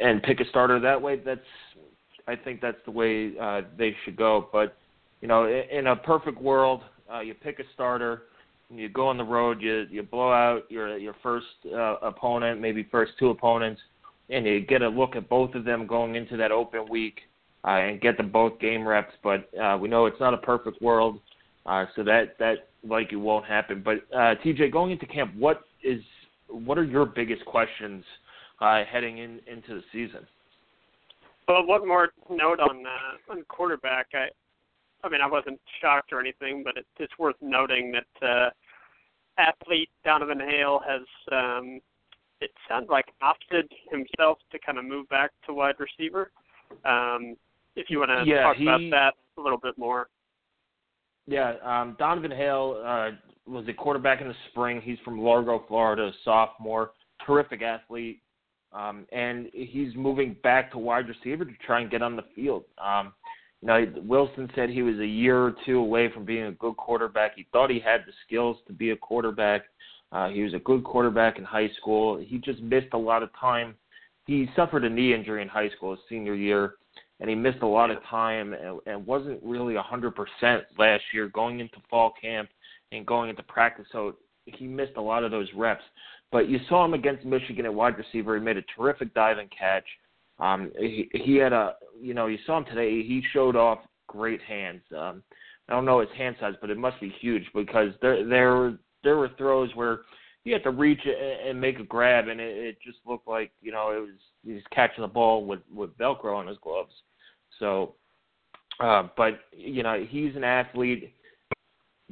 and 0.00 0.22
pick 0.22 0.40
a 0.40 0.48
starter 0.48 0.80
that 0.80 1.00
way. 1.00 1.16
That's 1.16 1.40
I 2.28 2.36
think 2.36 2.60
that's 2.60 2.78
the 2.84 2.90
way 2.90 3.32
uh, 3.40 3.62
they 3.76 3.96
should 4.04 4.16
go. 4.16 4.48
But 4.52 4.76
you 5.20 5.28
know, 5.28 5.46
in, 5.46 5.78
in 5.78 5.86
a 5.88 5.96
perfect 5.96 6.40
world, 6.40 6.82
uh, 7.12 7.20
you 7.20 7.34
pick 7.34 7.58
a 7.58 7.64
starter 7.74 8.22
you 8.70 8.88
go 8.88 9.08
on 9.08 9.16
the 9.16 9.24
road, 9.24 9.62
you 9.62 9.86
you 9.90 10.02
blow 10.02 10.30
out 10.30 10.70
your 10.70 10.98
your 10.98 11.16
first 11.22 11.46
uh, 11.72 11.96
opponent, 12.02 12.60
maybe 12.60 12.86
first 12.90 13.12
two 13.18 13.30
opponents, 13.30 13.80
and 14.28 14.46
you 14.46 14.60
get 14.60 14.82
a 14.82 14.88
look 14.88 15.16
at 15.16 15.28
both 15.28 15.54
of 15.54 15.64
them 15.64 15.86
going 15.86 16.16
into 16.16 16.36
that 16.36 16.52
open 16.52 16.86
week 16.88 17.20
uh, 17.64 17.70
and 17.70 18.00
get 18.00 18.16
them 18.18 18.30
both 18.30 18.58
game 18.60 18.86
reps. 18.86 19.14
But 19.22 19.48
uh, 19.58 19.78
we 19.78 19.88
know 19.88 20.06
it's 20.06 20.20
not 20.20 20.34
a 20.34 20.38
perfect 20.38 20.82
world, 20.82 21.20
uh, 21.64 21.86
so 21.96 22.04
that 22.04 22.36
that 22.38 22.68
like 22.86 23.12
it 23.12 23.16
won't 23.16 23.46
happen. 23.46 23.82
But 23.82 23.98
uh, 24.14 24.34
TJ, 24.44 24.70
going 24.70 24.92
into 24.92 25.06
camp, 25.06 25.34
what 25.34 25.62
is 25.82 26.02
what 26.48 26.76
are 26.76 26.84
your 26.84 27.06
biggest 27.06 27.44
questions 27.46 28.04
uh, 28.60 28.82
heading 28.84 29.18
in 29.18 29.40
into 29.50 29.74
the 29.74 29.82
season? 29.92 30.26
Well, 31.48 31.66
one 31.66 31.88
more 31.88 32.10
note 32.30 32.60
on 32.60 32.84
uh, 32.86 33.32
on 33.32 33.42
quarterback. 33.48 34.08
I 34.14 34.28
I 35.04 35.08
mean, 35.08 35.20
I 35.20 35.26
wasn't 35.26 35.60
shocked 35.80 36.12
or 36.12 36.20
anything, 36.20 36.62
but 36.62 36.76
it, 36.76 36.86
it's 36.98 37.16
worth 37.18 37.36
noting 37.40 37.92
that 37.92 38.26
uh, 38.26 38.50
athlete 39.38 39.90
Donovan 40.04 40.40
Hale 40.40 40.80
has, 40.86 41.02
um, 41.30 41.80
it 42.40 42.50
sounds 42.68 42.88
like, 42.90 43.06
opted 43.22 43.70
himself 43.90 44.38
to 44.50 44.58
kind 44.58 44.78
of 44.78 44.84
move 44.84 45.08
back 45.08 45.30
to 45.46 45.54
wide 45.54 45.76
receiver. 45.78 46.32
Um, 46.84 47.36
if 47.76 47.88
you 47.88 48.00
want 48.00 48.10
to 48.10 48.24
yeah, 48.28 48.42
talk 48.42 48.56
he, 48.56 48.64
about 48.64 48.80
that 48.90 49.14
a 49.38 49.40
little 49.40 49.58
bit 49.58 49.78
more. 49.78 50.08
Yeah, 51.26 51.54
um, 51.62 51.94
Donovan 51.98 52.32
Hale 52.32 52.82
uh, 52.84 53.10
was 53.46 53.66
a 53.68 53.72
quarterback 53.72 54.20
in 54.20 54.28
the 54.28 54.34
spring. 54.50 54.80
He's 54.82 54.98
from 55.04 55.20
Largo, 55.20 55.64
Florida, 55.68 56.10
sophomore, 56.24 56.90
terrific 57.24 57.62
athlete, 57.62 58.20
um, 58.72 59.06
and 59.12 59.48
he's 59.52 59.94
moving 59.94 60.36
back 60.42 60.70
to 60.72 60.78
wide 60.78 61.06
receiver 61.08 61.44
to 61.44 61.52
try 61.66 61.80
and 61.80 61.90
get 61.90 62.02
on 62.02 62.16
the 62.16 62.24
field. 62.34 62.64
Um, 62.82 63.12
you 63.60 63.68
know, 63.68 63.86
Wilson 64.04 64.48
said 64.54 64.70
he 64.70 64.82
was 64.82 64.98
a 64.98 65.06
year 65.06 65.42
or 65.42 65.54
two 65.66 65.78
away 65.78 66.12
from 66.12 66.24
being 66.24 66.44
a 66.44 66.52
good 66.52 66.76
quarterback. 66.76 67.34
He 67.34 67.46
thought 67.52 67.70
he 67.70 67.80
had 67.80 68.02
the 68.06 68.12
skills 68.26 68.56
to 68.66 68.72
be 68.72 68.90
a 68.90 68.96
quarterback. 68.96 69.62
Uh, 70.12 70.28
he 70.28 70.42
was 70.42 70.54
a 70.54 70.58
good 70.60 70.84
quarterback 70.84 71.38
in 71.38 71.44
high 71.44 71.70
school. 71.80 72.18
He 72.18 72.38
just 72.38 72.60
missed 72.60 72.92
a 72.92 72.98
lot 72.98 73.22
of 73.22 73.30
time. 73.38 73.74
He 74.26 74.48
suffered 74.54 74.84
a 74.84 74.90
knee 74.90 75.14
injury 75.14 75.42
in 75.42 75.48
high 75.48 75.70
school 75.70 75.92
his 75.92 76.00
senior 76.08 76.34
year, 76.34 76.74
and 77.20 77.28
he 77.28 77.34
missed 77.34 77.62
a 77.62 77.66
lot 77.66 77.90
of 77.90 77.98
time 78.04 78.52
and, 78.52 78.78
and 78.86 79.06
wasn't 79.06 79.42
really 79.42 79.76
a 79.76 79.82
100% 79.82 80.12
last 80.78 81.02
year 81.12 81.28
going 81.28 81.60
into 81.60 81.76
fall 81.90 82.12
camp 82.20 82.48
and 82.92 83.04
going 83.06 83.30
into 83.30 83.42
practice. 83.42 83.86
So 83.90 84.16
he 84.44 84.66
missed 84.66 84.96
a 84.96 85.02
lot 85.02 85.24
of 85.24 85.30
those 85.30 85.48
reps. 85.54 85.82
But 86.30 86.48
you 86.48 86.58
saw 86.68 86.84
him 86.84 86.94
against 86.94 87.24
Michigan 87.24 87.64
at 87.64 87.72
wide 87.72 87.96
receiver. 87.96 88.36
He 88.36 88.42
made 88.42 88.58
a 88.58 88.64
terrific 88.76 89.14
diving 89.14 89.48
catch. 89.56 89.86
Um, 90.38 90.70
he, 90.78 91.08
he 91.12 91.36
had 91.36 91.52
a, 91.52 91.74
you 92.00 92.14
know, 92.14 92.26
you 92.26 92.38
saw 92.46 92.58
him 92.58 92.64
today. 92.66 93.02
He 93.02 93.22
showed 93.32 93.56
off 93.56 93.78
great 94.06 94.40
hands. 94.42 94.82
Um, 94.96 95.22
I 95.68 95.72
don't 95.72 95.84
know 95.84 96.00
his 96.00 96.08
hand 96.16 96.36
size, 96.40 96.54
but 96.60 96.70
it 96.70 96.78
must 96.78 97.00
be 97.00 97.14
huge 97.20 97.44
because 97.54 97.92
there 98.00 98.26
there 98.26 98.78
there 99.04 99.16
were 99.16 99.30
throws 99.36 99.70
where 99.74 100.00
he 100.44 100.50
had 100.50 100.62
to 100.62 100.70
reach 100.70 101.00
and 101.06 101.60
make 101.60 101.78
a 101.78 101.84
grab, 101.84 102.28
and 102.28 102.40
it, 102.40 102.56
it 102.56 102.78
just 102.84 102.98
looked 103.06 103.28
like 103.28 103.52
you 103.60 103.70
know 103.70 103.90
it 103.90 104.00
was 104.00 104.18
he's 104.44 104.62
catching 104.72 105.02
the 105.02 105.08
ball 105.08 105.44
with 105.44 105.60
with 105.72 105.96
Velcro 105.98 106.36
on 106.36 106.46
his 106.46 106.56
gloves. 106.62 106.92
So, 107.58 107.94
uh, 108.80 109.08
but 109.16 109.40
you 109.52 109.82
know 109.82 110.04
he's 110.08 110.34
an 110.36 110.44
athlete 110.44 111.14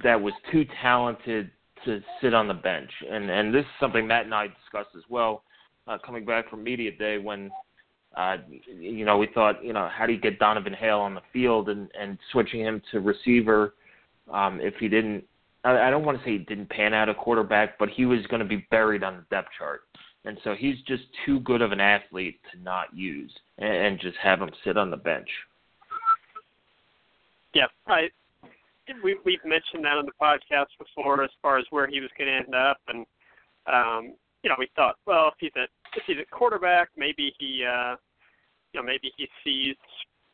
that 0.03 0.21
was 0.21 0.35
too 0.53 0.67
talented 0.83 1.51
to 1.87 2.01
sit 2.21 2.35
on 2.35 2.47
the 2.47 2.55
bench, 2.55 2.91
and 3.11 3.31
and 3.31 3.55
this 3.55 3.63
is 3.63 3.71
something 3.81 4.07
Matt 4.07 4.27
and 4.27 4.35
I 4.35 4.49
discussed 4.49 4.95
as 4.97 5.05
well, 5.09 5.43
uh, 5.87 5.99
coming 6.05 6.25
back 6.25 6.51
from 6.51 6.63
media 6.63 6.91
day 6.91 7.19
when 7.19 7.51
uh, 8.17 8.39
you 8.67 9.05
know, 9.05 9.19
we 9.19 9.29
thought, 9.35 9.63
you 9.63 9.75
know, 9.75 9.91
how 9.95 10.07
do 10.07 10.13
you 10.13 10.21
get 10.21 10.39
Donovan 10.39 10.73
Hale 10.73 11.01
on 11.01 11.15
the 11.15 11.21
field 11.33 11.69
and 11.69 11.89
and 11.99 12.19
switching 12.33 12.61
him 12.61 12.81
to 12.91 13.01
receiver 13.01 13.75
um, 14.33 14.59
if 14.61 14.75
he 14.81 14.89
didn't? 14.89 15.25
I, 15.65 15.89
I 15.89 15.91
don't 15.91 16.05
want 16.05 16.19
to 16.19 16.25
say 16.25 16.33
he 16.33 16.39
didn't 16.39 16.71
pan 16.71 16.95
out 16.95 17.11
a 17.11 17.15
quarterback, 17.15 17.79
but 17.79 17.91
he 17.91 18.07
was 18.07 18.27
going 18.29 18.41
to 18.41 18.49
be 18.49 18.67
buried 18.71 19.03
on 19.03 19.17
the 19.17 19.25
depth 19.35 19.51
chart, 19.59 19.83
and 20.25 20.39
so 20.45 20.55
he's 20.55 20.77
just 20.89 21.03
too 21.27 21.41
good 21.41 21.61
of 21.61 21.73
an 21.73 21.81
athlete 21.81 22.41
to 22.53 22.63
not 22.63 22.87
use 22.97 23.33
and, 23.59 23.73
and 23.73 24.01
just 24.01 24.17
have 24.17 24.41
him 24.41 24.51
sit 24.65 24.79
on 24.79 24.91
the 24.91 24.97
bench. 24.97 25.29
Yeah, 27.55 27.67
I 27.87 28.09
we 29.03 29.17
we've 29.25 29.45
mentioned 29.45 29.85
that 29.85 29.99
on 29.99 30.07
the 30.07 30.13
podcast 30.21 30.67
before 30.79 31.23
as 31.23 31.31
far 31.43 31.59
as 31.59 31.65
where 31.71 31.87
he 31.87 32.01
was 32.01 32.11
going 32.19 32.29
to 32.29 32.37
end 32.37 32.55
up, 32.55 32.79
and 32.89 33.07
um, 33.67 34.15
you 34.43 34.51
know, 34.51 34.57
we 34.59 34.69
thought, 34.77 34.97
well, 35.07 35.29
if 35.29 35.35
he's 35.41 35.53
a 35.57 35.65
if 35.97 36.05
he's 36.07 36.19
a 36.19 36.37
quarterback, 36.37 36.89
maybe 36.97 37.33
he 37.39 37.65
uh, 37.65 37.97
you 38.73 38.81
know, 38.81 38.87
maybe 38.87 39.11
he 39.17 39.29
sees 39.45 39.77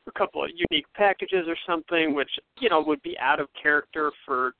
a 0.06 0.12
couple 0.12 0.44
of 0.44 0.50
unique 0.70 0.86
packages 0.94 1.46
or 1.46 1.56
something, 1.66 2.14
which 2.14 2.30
you 2.60 2.68
know 2.68 2.82
would 2.82 3.02
be 3.02 3.16
out 3.18 3.40
of 3.40 3.48
character 3.60 4.12
for 4.26 4.52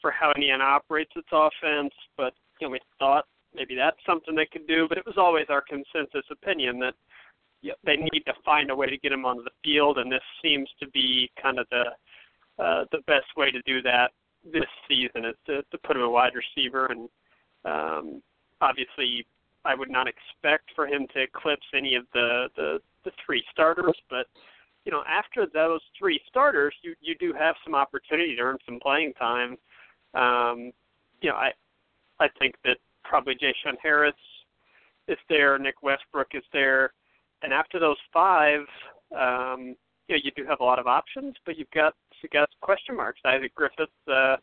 for 0.00 0.10
how 0.10 0.32
Indiana 0.36 0.64
operates 0.64 1.10
its 1.16 1.28
offense. 1.32 1.92
But 2.16 2.34
you 2.60 2.68
know, 2.68 2.72
we 2.72 2.80
thought 2.98 3.24
maybe 3.54 3.74
that's 3.74 3.96
something 4.06 4.34
they 4.34 4.46
could 4.46 4.66
do. 4.66 4.86
But 4.88 4.98
it 4.98 5.06
was 5.06 5.16
always 5.18 5.46
our 5.48 5.62
consensus 5.62 6.24
opinion 6.30 6.78
that 6.80 6.94
you 7.62 7.70
know, 7.70 7.76
they 7.84 7.96
need 7.96 8.22
to 8.26 8.34
find 8.44 8.70
a 8.70 8.76
way 8.76 8.86
to 8.86 8.98
get 8.98 9.12
him 9.12 9.24
onto 9.24 9.42
the 9.42 9.50
field, 9.64 9.98
and 9.98 10.12
this 10.12 10.22
seems 10.42 10.68
to 10.80 10.88
be 10.90 11.30
kind 11.42 11.58
of 11.58 11.66
the 11.70 11.84
uh, 12.58 12.84
the 12.92 13.00
best 13.06 13.26
way 13.36 13.50
to 13.50 13.60
do 13.62 13.82
that 13.82 14.12
this 14.44 14.64
season 14.88 15.24
is 15.24 15.34
to, 15.46 15.62
to 15.70 15.78
put 15.78 15.96
him 15.96 16.02
a 16.02 16.10
wide 16.10 16.32
receiver. 16.34 16.86
And 16.86 17.08
um, 17.64 18.22
obviously 18.60 19.26
I 19.64 19.74
would 19.74 19.90
not 19.90 20.06
expect 20.06 20.70
for 20.74 20.86
him 20.86 21.06
to 21.14 21.22
eclipse 21.22 21.66
any 21.74 21.96
of 21.96 22.04
the 22.14 22.48
the 22.56 22.78
the 23.04 23.10
three 23.24 23.44
starters, 23.50 23.96
but 24.08 24.26
you 24.84 24.92
know 24.92 25.02
after 25.06 25.46
those 25.52 25.80
three 25.98 26.20
starters, 26.28 26.74
you 26.82 26.94
you 27.00 27.14
do 27.18 27.32
have 27.32 27.56
some 27.64 27.74
opportunity 27.74 28.36
to 28.36 28.42
earn 28.42 28.58
some 28.64 28.78
playing 28.80 29.12
time. 29.14 29.56
Um, 30.14 30.72
you 31.20 31.30
know, 31.30 31.36
I 31.36 31.50
I 32.20 32.28
think 32.38 32.54
that 32.64 32.78
probably 33.04 33.34
J-Shun 33.34 33.76
Harris 33.82 34.14
is 35.08 35.18
there, 35.28 35.58
Nick 35.58 35.82
Westbrook 35.82 36.28
is 36.34 36.42
there, 36.52 36.92
and 37.42 37.52
after 37.52 37.78
those 37.78 37.98
five, 38.12 38.60
um, 39.16 39.76
you 40.08 40.16
know, 40.16 40.20
you 40.22 40.30
do 40.36 40.44
have 40.48 40.60
a 40.60 40.64
lot 40.64 40.78
of 40.78 40.86
options, 40.86 41.34
but 41.44 41.56
you've 41.58 41.70
got 41.70 41.94
got 42.32 42.48
question 42.60 42.96
marks. 42.96 43.20
Isaac 43.24 43.54
Griffith 43.54 43.88
uh, 44.10 44.36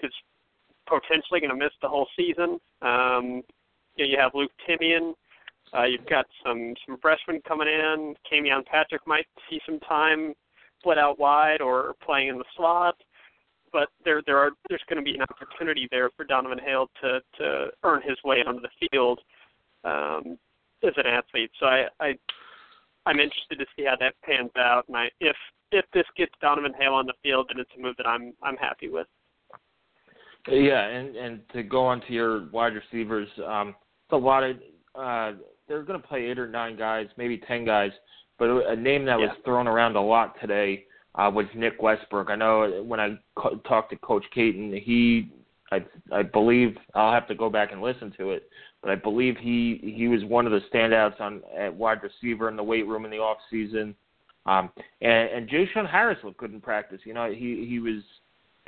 is 0.00 0.12
potentially 0.86 1.40
going 1.40 1.50
to 1.50 1.56
miss 1.56 1.72
the 1.82 1.88
whole 1.88 2.08
season. 2.16 2.58
Um, 2.82 3.42
you, 3.96 4.04
know, 4.04 4.10
you 4.10 4.16
have 4.18 4.32
Luke 4.34 4.52
Timian. 4.68 5.14
Uh, 5.76 5.84
you've 5.84 6.06
got 6.06 6.26
some 6.44 6.74
some 6.86 6.96
freshmen 7.00 7.40
coming 7.46 7.68
in. 7.68 8.14
Camion 8.30 8.64
Patrick 8.64 9.06
might 9.06 9.26
see 9.50 9.60
some 9.66 9.78
time 9.80 10.34
split 10.80 10.98
out 10.98 11.18
wide 11.18 11.60
or 11.60 11.94
playing 12.04 12.28
in 12.28 12.38
the 12.38 12.44
slot. 12.56 12.96
But 13.70 13.88
there 14.04 14.22
there 14.24 14.38
are 14.38 14.52
there's 14.68 14.82
going 14.88 14.96
to 14.96 15.02
be 15.02 15.14
an 15.14 15.22
opportunity 15.22 15.88
there 15.90 16.08
for 16.16 16.24
Donovan 16.24 16.58
Hale 16.58 16.88
to 17.02 17.20
to 17.38 17.66
earn 17.82 18.00
his 18.02 18.16
way 18.24 18.42
onto 18.46 18.62
the 18.62 18.88
field 18.88 19.20
um, 19.84 20.38
as 20.82 20.94
an 20.96 21.06
athlete. 21.06 21.50
So 21.60 21.66
I, 21.66 21.86
I 22.00 22.14
I'm 23.04 23.20
interested 23.20 23.58
to 23.58 23.66
see 23.76 23.84
how 23.84 23.96
that 24.00 24.14
pans 24.24 24.50
out. 24.56 24.84
And 24.88 24.96
I 24.96 25.10
if 25.20 25.36
if 25.72 25.84
this 25.92 26.04
gets 26.16 26.32
Donovan 26.40 26.72
Hale 26.78 26.94
on 26.94 27.06
the 27.06 27.14
field, 27.22 27.48
then 27.48 27.60
it's 27.60 27.70
a 27.76 27.80
move 27.80 27.96
that 27.96 28.06
I'm 28.06 28.32
I'm 28.42 28.56
happy 28.56 28.88
with. 28.88 29.06
Yeah, 30.48 30.86
and 30.86 31.16
and 31.16 31.40
to 31.52 31.62
go 31.62 31.84
on 31.86 32.00
to 32.02 32.12
your 32.12 32.48
wide 32.50 32.72
receivers, 32.74 33.28
um, 33.46 33.68
it's 33.68 34.12
a 34.12 34.16
lot 34.16 34.42
of 34.42 34.56
uh, 34.94 35.38
they're 35.66 35.82
going 35.82 36.00
to 36.00 36.06
play 36.06 36.24
eight 36.26 36.38
or 36.38 36.48
nine 36.48 36.76
guys, 36.76 37.06
maybe 37.16 37.38
ten 37.38 37.64
guys. 37.64 37.90
But 38.38 38.50
a 38.50 38.76
name 38.76 39.04
that 39.06 39.18
was 39.18 39.30
thrown 39.44 39.66
around 39.66 39.96
a 39.96 40.00
lot 40.00 40.40
today 40.40 40.84
uh, 41.16 41.30
was 41.32 41.46
Nick 41.54 41.82
Westbrook. 41.82 42.30
I 42.30 42.36
know 42.36 42.84
when 42.86 43.00
I 43.00 43.18
co- 43.36 43.56
talked 43.66 43.90
to 43.90 43.96
Coach 43.96 44.24
Caton, 44.32 44.72
he, 44.72 45.32
I, 45.72 45.84
I 46.12 46.22
believe 46.22 46.76
I'll 46.94 47.12
have 47.12 47.26
to 47.28 47.34
go 47.34 47.50
back 47.50 47.72
and 47.72 47.82
listen 47.82 48.12
to 48.16 48.30
it, 48.30 48.48
but 48.80 48.92
I 48.92 48.94
believe 48.94 49.36
he 49.36 49.92
he 49.96 50.06
was 50.06 50.24
one 50.24 50.46
of 50.46 50.52
the 50.52 50.60
standouts 50.72 51.20
on 51.20 51.42
at 51.58 51.74
wide 51.74 51.98
receiver 52.02 52.48
in 52.48 52.56
the 52.56 52.62
weight 52.62 52.86
room 52.86 53.04
in 53.04 53.10
the 53.10 53.18
off 53.18 53.38
season. 53.50 53.94
Um, 54.48 54.70
and, 55.02 55.30
and 55.30 55.48
J-Shun 55.48 55.84
Harris 55.84 56.18
looked 56.24 56.38
good 56.38 56.52
in 56.52 56.60
practice. 56.60 57.00
You 57.04 57.12
know, 57.12 57.30
he 57.30 57.66
he 57.68 57.78
was 57.78 58.02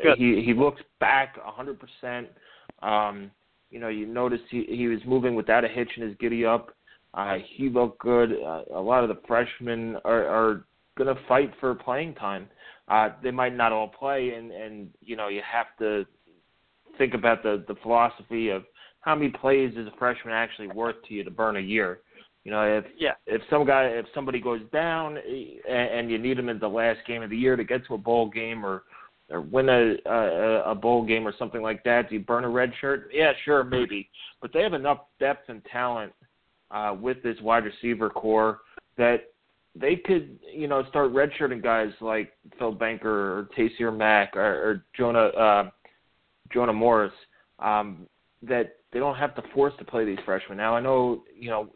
good. 0.02 0.18
he 0.18 0.42
he 0.44 0.52
looked 0.52 0.82
back 0.98 1.36
a 1.44 1.50
hundred 1.50 1.80
percent. 1.80 2.28
Um, 2.82 3.30
you 3.70 3.80
know, 3.80 3.88
you 3.88 4.06
noticed 4.06 4.44
he 4.50 4.66
he 4.68 4.88
was 4.88 5.00
moving 5.06 5.34
without 5.34 5.64
a 5.64 5.68
hitch 5.68 5.90
in 5.96 6.02
his 6.06 6.16
giddy 6.18 6.44
up. 6.44 6.74
Uh, 7.14 7.36
he 7.56 7.68
looked 7.70 7.98
good. 8.00 8.32
Uh, 8.32 8.62
a 8.74 8.80
lot 8.80 9.02
of 9.02 9.08
the 9.08 9.18
freshmen 9.26 9.96
are, 10.04 10.26
are 10.26 10.64
going 10.96 11.14
to 11.14 11.20
fight 11.26 11.50
for 11.58 11.74
playing 11.74 12.14
time. 12.14 12.48
Uh, 12.88 13.10
they 13.22 13.30
might 13.30 13.56
not 13.56 13.72
all 13.72 13.88
play, 13.88 14.34
and 14.34 14.52
and 14.52 14.90
you 15.00 15.16
know 15.16 15.28
you 15.28 15.40
have 15.50 15.66
to 15.78 16.04
think 16.98 17.14
about 17.14 17.42
the 17.42 17.64
the 17.68 17.74
philosophy 17.82 18.50
of 18.50 18.64
how 19.00 19.14
many 19.14 19.30
plays 19.30 19.72
is 19.76 19.86
a 19.86 19.96
freshman 19.98 20.34
actually 20.34 20.68
worth 20.68 20.96
to 21.08 21.14
you 21.14 21.24
to 21.24 21.30
burn 21.30 21.56
a 21.56 21.60
year. 21.60 22.00
You 22.44 22.52
know, 22.52 22.62
if 22.62 22.84
yeah. 22.98 23.14
if 23.26 23.42
some 23.50 23.66
guy 23.66 23.84
if 23.84 24.06
somebody 24.14 24.40
goes 24.40 24.62
down 24.72 25.18
and, 25.18 25.90
and 25.90 26.10
you 26.10 26.18
need 26.18 26.38
him 26.38 26.48
in 26.48 26.58
the 26.58 26.68
last 26.68 27.00
game 27.06 27.22
of 27.22 27.30
the 27.30 27.36
year 27.36 27.56
to 27.56 27.64
get 27.64 27.86
to 27.86 27.94
a 27.94 27.98
bowl 27.98 28.30
game 28.30 28.64
or 28.64 28.84
or 29.28 29.42
win 29.42 29.68
a, 29.68 29.96
a 30.06 30.70
a 30.70 30.74
bowl 30.74 31.04
game 31.04 31.26
or 31.26 31.34
something 31.38 31.60
like 31.60 31.84
that, 31.84 32.08
do 32.08 32.14
you 32.14 32.20
burn 32.22 32.44
a 32.44 32.48
red 32.48 32.72
shirt? 32.80 33.10
Yeah, 33.12 33.32
sure, 33.44 33.62
maybe. 33.62 34.08
But 34.40 34.52
they 34.52 34.62
have 34.62 34.72
enough 34.72 35.00
depth 35.18 35.50
and 35.50 35.62
talent 35.70 36.12
uh, 36.70 36.96
with 36.98 37.22
this 37.22 37.36
wide 37.42 37.64
receiver 37.64 38.08
core 38.08 38.60
that 38.96 39.32
they 39.76 39.96
could, 39.96 40.38
you 40.52 40.66
know, 40.66 40.82
start 40.88 41.12
redshirting 41.12 41.62
guys 41.62 41.90
like 42.00 42.32
Phil 42.58 42.72
Banker 42.72 43.38
or 43.38 43.48
Taysir 43.56 43.96
Mack 43.96 44.34
or, 44.34 44.40
or 44.40 44.84
Jonah 44.96 45.26
uh, 45.26 45.70
Jonah 46.52 46.72
Morris. 46.72 47.12
Um, 47.58 48.06
that 48.42 48.76
they 48.92 48.98
don't 48.98 49.16
have 49.16 49.34
to 49.34 49.42
force 49.54 49.74
to 49.78 49.84
play 49.84 50.04
these 50.04 50.18
freshmen. 50.24 50.56
Now 50.56 50.74
I 50.74 50.80
know, 50.80 51.22
you 51.38 51.50
know, 51.50 51.68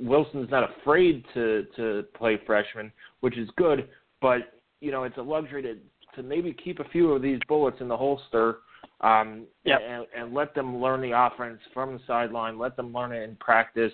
Wilson's 0.00 0.50
not 0.50 0.70
afraid 0.78 1.24
to 1.34 1.66
to 1.76 2.04
play 2.16 2.38
freshmen, 2.46 2.92
which 3.20 3.36
is 3.36 3.48
good, 3.56 3.88
but 4.20 4.60
you 4.80 4.90
know, 4.90 5.04
it's 5.04 5.18
a 5.18 5.22
luxury 5.22 5.62
to 5.62 5.76
to 6.16 6.22
maybe 6.22 6.52
keep 6.52 6.80
a 6.80 6.88
few 6.90 7.12
of 7.12 7.22
these 7.22 7.38
bullets 7.48 7.78
in 7.80 7.88
the 7.88 7.96
holster 7.96 8.58
um, 9.00 9.44
yep. 9.64 9.80
and, 9.86 10.06
and 10.16 10.34
let 10.34 10.54
them 10.54 10.80
learn 10.80 11.00
the 11.00 11.12
offense 11.12 11.58
from 11.72 11.94
the 11.94 12.00
sideline. 12.06 12.58
Let 12.58 12.76
them 12.76 12.92
learn 12.92 13.12
it 13.12 13.22
in 13.22 13.36
practice. 13.36 13.92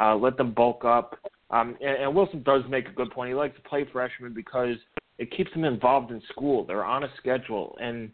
Uh, 0.00 0.16
let 0.16 0.36
them 0.36 0.52
bulk 0.52 0.84
up. 0.84 1.18
Um, 1.50 1.76
and, 1.80 2.02
and 2.02 2.14
Wilson 2.14 2.42
does 2.42 2.62
make 2.68 2.88
a 2.88 2.92
good 2.92 3.10
point. 3.10 3.28
He 3.28 3.34
likes 3.34 3.56
to 3.56 3.68
play 3.68 3.86
freshmen 3.90 4.34
because 4.34 4.76
it 5.18 5.34
keeps 5.36 5.52
them 5.52 5.64
involved 5.64 6.10
in 6.10 6.22
school. 6.30 6.64
They're 6.64 6.84
on 6.84 7.04
a 7.04 7.08
schedule, 7.18 7.76
and 7.80 8.10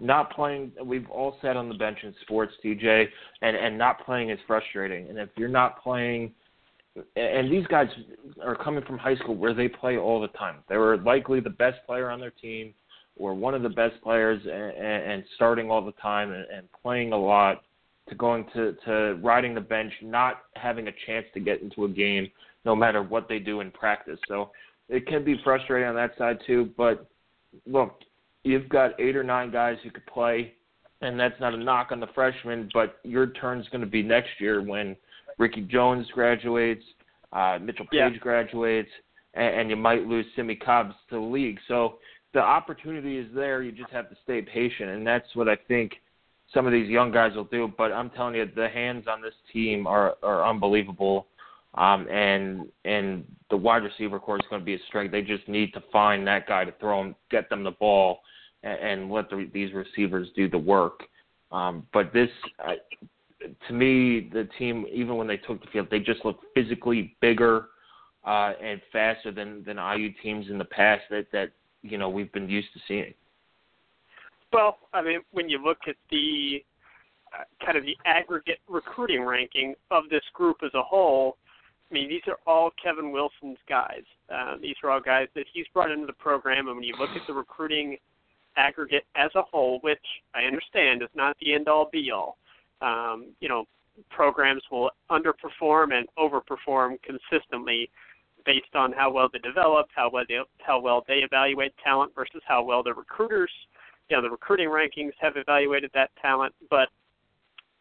not 0.00 0.32
playing. 0.32 0.72
We've 0.82 1.08
all 1.10 1.36
sat 1.42 1.56
on 1.56 1.68
the 1.68 1.74
bench 1.74 1.98
in 2.02 2.14
sports, 2.22 2.52
TJ, 2.64 3.06
and 3.42 3.56
and 3.56 3.76
not 3.78 4.04
playing 4.04 4.30
is 4.30 4.38
frustrating. 4.46 5.08
And 5.08 5.18
if 5.18 5.28
you're 5.36 5.48
not 5.48 5.82
playing, 5.82 6.32
and 7.16 7.50
these 7.50 7.66
guys 7.66 7.88
are 8.42 8.56
coming 8.56 8.84
from 8.84 8.98
high 8.98 9.16
school 9.16 9.36
where 9.36 9.54
they 9.54 9.68
play 9.68 9.96
all 9.96 10.20
the 10.20 10.28
time. 10.28 10.56
They 10.68 10.76
were 10.76 10.96
likely 10.98 11.40
the 11.40 11.50
best 11.50 11.78
player 11.86 12.10
on 12.10 12.20
their 12.20 12.30
team 12.30 12.74
or 13.16 13.34
one 13.34 13.54
of 13.54 13.62
the 13.62 13.68
best 13.68 14.00
players 14.02 14.40
and, 14.44 15.12
and 15.12 15.24
starting 15.34 15.70
all 15.70 15.84
the 15.84 15.92
time 15.92 16.32
and, 16.32 16.46
and 16.50 16.68
playing 16.82 17.12
a 17.12 17.18
lot 17.18 17.62
to 18.08 18.14
going 18.14 18.46
to, 18.54 18.74
to 18.86 19.18
riding 19.22 19.54
the 19.54 19.60
bench, 19.60 19.92
not 20.02 20.42
having 20.54 20.88
a 20.88 20.92
chance 21.06 21.26
to 21.34 21.40
get 21.40 21.60
into 21.60 21.84
a 21.84 21.88
game 21.88 22.30
no 22.64 22.74
matter 22.74 23.02
what 23.02 23.28
they 23.28 23.38
do 23.38 23.60
in 23.60 23.70
practice. 23.70 24.18
So 24.28 24.50
it 24.88 25.06
can 25.06 25.24
be 25.24 25.40
frustrating 25.44 25.88
on 25.88 25.94
that 25.96 26.16
side 26.16 26.38
too. 26.46 26.70
But 26.76 27.06
look, 27.66 28.00
you've 28.44 28.68
got 28.68 28.98
eight 29.00 29.16
or 29.16 29.24
nine 29.24 29.50
guys 29.50 29.76
who 29.82 29.90
could 29.90 30.06
play, 30.06 30.54
and 31.00 31.18
that's 31.18 31.38
not 31.40 31.54
a 31.54 31.56
knock 31.56 31.88
on 31.90 32.00
the 32.00 32.08
freshmen, 32.14 32.70
but 32.72 32.98
your 33.04 33.26
turn's 33.26 33.68
going 33.68 33.80
to 33.80 33.86
be 33.86 34.02
next 34.02 34.30
year 34.40 34.62
when 34.62 34.96
Ricky 35.38 35.62
Jones 35.62 36.06
graduates, 36.12 36.84
uh, 37.32 37.58
Mitchell 37.60 37.86
Paige 37.86 38.12
yeah. 38.12 38.18
graduates, 38.20 38.90
and, 39.34 39.60
and 39.60 39.70
you 39.70 39.76
might 39.76 40.06
lose 40.06 40.26
Simmie 40.36 40.56
Cobbs 40.56 40.94
to 41.10 41.16
the 41.16 41.20
league. 41.20 41.58
So 41.68 41.98
the 42.34 42.40
opportunity 42.40 43.18
is 43.18 43.26
there. 43.34 43.62
You 43.62 43.72
just 43.72 43.90
have 43.90 44.10
to 44.10 44.16
stay 44.24 44.42
patient, 44.42 44.90
and 44.90 45.06
that's 45.06 45.26
what 45.34 45.48
I 45.48 45.56
think 45.56 45.94
some 46.52 46.66
of 46.66 46.72
these 46.72 46.88
young 46.88 47.12
guys 47.12 47.34
will 47.34 47.44
do. 47.44 47.72
But 47.78 47.92
I'm 47.92 48.10
telling 48.10 48.34
you, 48.34 48.48
the 48.54 48.68
hands 48.68 49.06
on 49.08 49.22
this 49.22 49.34
team 49.52 49.86
are 49.86 50.16
are 50.22 50.46
unbelievable, 50.46 51.26
um, 51.74 52.08
and 52.08 52.66
and 52.84 53.24
the 53.50 53.56
wide 53.56 53.82
receiver 53.82 54.18
core 54.18 54.36
is 54.36 54.46
going 54.50 54.60
to 54.60 54.66
be 54.66 54.74
a 54.74 54.86
strength. 54.88 55.12
They 55.12 55.22
just 55.22 55.48
need 55.48 55.72
to 55.74 55.82
find 55.92 56.26
that 56.26 56.46
guy 56.46 56.64
to 56.64 56.72
throw 56.80 57.02
them, 57.02 57.14
get 57.30 57.48
them 57.48 57.64
the 57.64 57.70
ball, 57.72 58.20
and, 58.62 58.78
and 58.78 59.10
let 59.10 59.30
the, 59.30 59.48
these 59.52 59.72
receivers 59.72 60.28
do 60.36 60.48
the 60.48 60.58
work. 60.58 61.04
Um, 61.50 61.86
but 61.94 62.12
this, 62.12 62.28
uh, 62.62 62.72
to 63.40 63.72
me, 63.72 64.28
the 64.32 64.48
team, 64.58 64.86
even 64.92 65.16
when 65.16 65.26
they 65.26 65.36
took 65.36 65.60
the 65.60 65.70
field, 65.72 65.88
they 65.90 66.00
just 66.00 66.24
looked 66.24 66.44
physically 66.54 67.16
bigger 67.20 67.66
uh, 68.26 68.52
and 68.62 68.80
faster 68.92 69.30
than 69.30 69.64
than 69.64 69.76
IU 69.78 70.10
teams 70.22 70.46
in 70.50 70.58
the 70.58 70.64
past 70.64 71.02
that 71.10 71.26
that 71.32 71.50
you 71.82 71.98
know 71.98 72.08
we've 72.08 72.32
been 72.32 72.48
used 72.48 72.68
to 72.74 72.80
seeing. 72.88 73.14
Well, 74.52 74.78
I 74.92 75.02
mean, 75.02 75.20
when 75.32 75.48
you 75.48 75.62
look 75.62 75.78
at 75.86 75.96
the 76.10 76.64
uh, 77.32 77.44
kind 77.64 77.76
of 77.76 77.84
the 77.84 77.96
aggregate 78.06 78.60
recruiting 78.68 79.22
ranking 79.22 79.74
of 79.90 80.04
this 80.10 80.22
group 80.32 80.58
as 80.64 80.72
a 80.74 80.82
whole, 80.82 81.36
I 81.90 81.94
mean, 81.94 82.08
these 82.08 82.22
are 82.26 82.38
all 82.46 82.70
Kevin 82.82 83.12
Wilson's 83.12 83.58
guys. 83.68 84.02
Uh, 84.32 84.56
these 84.60 84.74
are 84.82 84.90
all 84.90 85.00
guys 85.00 85.28
that 85.34 85.44
he's 85.52 85.66
brought 85.72 85.90
into 85.90 86.06
the 86.06 86.12
program, 86.14 86.68
and 86.68 86.76
when 86.76 86.84
you 86.84 86.94
look 86.98 87.10
at 87.10 87.26
the 87.26 87.34
recruiting 87.34 87.98
aggregate 88.56 89.04
as 89.14 89.30
a 89.36 89.42
whole, 89.42 89.78
which 89.80 89.98
I 90.34 90.42
understand 90.42 91.02
is 91.02 91.08
not 91.14 91.36
the 91.40 91.54
end 91.54 91.68
all 91.68 91.88
be 91.92 92.10
all, 92.10 92.36
um, 92.80 93.32
you 93.40 93.48
know, 93.48 93.64
programs 94.10 94.62
will 94.70 94.90
underperform 95.10 95.92
and 95.92 96.06
overperform 96.18 96.96
consistently 97.02 97.90
based 98.44 98.74
on 98.74 98.92
how 98.92 99.10
well 99.10 99.28
they 99.32 99.38
develop, 99.40 99.88
how 99.94 100.08
well 100.10 100.24
they 100.28 100.38
how 100.58 100.80
well 100.80 101.04
they 101.06 101.18
evaluate 101.18 101.72
talent 101.82 102.12
versus 102.14 102.40
how 102.46 102.62
well 102.62 102.82
the 102.82 102.94
recruiters, 102.94 103.50
you 104.08 104.16
know, 104.16 104.22
the 104.22 104.30
recruiting 104.30 104.68
rankings 104.68 105.12
have 105.20 105.36
evaluated 105.36 105.90
that 105.94 106.10
talent. 106.20 106.54
But 106.70 106.88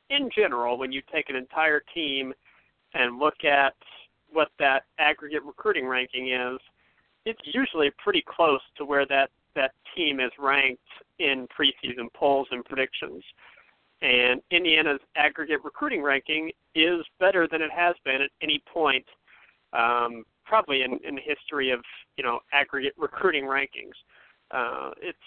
in 0.10 0.30
general, 0.36 0.78
when 0.78 0.92
you 0.92 1.02
take 1.12 1.30
an 1.30 1.36
entire 1.36 1.82
team 1.94 2.34
and 2.94 3.20
look 3.20 3.44
at 3.44 3.76
what 4.32 4.50
that 4.60 4.84
aggregate 5.00 5.44
recruiting 5.44 5.88
ranking 5.88 6.32
is, 6.32 6.60
it's 7.26 7.42
usually 7.46 7.92
pretty 8.04 8.24
close 8.28 8.62
to 8.78 8.86
where 8.86 9.06
that 9.08 9.30
that 9.56 9.72
team 9.96 10.20
is 10.20 10.32
ranked 10.38 10.82
in 11.20 11.48
preseason 11.48 12.14
polls 12.14 12.48
and 12.52 12.64
predictions. 12.64 13.24
And 14.02 14.42
Indiana's 14.52 15.00
aggregate 15.16 15.60
recruiting 15.64 16.04
ranking 16.04 16.52
is 16.76 17.04
better 17.20 17.48
than 17.52 17.62
it 17.62 17.72
has 17.76 17.96
been 18.06 18.22
at 18.22 18.30
any 18.42 18.62
point 18.72 19.06
um, 19.74 20.24
probably 20.46 20.84
in, 20.84 21.00
in 21.04 21.16
the 21.16 21.22
history 21.22 21.72
of 21.72 21.82
you 22.16 22.24
know 22.24 22.40
aggregate 22.54 22.94
recruiting 22.98 23.44
rankings. 23.44 23.96
Uh, 24.52 24.92
it's 25.02 25.18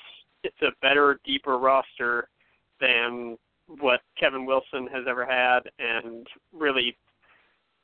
it's 0.43 0.63
a 0.63 0.71
better, 0.81 1.21
deeper 1.25 1.59
roster 1.59 2.29
than 2.81 3.37
what 3.81 4.01
Kevin 4.19 4.47
Wilson 4.47 4.89
has 4.93 5.05
ever 5.09 5.27
had, 5.27 5.61
and 5.79 6.27
really 6.53 6.97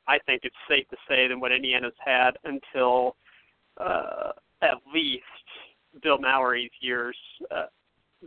I 0.07 0.17
think 0.25 0.41
it's 0.43 0.55
safe 0.69 0.87
to 0.89 0.97
say, 1.07 1.27
than 1.27 1.39
what 1.39 1.51
Indiana's 1.51 1.93
had 2.03 2.31
until 2.45 3.15
uh, 3.79 4.31
at 4.61 4.75
least 4.93 5.23
Bill 6.01 6.17
Mallory's 6.17 6.71
years, 6.79 7.17
uh, 7.51 7.65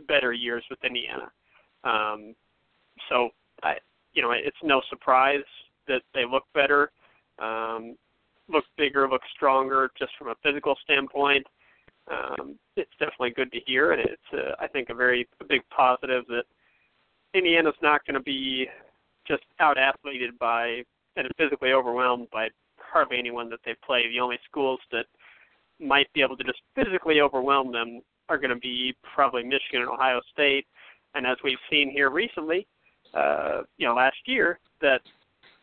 better 0.07 0.31
years 0.31 0.63
with 0.69 0.79
Indiana. 0.83 1.31
Um, 1.83 2.35
so 3.09 3.29
I, 3.63 3.75
you 4.13 4.21
know, 4.21 4.31
it's 4.31 4.57
no 4.63 4.81
surprise 4.89 5.43
that 5.87 6.01
they 6.13 6.25
look 6.25 6.43
better, 6.53 6.91
um, 7.39 7.95
look 8.49 8.65
bigger, 8.77 9.07
look 9.09 9.21
stronger, 9.35 9.89
just 9.97 10.11
from 10.17 10.29
a 10.29 10.35
physical 10.43 10.75
standpoint. 10.83 11.45
Um, 12.09 12.57
it's 12.75 12.91
definitely 12.99 13.31
good 13.31 13.51
to 13.51 13.59
hear, 13.65 13.91
and 13.91 14.01
it's 14.01 14.33
uh, 14.33 14.55
I 14.59 14.67
think 14.67 14.89
a 14.89 14.93
very 14.93 15.27
a 15.39 15.45
big 15.45 15.61
positive 15.69 16.25
that 16.27 16.43
Indiana's 17.33 17.75
not 17.81 18.05
going 18.05 18.15
to 18.15 18.23
be 18.23 18.67
just 19.27 19.43
out 19.59 19.77
athleted 19.77 20.37
by 20.39 20.83
and 21.15 21.27
physically 21.37 21.73
overwhelmed 21.73 22.27
by 22.31 22.49
hardly 22.77 23.17
anyone 23.17 23.49
that 23.49 23.59
they 23.65 23.75
play. 23.85 24.07
The 24.07 24.19
only 24.19 24.39
schools 24.45 24.79
that 24.91 25.05
might 25.79 26.11
be 26.13 26.21
able 26.21 26.37
to 26.37 26.43
just 26.43 26.61
physically 26.75 27.21
overwhelm 27.21 27.71
them 27.71 28.01
are 28.29 28.37
going 28.37 28.53
to 28.53 28.59
be 28.59 28.95
probably 29.13 29.43
Michigan 29.43 29.81
and 29.81 29.89
Ohio 29.89 30.21
State. 30.31 30.65
And 31.13 31.25
as 31.25 31.37
we've 31.43 31.57
seen 31.69 31.91
here 31.91 32.09
recently, 32.09 32.67
uh, 33.13 33.61
you 33.77 33.87
know, 33.87 33.95
last 33.95 34.17
year, 34.25 34.59
that 34.81 35.01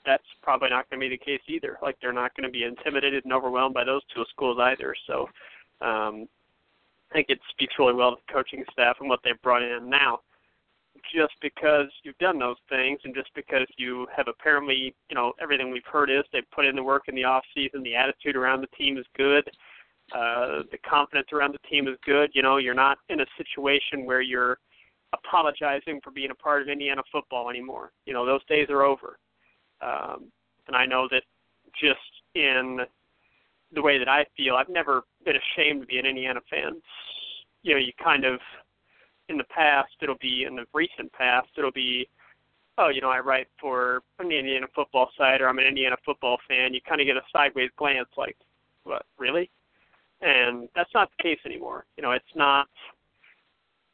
that's 0.06 0.24
probably 0.42 0.70
not 0.70 0.88
going 0.88 1.00
to 1.00 1.08
be 1.08 1.16
the 1.16 1.24
case 1.24 1.40
either. 1.48 1.78
Like 1.82 1.96
they're 2.00 2.12
not 2.12 2.34
going 2.34 2.46
to 2.46 2.52
be 2.52 2.64
intimidated 2.64 3.24
and 3.24 3.32
overwhelmed 3.32 3.74
by 3.74 3.84
those 3.84 4.02
two 4.14 4.24
schools 4.30 4.58
either. 4.60 4.94
So 5.06 5.28
um, 5.80 6.26
I 7.10 7.14
think 7.14 7.26
it 7.28 7.40
speaks 7.50 7.74
really 7.78 7.94
well 7.94 8.12
to 8.12 8.16
the 8.26 8.32
coaching 8.32 8.64
staff 8.72 8.96
and 9.00 9.08
what 9.08 9.20
they've 9.24 9.40
brought 9.42 9.62
in 9.62 9.88
now. 9.88 10.20
Just 11.14 11.34
because 11.40 11.86
you've 12.02 12.18
done 12.18 12.38
those 12.38 12.56
things, 12.68 12.98
and 13.04 13.14
just 13.14 13.30
because 13.34 13.66
you 13.76 14.06
have 14.14 14.26
apparently, 14.26 14.94
you 15.08 15.14
know, 15.14 15.32
everything 15.40 15.70
we've 15.70 15.86
heard 15.90 16.10
is 16.10 16.24
they've 16.32 16.50
put 16.50 16.66
in 16.66 16.74
the 16.74 16.82
work 16.82 17.04
in 17.06 17.14
the 17.14 17.22
off 17.22 17.44
season, 17.54 17.82
the 17.82 17.94
attitude 17.94 18.34
around 18.34 18.62
the 18.62 18.76
team 18.76 18.98
is 18.98 19.06
good, 19.16 19.48
uh, 20.12 20.62
the 20.72 20.78
confidence 20.88 21.28
around 21.32 21.52
the 21.52 21.68
team 21.68 21.86
is 21.86 21.96
good. 22.04 22.30
You 22.34 22.42
know, 22.42 22.56
you're 22.56 22.74
not 22.74 22.98
in 23.10 23.20
a 23.20 23.26
situation 23.36 24.06
where 24.06 24.20
you're 24.20 24.58
apologizing 25.12 26.00
for 26.02 26.10
being 26.10 26.30
a 26.30 26.34
part 26.34 26.62
of 26.62 26.68
Indiana 26.68 27.02
football 27.10 27.50
anymore. 27.50 27.92
You 28.06 28.12
know, 28.12 28.26
those 28.26 28.44
days 28.46 28.68
are 28.70 28.82
over. 28.82 29.18
Um, 29.80 30.30
and 30.66 30.76
I 30.76 30.86
know 30.86 31.08
that 31.10 31.22
just 31.80 31.98
in 32.34 32.80
the 33.72 33.82
way 33.82 33.98
that 33.98 34.08
I 34.08 34.24
feel, 34.36 34.56
I've 34.56 34.68
never 34.68 35.04
been 35.24 35.36
ashamed 35.36 35.82
to 35.82 35.86
be 35.86 35.98
an 35.98 36.06
Indiana 36.06 36.40
fan. 36.50 36.80
You 37.62 37.74
know, 37.74 37.80
you 37.80 37.92
kind 38.02 38.24
of 38.24 38.40
in 39.28 39.36
the 39.36 39.44
past, 39.44 39.92
it'll 40.00 40.16
be 40.20 40.44
in 40.44 40.56
the 40.56 40.64
recent 40.72 41.12
past, 41.12 41.48
it'll 41.56 41.70
be, 41.70 42.08
oh, 42.78 42.88
you 42.88 43.00
know, 43.00 43.10
I 43.10 43.18
write 43.20 43.48
for 43.60 44.02
an 44.18 44.32
Indiana 44.32 44.66
football 44.74 45.10
site 45.18 45.40
or 45.40 45.48
I'm 45.48 45.58
an 45.58 45.66
Indiana 45.66 45.96
football 46.04 46.38
fan. 46.48 46.72
You 46.72 46.80
kind 46.88 47.00
of 47.00 47.06
get 47.06 47.16
a 47.16 47.22
sideways 47.32 47.70
glance, 47.76 48.08
like, 48.16 48.36
what, 48.84 49.04
really? 49.18 49.50
And 50.20 50.68
that's 50.74 50.90
not 50.94 51.10
the 51.16 51.22
case 51.22 51.38
anymore. 51.44 51.84
You 51.96 52.02
know, 52.02 52.12
it's 52.12 52.24
not. 52.34 52.68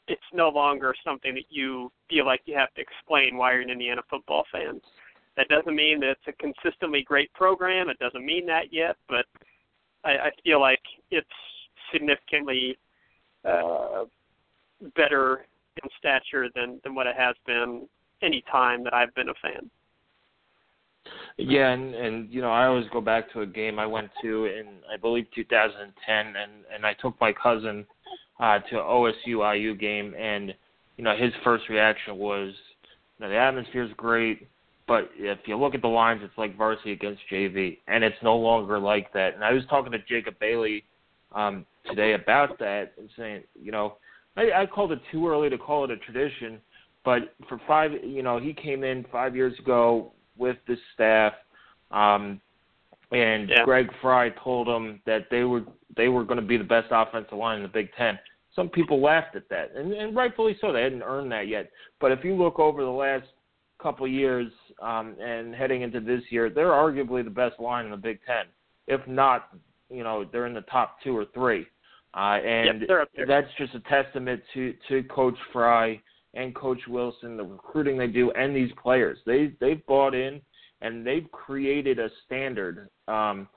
It's 0.09 0.23
no 0.33 0.49
longer 0.49 0.95
something 1.05 1.35
that 1.35 1.47
you 1.49 1.91
feel 2.11 2.27
like 2.27 2.43
you 2.45 2.57
have 2.57 2.73
to 2.75 2.81
explain 2.81 3.37
why 3.37 3.53
you're 3.53 3.63
an 3.63 3.71
Indiana 3.71 4.03
football 4.11 4.45
fan. 4.53 4.81
That 5.37 5.49
doesn't 5.49 5.75
mean 5.75 6.01
that 6.01 6.11
it's 6.11 6.29
a 6.29 6.33
consistently 6.33 7.03
great 7.03 7.33
program. 7.33 7.89
It 7.89 7.99
doesn't 7.99 8.25
mean 8.25 8.47
that 8.47 8.73
yet, 8.73 8.97
but 9.09 9.25
I, 10.05 10.11
I 10.11 10.31
feel 10.45 10.61
like 10.61 10.83
it's 11.11 11.27
significantly 11.93 12.79
uh, 13.45 14.05
better 14.97 15.47
in 15.83 15.91
stature 15.99 16.49
than 16.55 16.81
than 16.85 16.95
what 16.95 17.07
it 17.07 17.17
has 17.17 17.35
been 17.47 17.89
any 18.23 18.43
time 18.51 18.85
that 18.85 18.95
I've 18.95 19.15
been 19.15 19.29
a 19.29 19.35
fan. 19.43 19.71
Yeah, 21.37 21.71
and 21.71 21.95
and 21.95 22.31
you 22.31 22.41
know 22.41 22.51
I 22.51 22.67
always 22.67 22.87
go 22.93 23.01
back 23.01 23.33
to 23.33 23.43
a 23.43 23.47
game 23.47 23.79
I 23.79 23.87
went 23.87 24.11
to 24.23 24.47
in 24.47 24.67
I 24.93 24.97
believe 24.97 25.27
2010, 25.35 26.17
and 26.17 26.37
and 26.73 26.87
I 26.87 26.95
took 26.95 27.21
my 27.21 27.33
cousin 27.33 27.87
uh, 28.41 28.59
to 28.71 28.77
OSU 28.77 29.57
IU 29.57 29.75
game, 29.77 30.15
and 30.19 30.55
you 30.97 31.05
know 31.05 31.17
his 31.17 31.33
first 31.43 31.69
reaction 31.69 32.17
was, 32.17 32.53
you 33.19 33.27
know, 33.27 33.31
the 33.31 33.37
atmosphere 33.37 33.85
is 33.85 33.93
great, 33.97 34.49
but 34.87 35.11
if 35.17 35.39
you 35.47 35.57
look 35.57 35.75
at 35.75 35.83
the 35.83 35.89
lines, 35.89 36.21
it's 36.23 36.37
like 36.37 36.57
varsity 36.57 36.93
against 36.93 37.23
JV, 37.31 37.79
and 37.89 38.05
it's 38.05 38.17
no 38.23 38.37
longer 38.37 38.79
like 38.79 39.13
that. 39.13 39.35
And 39.35 39.45
I 39.45 39.53
was 39.53 39.63
talking 39.71 39.93
to 39.93 39.99
Jacob 39.99 40.39
Bailey 40.39 40.85
um, 41.35 41.65
today 41.87 42.15
about 42.15 42.59
that 42.59 42.93
and 42.99 43.09
saying, 43.17 43.45
you 43.61 43.73
know, 43.73 43.97
I, 44.37 44.63
I 44.63 44.67
called 44.67 44.93
it 44.93 45.01
too 45.11 45.29
early 45.29 45.49
to 45.49 45.59
call 45.59 45.85
it 45.85 45.91
a 45.91 45.97
tradition, 45.97 46.61
but 47.05 47.35
for 47.49 47.61
five, 47.67 47.93
you 48.05 48.23
know, 48.23 48.39
he 48.39 48.53
came 48.53 48.85
in 48.85 49.05
five 49.11 49.35
years 49.35 49.59
ago 49.59 50.13
with 50.37 50.57
the 50.67 50.77
staff, 50.95 51.33
um, 51.91 52.41
and 53.15 53.49
yeah. 53.49 53.65
Greg 53.65 53.89
Frey 54.03 54.33
told 54.43 54.67
them 54.67 55.01
that 55.07 55.27
they 55.31 55.45
were 55.45 55.63
they 55.97 56.09
were 56.09 56.25
going 56.25 56.41
to 56.41 56.47
be 56.47 56.57
the 56.57 56.65
best 56.65 56.89
offensive 56.91 57.39
line 57.39 57.57
in 57.57 57.63
the 57.63 57.69
Big 57.69 57.89
Ten. 57.97 58.19
Some 58.55 58.69
people 58.69 59.01
laughed 59.01 59.37
at 59.37 59.49
that, 59.49 59.73
and, 59.75 59.93
and 59.93 60.15
rightfully 60.15 60.57
so. 60.61 60.73
They 60.73 60.83
hadn't 60.83 61.03
earned 61.03 61.31
that 61.33 61.49
yet. 61.49 61.71
But 62.01 62.13
if 62.13 62.25
you 62.25 62.35
look 62.35 62.59
over 62.59 62.83
the 62.83 62.91
last 62.91 63.27
couple 63.83 64.07
years 64.07 64.51
um, 64.81 65.17
and 65.21 65.55
heading 65.55 65.83
into 65.83 66.01
this 66.01 66.23
year, 66.31 66.51
they're 66.51 66.71
arguably 66.71 67.25
the 67.25 67.31
best 67.31 67.59
line 67.59 67.85
in 67.85 67.91
the 67.91 67.97
Big 67.97 68.21
Ten. 68.27 68.45
If 68.87 69.07
not, 69.09 69.49
you 69.91 70.05
know, 70.05 70.25
they're 70.31 70.47
in 70.47 70.55
the 70.55 70.63
top 70.63 70.99
two 71.03 71.17
or 71.17 71.27
three. 71.35 71.67
Uh, 72.17 72.39
and 72.45 72.83
yep, 72.89 73.09
that's 73.27 73.49
just 73.59 73.75
a 73.75 73.81
testament 73.81 74.41
to 74.55 74.75
to 74.89 75.03
Coach 75.05 75.37
Frey 75.53 76.01
and 76.35 76.55
Coach 76.55 76.81
Wilson, 76.89 77.37
the 77.37 77.45
recruiting 77.45 77.99
they 77.99 78.07
do, 78.07 78.31
and 78.33 78.55
these 78.55 78.71
players. 78.81 79.19
They 79.27 79.53
they've 79.61 79.85
bought 79.87 80.15
in 80.15 80.41
and 80.81 81.07
they've 81.07 81.31
created 81.33 81.99
a 81.99 82.09
standard 82.27 82.89
um, 83.09 83.49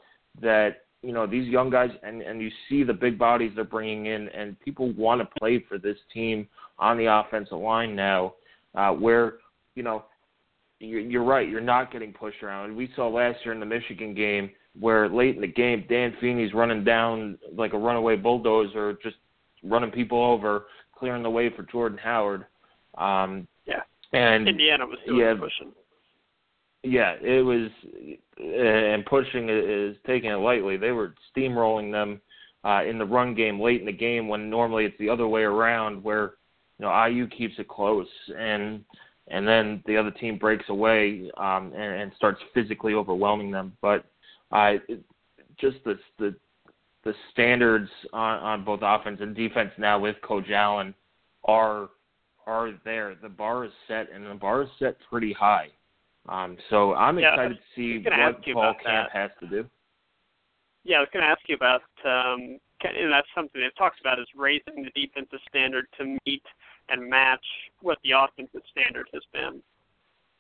that 0.42 0.84
you 1.02 1.12
know 1.12 1.28
these 1.28 1.48
young 1.48 1.70
guys 1.70 1.92
and 2.04 2.22
and 2.22 2.42
you 2.42 2.50
see 2.70 2.84
the 2.84 2.94
big 2.94 3.18
bodies 3.18 3.52
they're 3.56 3.64
bringing 3.64 4.08
in, 4.08 4.30
and 4.30 4.60
people 4.60 4.92
want 4.94 5.22
to 5.22 5.40
play 5.40 5.64
for 5.68 5.78
this 5.78 5.98
team 6.14 6.48
on 6.80 6.98
the 6.98 7.06
offensive 7.06 7.58
line 7.58 7.96
now, 7.96 8.34
uh, 8.76 8.92
where 8.92 9.36
you 9.76 9.84
know 9.84 10.04
you're, 10.80 11.00
you're 11.00 11.24
right, 11.24 11.50
you're 11.50 11.62
not 11.62 11.92
getting 11.92 12.14
pushed 12.14 12.44
around. 12.44 12.76
We 12.76 12.90
saw 12.96 13.08
last 13.08 13.40
year 13.44 13.54
in 13.54 13.60
the 13.60 13.66
Michigan 13.66 14.14
game 14.14 14.52
where 14.80 15.10
late 15.10 15.36
in 15.36 15.42
the 15.42 15.48
game 15.48 15.86
Dan 15.90 16.16
Feeney's 16.22 16.54
running 16.54 16.84
down 16.84 17.38
like 17.56 17.74
a 17.74 17.78
runaway 17.78 18.16
bulldozer, 18.16 18.98
just 19.04 19.16
running 19.64 19.92
people 19.92 20.24
over, 20.24 20.66
clearing 20.96 21.24
the 21.24 21.30
way 21.30 21.50
for 21.56 21.64
Jordan 21.64 21.98
Howard. 21.98 22.46
Um, 22.98 23.48
yeah. 23.66 23.82
And 24.14 24.48
Indiana 24.48 24.86
was 24.86 24.98
doing 25.06 25.20
yeah, 25.20 25.34
pushing. 25.34 25.74
Yeah, 26.84 27.16
it 27.22 27.44
was, 27.44 27.70
and 28.38 29.06
pushing 29.06 29.50
is 29.50 29.98
taking 30.06 30.32
it 30.32 30.36
lightly. 30.36 30.78
They 30.78 30.92
were 30.92 31.16
steamrolling 31.36 31.92
them 31.92 32.22
uh, 32.64 32.84
in 32.84 32.98
the 32.98 33.06
run 33.06 33.34
game 33.34 33.60
late 33.60 33.80
in 33.80 33.86
the 33.86 33.92
game 33.92 34.28
when 34.28 34.50
normally 34.50 34.86
it's 34.86 34.98
the 35.00 35.10
other 35.10 35.28
way 35.28 35.42
around, 35.42 36.04
where 36.04 36.34
you 36.80 36.86
know 36.86 37.06
IU 37.06 37.28
keeps 37.28 37.56
it 37.58 37.68
close 37.68 38.08
and 38.38 38.84
and 39.30 39.48
then 39.48 39.84
the 39.86 39.98
other 39.98 40.12
team 40.12 40.38
breaks 40.38 40.66
away 40.70 41.30
um, 41.38 41.74
and, 41.76 42.02
and 42.02 42.12
starts 42.16 42.40
physically 42.54 42.94
overwhelming 42.94 43.52
them. 43.52 43.74
But 43.82 44.06
uh, 44.52 44.74
just 45.60 45.78
the 45.84 46.00
the 46.18 46.36
the 47.04 47.14
standards 47.32 47.90
on, 48.14 48.40
on 48.40 48.66
both 48.66 48.80
offense 48.84 49.20
and 49.22 49.36
defense 49.36 49.72
now 49.78 50.00
with 50.00 50.16
Coach 50.22 50.50
Allen 50.50 50.94
are 51.46 51.90
are 52.46 52.72
there. 52.86 53.16
The 53.22 53.30
bar 53.30 53.66
is 53.66 53.72
set, 53.88 54.08
and 54.14 54.26
the 54.26 54.36
bar 54.36 54.64
is 54.64 54.70
set 54.80 54.98
pretty 55.10 55.34
high. 55.34 55.68
Um, 56.28 56.58
so 56.70 56.94
I'm 56.94 57.20
yeah, 57.20 57.34
excited 57.34 57.58
to 57.58 57.64
see 57.76 58.04
what 58.04 58.44
fall 58.54 58.74
camp 58.84 59.10
that. 59.14 59.18
has 59.18 59.32
to 59.40 59.48
do. 59.48 59.70
Yeah, 60.84 60.98
I 60.98 61.00
was 61.02 61.10
going 61.12 61.24
to 61.24 61.30
ask 61.30 61.42
you 61.48 61.56
about, 61.56 61.82
um, 62.06 62.60
and 62.84 63.12
that's 63.12 63.28
something 63.36 63.62
it 63.62 63.74
talks 63.78 63.98
about 64.00 64.20
is 64.20 64.28
raising 64.36 64.84
the 64.84 64.92
defensive 64.96 65.40
standard 65.50 65.86
to 65.98 66.18
meet 66.26 66.44
and 66.90 67.10
match 67.10 67.44
what 67.82 67.98
the 68.04 68.12
offensive 68.12 68.62
standard 68.72 69.08
has 69.14 69.24
been. 69.34 69.62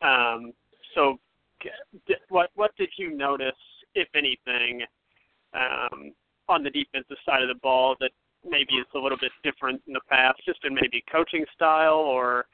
Um, 0.01 0.53
so, 0.95 1.19
what 2.29 2.51
what 2.55 2.71
did 2.77 2.89
you 2.97 3.15
notice, 3.15 3.55
if 3.95 4.07
anything, 4.15 4.83
um, 5.53 6.13
on 6.47 6.63
the 6.63 6.69
defensive 6.69 7.17
side 7.25 7.41
of 7.41 7.49
the 7.49 7.59
ball 7.61 7.95
that 7.99 8.11
maybe 8.47 8.73
is 8.75 8.85
a 8.95 8.99
little 8.99 9.17
bit 9.19 9.31
different 9.43 9.81
in 9.87 9.93
the 9.93 10.01
past, 10.09 10.39
just 10.45 10.59
in 10.63 10.73
maybe 10.73 11.03
coaching 11.11 11.45
style 11.55 11.95
or 11.95 12.45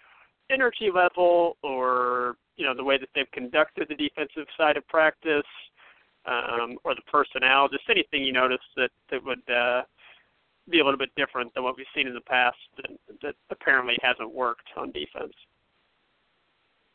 energy 0.49 0.89
level, 0.93 1.57
or 1.63 2.37
you 2.55 2.65
know 2.65 2.75
the 2.75 2.83
way 2.83 2.97
that 2.97 3.09
they've 3.15 3.31
conducted 3.31 3.87
the 3.89 3.95
defensive 3.95 4.47
side 4.57 4.77
of 4.77 4.87
practice, 4.87 5.43
um, 6.25 6.77
or 6.83 6.95
the 6.95 7.01
personnel, 7.11 7.67
just 7.67 7.83
anything 7.89 8.23
you 8.23 8.33
noticed 8.33 8.63
that 8.75 8.91
that 9.11 9.23
would 9.23 9.49
uh, 9.49 9.81
be 10.69 10.79
a 10.79 10.83
little 10.83 10.97
bit 10.97 11.09
different 11.15 11.53
than 11.53 11.63
what 11.63 11.75
we've 11.77 11.85
seen 11.95 12.07
in 12.07 12.13
the 12.13 12.21
past 12.21 12.57
that, 12.77 12.91
that 13.21 13.35
apparently 13.49 13.97
hasn't 14.01 14.33
worked 14.33 14.67
on 14.77 14.91
defense. 14.91 15.33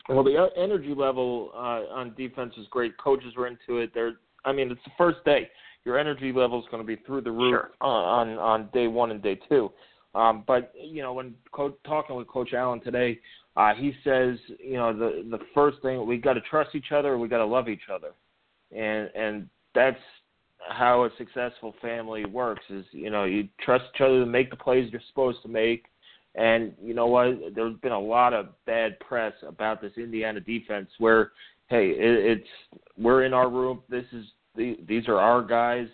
Well, 0.09 0.25
the 0.25 0.49
energy 0.57 0.95
level 0.97 1.51
uh, 1.55 1.85
on 1.93 2.15
defense 2.17 2.55
is 2.57 2.67
great. 2.71 2.97
Coaches 2.97 3.35
were 3.37 3.47
into 3.47 3.79
it. 3.79 3.93
They're, 3.93 4.15
I 4.45 4.53
mean, 4.53 4.71
it's 4.71 4.81
the 4.85 4.93
first 4.97 5.23
day. 5.27 5.51
Your 5.85 5.99
energy 5.99 6.33
level 6.33 6.59
is 6.59 6.65
going 6.71 6.83
to 6.83 6.87
be 6.87 6.97
through 7.05 7.23
the 7.23 7.31
roof 7.31 7.53
sure. 7.53 7.71
on, 7.81 8.29
on 8.31 8.39
on 8.39 8.71
day 8.73 8.87
one 8.87 9.11
and 9.11 9.23
day 9.23 9.39
two. 9.49 9.71
Um, 10.15 10.45
but 10.47 10.73
you 10.75 11.03
know, 11.03 11.13
when 11.13 11.35
co- 11.53 11.77
talking 11.85 12.17
with 12.17 12.27
Coach 12.27 12.53
Allen 12.55 12.81
today, 12.81 13.19
uh, 13.59 13.75
he 13.75 13.93
says, 14.05 14.39
you 14.61 14.75
know, 14.75 14.97
the 14.97 15.27
the 15.29 15.41
first 15.53 15.83
thing 15.83 16.07
we 16.07 16.17
got 16.17 16.35
to 16.35 16.41
trust 16.43 16.77
each 16.77 16.93
other, 16.93 17.19
we 17.19 17.27
got 17.27 17.39
to 17.39 17.45
love 17.45 17.69
each 17.69 17.89
other. 17.93 18.13
and 18.71 19.11
and 19.17 19.49
that's 19.75 20.01
how 20.69 21.05
a 21.05 21.11
successful 21.19 21.75
family 21.83 22.25
works. 22.25 22.63
Is 22.71 22.85
you 22.93 23.11
know 23.11 23.25
you 23.25 23.49
trust 23.61 23.85
each 23.95 24.01
other 24.01 24.21
to 24.21 24.27
make 24.27 24.51
the 24.51 24.57
plays 24.57 24.89
you're 24.93 25.01
supposed 25.09 25.43
to 25.43 25.49
make, 25.49 25.87
and 26.37 26.73
you 26.81 26.95
know 26.95 27.09
what? 27.09 27.55
There's 27.55 27.77
been 27.79 27.93
a 27.93 27.99
lot 27.99 28.33
of 28.33 28.49
bad 28.65 28.99
press 29.01 29.33
about 29.47 29.83
this 29.83 29.93
Indiana 29.97 30.39
defense 30.39 30.89
where, 30.99 31.33
hey, 31.67 31.91
it, 31.91 32.39
it's 32.39 32.81
we're 32.97 33.25
in 33.25 33.35
our 33.35 33.51
room. 33.51 33.83
This 33.89 34.05
is 34.13 34.25
the, 34.55 34.79
these 34.87 35.09
are 35.09 35.19
our 35.19 35.43
guys, 35.43 35.89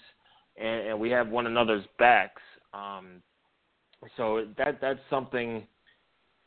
and, 0.58 0.88
and 0.88 1.00
we 1.00 1.08
have 1.10 1.28
one 1.28 1.46
another's 1.46 1.86
backs. 1.98 2.42
Um, 2.74 3.22
so 4.18 4.46
that 4.58 4.82
that's 4.82 5.00
something 5.08 5.66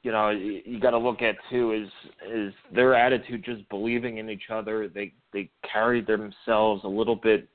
you 0.08 0.14
know 0.14 0.30
you, 0.30 0.80
got 0.80 0.92
to 0.92 0.98
look 0.98 1.22
at 1.22 1.36
too 1.50 1.74
is 1.74 1.90
is 2.34 2.54
their 2.74 2.96
attitude 2.96 3.44
just 3.44 3.68
believing 3.68 4.20
in 4.20 4.30
each 4.30 4.50
other. 4.50 4.88
They 4.88 5.12
they 5.34 5.50
carry 5.70 6.00
themselves 6.00 6.86
a 6.86 6.88
little 6.88 7.18
bit 7.18 7.50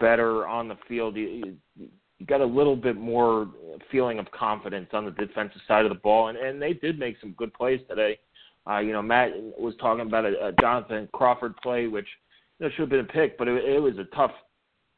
better 0.00 0.46
on 0.46 0.68
the 0.68 0.78
field. 0.88 1.16
You, 1.16 1.58
you 1.76 2.26
got 2.26 2.40
a 2.40 2.46
little 2.46 2.76
bit 2.76 2.96
more 2.96 3.46
feeling 3.90 4.18
of 4.18 4.30
confidence 4.30 4.88
on 4.94 5.04
the 5.04 5.10
defensive 5.10 5.60
side 5.68 5.84
of 5.84 5.90
the 5.90 5.98
ball 5.98 6.28
and 6.28 6.38
and 6.38 6.62
they 6.62 6.72
did 6.72 6.98
make 6.98 7.16
some 7.20 7.32
good 7.32 7.52
plays 7.52 7.80
today. 7.90 8.18
Uh 8.66 8.78
you 8.78 8.92
know 8.92 9.02
Matt 9.02 9.32
was 9.58 9.74
talking 9.78 10.06
about 10.06 10.24
a, 10.24 10.46
a 10.46 10.52
Jonathan 10.62 11.10
Crawford 11.12 11.54
play 11.58 11.88
which 11.88 12.08
you 12.58 12.64
know, 12.64 12.70
should 12.70 12.80
have 12.80 12.88
been 12.88 13.00
a 13.00 13.04
pick 13.04 13.36
but 13.36 13.48
it, 13.48 13.62
it 13.66 13.82
was 13.82 13.98
a 13.98 14.16
tough 14.16 14.32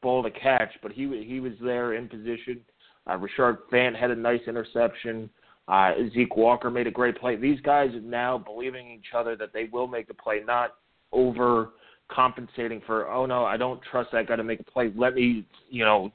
ball 0.01 0.23
to 0.23 0.31
catch 0.31 0.71
but 0.81 0.93
he 0.93 1.25
he 1.27 1.41
was 1.41 1.53
there 1.61 1.95
in 1.95 2.07
position. 2.07 2.61
Uh, 3.05 3.17
Rashard 3.17 3.57
Fant 3.69 3.99
had 3.99 4.11
a 4.11 4.15
nice 4.15 4.41
interception. 4.47 5.29
Uh, 5.67 5.93
Zeke 6.13 6.35
Walker 6.35 6.69
made 6.69 6.87
a 6.87 6.91
great 6.91 7.17
play. 7.17 7.35
These 7.35 7.59
guys 7.61 7.93
are 7.95 8.01
now 8.01 8.37
believing 8.37 8.91
each 8.91 9.13
other 9.15 9.35
that 9.37 9.51
they 9.53 9.65
will 9.71 9.87
make 9.87 10.07
the 10.07 10.13
play, 10.13 10.41
not 10.45 10.75
over 11.11 11.71
compensating 12.11 12.81
for, 12.85 13.09
oh 13.11 13.25
no, 13.25 13.45
I 13.45 13.57
don't 13.57 13.81
trust 13.89 14.11
that 14.11 14.27
guy 14.27 14.35
to 14.35 14.43
make 14.43 14.59
a 14.59 14.63
play. 14.63 14.91
Let 14.95 15.15
me, 15.15 15.45
you 15.69 15.83
know, 15.83 16.11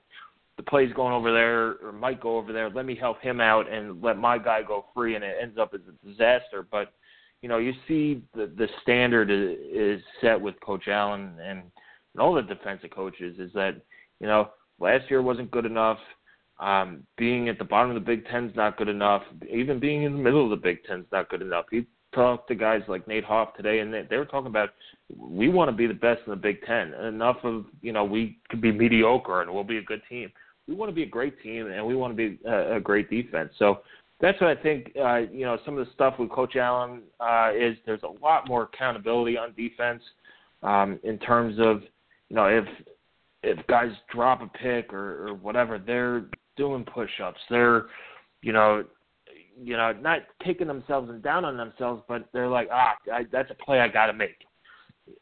the 0.57 0.63
play's 0.63 0.93
going 0.93 1.15
over 1.15 1.33
there 1.33 1.77
or 1.83 1.91
might 1.91 2.21
go 2.21 2.37
over 2.37 2.53
there. 2.53 2.69
Let 2.69 2.85
me 2.85 2.95
help 2.95 3.21
him 3.23 3.41
out 3.41 3.71
and 3.73 4.03
let 4.03 4.19
my 4.19 4.37
guy 4.37 4.63
go 4.63 4.85
free, 4.95 5.15
and 5.15 5.25
it 5.25 5.37
ends 5.41 5.57
up 5.59 5.73
as 5.73 5.81
a 5.89 6.07
disaster. 6.07 6.67
But 6.71 6.93
you 7.41 7.49
know, 7.49 7.57
you 7.57 7.73
see 7.89 8.23
the 8.35 8.53
the 8.59 8.69
standard 8.83 9.31
is, 9.31 9.57
is 9.73 10.05
set 10.21 10.39
with 10.39 10.61
Coach 10.61 10.87
Allen 10.87 11.33
and, 11.43 11.63
and 12.13 12.21
all 12.21 12.35
the 12.35 12.43
defensive 12.43 12.91
coaches 12.91 13.39
is 13.39 13.51
that 13.55 13.81
you 14.21 14.27
know 14.27 14.51
last 14.79 15.09
year 15.09 15.23
wasn't 15.23 15.51
good 15.51 15.65
enough. 15.65 15.99
Um, 16.61 17.05
being 17.17 17.49
at 17.49 17.59
the 17.59 17.65
bottom 17.65 17.91
of 17.91 17.95
the 17.95 18.07
Big 18.07 18.27
Ten 18.27 18.51
is 18.51 18.57
not 18.57 18.77
good 18.77 18.89
enough. 18.89 19.23
Even 19.51 19.81
being 19.81 20.03
in 20.03 20.13
the 20.13 20.19
middle 20.19 20.45
of 20.45 20.51
the 20.51 20.57
Big 20.57 20.85
Ten 20.85 21.01
is 21.01 21.07
not 21.11 21.31
good 21.31 21.41
enough. 21.41 21.65
You 21.73 21.87
talk 22.15 22.47
to 22.49 22.55
guys 22.55 22.83
like 22.87 23.09
Nate 23.09 23.25
Hoff 23.25 23.55
today, 23.57 23.81
and 23.81 23.93
they, 23.93 24.03
they 24.09 24.19
were 24.19 24.27
talking 24.27 24.49
about 24.49 24.71
we 25.17 25.49
want 25.49 25.71
to 25.71 25.77
be 25.77 25.87
the 25.87 25.95
best 25.95 26.21
in 26.27 26.31
the 26.31 26.37
Big 26.37 26.63
Ten. 26.67 26.93
Enough 26.95 27.39
of 27.45 27.65
you 27.81 27.93
know 27.93 28.05
we 28.05 28.39
could 28.51 28.61
be 28.61 28.73
mediocre 28.73 29.41
and 29.41 29.53
we'll 29.53 29.65
be 29.65 29.79
a 29.79 29.83
good 29.83 30.03
team. 30.09 30.31
We 30.69 30.75
want 30.75 30.91
to 30.91 30.95
be 30.95 31.03
a 31.03 31.07
great 31.07 31.43
team, 31.43 31.67
and 31.67 31.85
we 31.85 31.97
want 31.97 32.13
to 32.13 32.17
be 32.17 32.39
a, 32.47 32.77
a 32.77 32.81
great 32.81 33.09
defense. 33.09 33.53
So 33.59 33.81
that's 34.21 34.39
what 34.41 34.57
I 34.57 34.63
think. 34.63 34.93
Uh, 35.03 35.21
you 35.33 35.47
know, 35.47 35.59
some 35.65 35.79
of 35.79 35.87
the 35.87 35.93
stuff 35.93 36.19
with 36.19 36.31
Coach 36.31 36.57
Allen 36.57 37.03
uh, 37.21 37.53
is 37.57 37.77
there's 37.87 38.03
a 38.03 38.23
lot 38.23 38.49
more 38.49 38.65
accountability 38.65 39.39
on 39.39 39.55
defense 39.57 40.03
um, 40.63 40.99
in 41.05 41.19
terms 41.19 41.57
of 41.59 41.83
you 42.29 42.37
know 42.37 42.47
if 42.47 42.67
if 43.43 43.67
guys 43.67 43.91
drop 44.13 44.43
a 44.43 44.47
pick 44.59 44.93
or, 44.93 45.29
or 45.29 45.35
whatever, 45.35 45.79
they're 45.79 46.27
doing 46.61 46.85
push-ups. 46.85 47.41
They're, 47.49 47.87
you 48.43 48.53
know, 48.53 48.85
you 49.59 49.79
know, 49.79 49.93
not 49.93 50.21
taking 50.45 50.67
themselves 50.67 51.09
and 51.09 51.23
down 51.23 51.47
on 51.47 51.57
themselves, 51.57 52.03
but 52.07 52.29
they're 52.35 52.49
like, 52.49 52.69
ah, 52.71 52.93
I, 53.11 53.23
that's 53.33 53.51
a 53.51 53.65
play 53.65 53.81
I 53.81 53.89
got 53.89 54.07
to 54.07 54.13
make, 54.13 54.37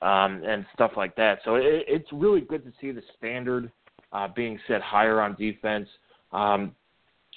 um, 0.03 0.43
and 0.45 0.66
stuff 0.74 0.93
like 0.97 1.14
that. 1.14 1.39
So 1.45 1.55
it, 1.55 1.84
it's 1.86 2.09
really 2.12 2.41
good 2.41 2.64
to 2.64 2.72
see 2.80 2.91
the 2.91 3.03
standard 3.16 3.70
uh, 4.12 4.26
being 4.34 4.59
set 4.66 4.82
higher 4.82 5.20
on 5.20 5.36
defense. 5.36 5.89
Um, 6.32 6.74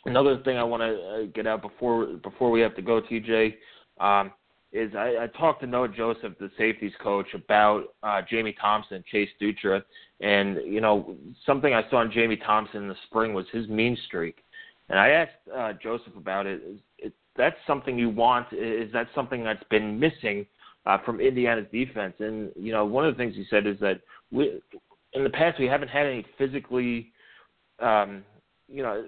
another 0.05 0.41
thing 0.43 0.57
I 0.57 0.63
want 0.63 0.81
to 0.81 0.95
uh, 0.95 1.25
get 1.35 1.45
out 1.45 1.61
before 1.61 2.07
before 2.23 2.49
we 2.49 2.59
have 2.61 2.75
to 2.77 2.81
go, 2.81 3.01
TJ, 3.01 3.53
um, 3.99 4.31
is 4.71 4.93
I, 4.95 5.23
I 5.23 5.27
talked 5.37 5.61
to 5.61 5.67
Noah 5.67 5.89
Joseph, 5.89 6.33
the 6.39 6.49
safeties 6.57 6.93
coach, 7.01 7.27
about 7.33 7.95
uh, 8.03 8.21
Jamie 8.29 8.55
Thompson, 8.59 9.03
Chase 9.11 9.29
Dutra, 9.41 9.83
and 10.21 10.57
you 10.65 10.81
know 10.81 11.15
something 11.45 11.73
I 11.73 11.89
saw 11.89 12.01
in 12.01 12.11
Jamie 12.11 12.37
Thompson 12.37 12.83
in 12.83 12.87
the 12.87 12.95
spring 13.07 13.33
was 13.33 13.45
his 13.51 13.67
mean 13.67 13.97
streak, 14.07 14.37
and 14.89 14.97
I 14.97 15.09
asked 15.09 15.31
uh, 15.55 15.73
Joseph 15.81 16.15
about 16.15 16.45
it. 16.45 16.61
Is, 16.63 16.79
it 16.99 17.13
that's 17.35 17.57
something 17.67 17.97
you 17.97 18.09
want? 18.09 18.47
Is 18.51 18.91
that 18.93 19.07
something 19.13 19.43
that's 19.43 19.63
been 19.69 19.99
missing 19.99 20.45
uh, 20.85 20.97
from 21.05 21.19
Indiana's 21.19 21.67
defense? 21.71 22.13
And 22.19 22.51
you 22.55 22.71
know 22.71 22.85
one 22.85 23.05
of 23.05 23.13
the 23.13 23.17
things 23.17 23.35
he 23.35 23.45
said 23.49 23.67
is 23.67 23.79
that 23.79 24.01
we 24.31 24.61
in 25.13 25.23
the 25.23 25.29
past 25.29 25.59
we 25.59 25.65
haven't 25.65 25.89
had 25.89 26.05
any 26.05 26.25
physically, 26.37 27.11
um, 27.79 28.23
you 28.69 28.83
know, 28.83 29.05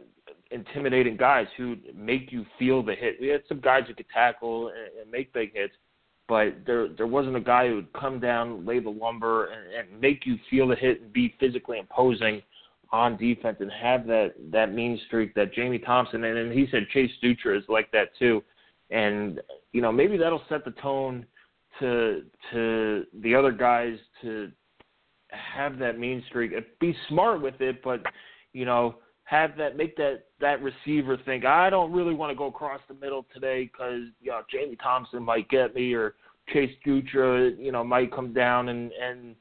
intimidating 0.53 1.17
guys 1.17 1.47
who 1.57 1.75
make 1.95 2.31
you 2.31 2.45
feel 2.59 2.83
the 2.83 2.95
hit. 2.95 3.17
We 3.19 3.27
had 3.27 3.41
some 3.47 3.59
guys 3.59 3.83
who 3.87 3.93
could 3.93 4.09
tackle 4.13 4.67
and, 4.67 5.01
and 5.01 5.11
make 5.11 5.33
big 5.33 5.53
hits, 5.53 5.73
but 6.27 6.53
there 6.65 6.87
there 6.89 7.07
wasn't 7.07 7.35
a 7.35 7.41
guy 7.41 7.67
who 7.67 7.75
would 7.75 7.93
come 7.93 8.19
down, 8.19 8.65
lay 8.65 8.79
the 8.79 8.89
lumber, 8.89 9.47
and, 9.47 9.91
and 9.91 10.01
make 10.01 10.25
you 10.25 10.37
feel 10.49 10.67
the 10.67 10.75
hit 10.75 11.01
and 11.01 11.11
be 11.11 11.35
physically 11.39 11.79
imposing 11.79 12.41
on 12.91 13.17
defense 13.17 13.57
and 13.59 13.71
have 13.71 14.05
that 14.05 14.33
that 14.51 14.73
mean 14.73 14.99
streak 15.07 15.33
that 15.33 15.53
Jamie 15.53 15.79
Thompson 15.79 16.23
and, 16.23 16.37
and 16.37 16.53
he 16.53 16.67
said 16.69 16.87
Chase 16.93 17.11
Dutra 17.23 17.57
is 17.57 17.63
like 17.67 17.91
that 17.91 18.09
too, 18.17 18.43
and 18.91 19.41
you 19.71 19.81
know 19.81 19.91
maybe 19.91 20.15
that'll 20.17 20.43
set 20.47 20.63
the 20.63 20.71
tone 20.71 21.25
to 21.79 22.21
to 22.51 23.05
the 23.21 23.33
other 23.35 23.51
guys 23.51 23.97
to 24.21 24.51
have 25.31 25.79
that 25.79 25.97
mean 25.97 26.23
streak. 26.29 26.51
Be 26.79 26.95
smart 27.09 27.41
with 27.41 27.59
it, 27.61 27.83
but 27.83 28.01
you 28.53 28.65
know 28.65 28.95
have 29.25 29.57
that 29.57 29.77
make 29.77 29.95
that 29.97 30.25
that 30.41 30.61
receiver 30.61 31.17
think 31.25 31.45
I 31.45 31.69
don't 31.69 31.91
really 31.91 32.13
want 32.13 32.31
to 32.31 32.35
go 32.35 32.47
across 32.47 32.81
the 32.87 32.93
middle 32.93 33.25
today 33.33 33.69
because 33.71 34.01
you 34.21 34.31
know 34.31 34.41
Jamie 34.51 34.77
Thompson 34.81 35.23
might 35.23 35.49
get 35.49 35.73
me 35.73 35.93
or 35.93 36.15
Chase 36.51 36.75
Dutra 36.85 37.57
you 37.57 37.71
know 37.71 37.83
might 37.83 38.13
come 38.13 38.33
down 38.33 38.69
and 38.69 38.91
and 38.91 39.35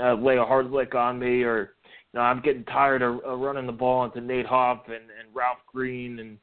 uh, 0.00 0.14
lay 0.14 0.36
a 0.36 0.44
hard 0.44 0.70
lick 0.70 0.94
on 0.94 1.18
me 1.18 1.42
or 1.42 1.74
you 2.12 2.18
know 2.18 2.20
I'm 2.20 2.40
getting 2.40 2.64
tired 2.64 3.02
of, 3.02 3.18
of 3.20 3.40
running 3.40 3.66
the 3.66 3.72
ball 3.72 4.04
into 4.04 4.20
Nate 4.20 4.46
Hoff 4.46 4.84
and 4.86 4.94
and 4.94 5.34
Ralph 5.34 5.58
Green 5.66 6.20
and 6.20 6.38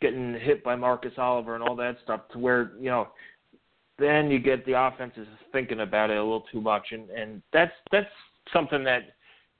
getting 0.00 0.34
hit 0.34 0.64
by 0.64 0.74
Marcus 0.74 1.12
Oliver 1.16 1.54
and 1.54 1.62
all 1.62 1.76
that 1.76 1.98
stuff 2.02 2.22
to 2.32 2.38
where 2.38 2.72
you 2.78 2.90
know 2.90 3.08
then 3.96 4.28
you 4.28 4.40
get 4.40 4.66
the 4.66 4.72
offenses 4.72 5.28
thinking 5.52 5.80
about 5.80 6.10
it 6.10 6.16
a 6.16 6.22
little 6.22 6.44
too 6.50 6.60
much 6.60 6.88
and 6.90 7.08
and 7.10 7.42
that's 7.52 7.72
that's 7.92 8.10
something 8.52 8.82
that 8.82 9.02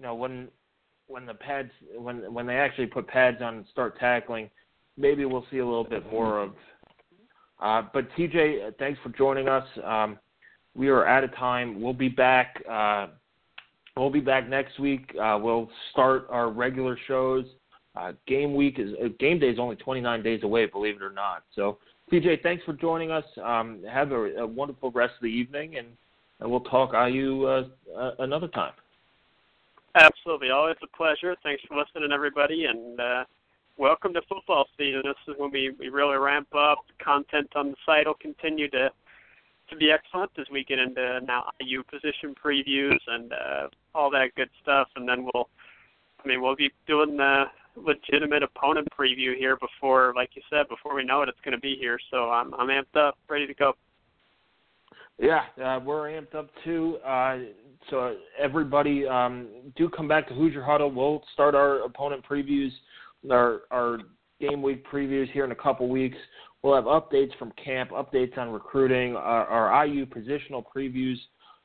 you 0.01 0.07
know 0.07 0.15
when 0.17 0.49
when 1.07 1.27
the 1.27 1.35
pads 1.35 1.71
when 1.97 2.33
when 2.33 2.47
they 2.47 2.57
actually 2.57 2.87
put 2.87 3.07
pads 3.07 3.43
on 3.43 3.57
and 3.57 3.67
start 3.71 3.99
tackling, 3.99 4.51
maybe 4.97 5.25
we'll 5.25 5.47
see 5.51 5.59
a 5.59 5.67
little 5.67 5.85
bit 5.85 6.11
more 6.11 6.41
of. 6.41 6.53
Uh, 7.61 7.83
but 7.93 8.09
TJ, 8.17 8.77
thanks 8.79 8.99
for 9.03 9.11
joining 9.11 9.49
us. 9.49 9.67
Um, 9.85 10.19
we 10.75 10.89
are 10.89 11.07
out 11.07 11.25
of 11.25 11.35
time. 11.37 11.81
We'll 11.81 11.93
be 11.93 12.09
back. 12.09 12.63
Uh, 12.71 13.09
we'll 13.97 14.11
be 14.11 14.21
back 14.21 14.49
next 14.49 14.79
week. 14.79 15.15
Uh, 15.21 15.39
we'll 15.41 15.71
start 15.93 16.27
our 16.31 16.51
regular 16.51 16.99
shows. 17.07 17.45
Uh, 17.97 18.13
game 18.27 18.55
week 18.55 18.79
is 18.79 18.91
uh, 19.03 19.09
game 19.21 19.39
day 19.39 19.49
is 19.49 19.59
only 19.59 19.77
29 19.77 20.23
days 20.23 20.43
away, 20.43 20.67
believe 20.67 20.97
it 20.97 21.03
or 21.03 21.13
not. 21.13 21.45
So, 21.55 21.79
TJ, 22.13 22.43
thanks 22.43 22.65
for 22.65 22.73
joining 22.73 23.13
us. 23.13 23.25
Um, 23.43 23.83
have 23.89 24.11
a, 24.11 24.37
a, 24.39 24.47
wonderful 24.47 24.91
rest 24.91 25.15
of 25.15 25.23
the 25.23 25.29
evening, 25.29 25.77
and, 25.77 25.87
and 26.41 26.51
we'll 26.51 26.61
talk 26.61 26.93
IU 26.93 27.47
uh, 27.47 27.65
another 28.19 28.49
time. 28.49 28.73
Absolutely. 29.95 30.51
Always 30.51 30.77
a 30.83 30.97
pleasure. 30.97 31.37
Thanks 31.43 31.63
for 31.69 31.77
listening, 31.77 32.11
everybody, 32.13 32.65
and 32.65 32.99
uh, 33.01 33.25
welcome 33.77 34.13
to 34.15 34.23
football 34.29 34.67
season. 34.77 35.03
This 35.05 35.15
is 35.29 35.35
when 35.39 35.53
we, 35.53 35.71
we 35.79 35.89
really 35.89 36.17
ramp 36.17 36.49
up. 36.53 36.79
Content 37.03 37.49
on 37.55 37.71
the 37.71 37.77
site 37.87 38.07
will 38.07 38.15
continue 38.15 38.69
to 38.71 38.91
to 39.71 39.77
be 39.77 39.91
excellent 39.91 40.31
as 40.39 40.45
we 40.53 40.63
get 40.63 40.79
into 40.79 41.21
now 41.23 41.51
IU 41.59 41.83
position 41.85 42.35
previews 42.35 42.99
and 43.07 43.33
uh, 43.33 43.69
all 43.95 44.11
that 44.11 44.35
good 44.37 44.51
stuff. 44.61 44.89
And 44.95 45.09
then 45.09 45.27
we'll, 45.33 45.49
I 46.23 46.29
mean, 46.29 46.43
we'll 46.43 46.55
be 46.55 46.71
doing 46.87 47.17
the 47.17 47.45
legitimate 47.75 48.43
opponent 48.43 48.87
preview 48.99 49.35
here 49.35 49.57
before, 49.57 50.13
like 50.15 50.31
you 50.35 50.43
said, 50.51 50.69
before 50.69 50.95
we 50.95 51.03
know 51.03 51.23
it, 51.23 51.31
it's 51.31 51.41
going 51.43 51.55
to 51.55 51.61
be 51.61 51.77
here. 51.77 51.99
So 52.11 52.31
I'm 52.31 52.53
I'm 52.55 52.69
amped 52.69 52.97
up, 52.97 53.17
ready 53.29 53.47
to 53.47 53.55
go. 53.55 53.75
Yeah, 55.19 55.43
uh, 55.63 55.81
we're 55.85 56.09
amped 56.11 56.35
up 56.35 56.51
too. 56.65 56.99
Uh, 57.07 57.39
so 57.91 58.17
everybody, 58.39 59.07
um, 59.07 59.49
do 59.77 59.89
come 59.89 60.09
back 60.09 60.27
to 60.29 60.35
Hoosier 60.35 60.63
Huddle. 60.63 60.91
We'll 60.91 61.23
start 61.33 61.55
our 61.55 61.85
opponent 61.85 62.25
previews, 62.29 62.71
our 63.31 63.63
our 63.71 63.99
game 64.41 64.63
week 64.63 64.85
previews 64.91 65.31
here 65.31 65.45
in 65.45 65.53
a 65.53 65.57
couple 65.57 65.89
weeks. 65.89 66.17
We'll 66.63 66.75
have 66.75 66.85
updates 66.85 67.37
from 67.39 67.53
camp, 67.63 67.91
updates 67.91 68.39
on 68.39 68.49
recruiting. 68.49 69.17
Our, 69.17 69.47
our 69.47 69.87
IU 69.87 70.07
positional 70.07 70.65
previews 70.75 71.17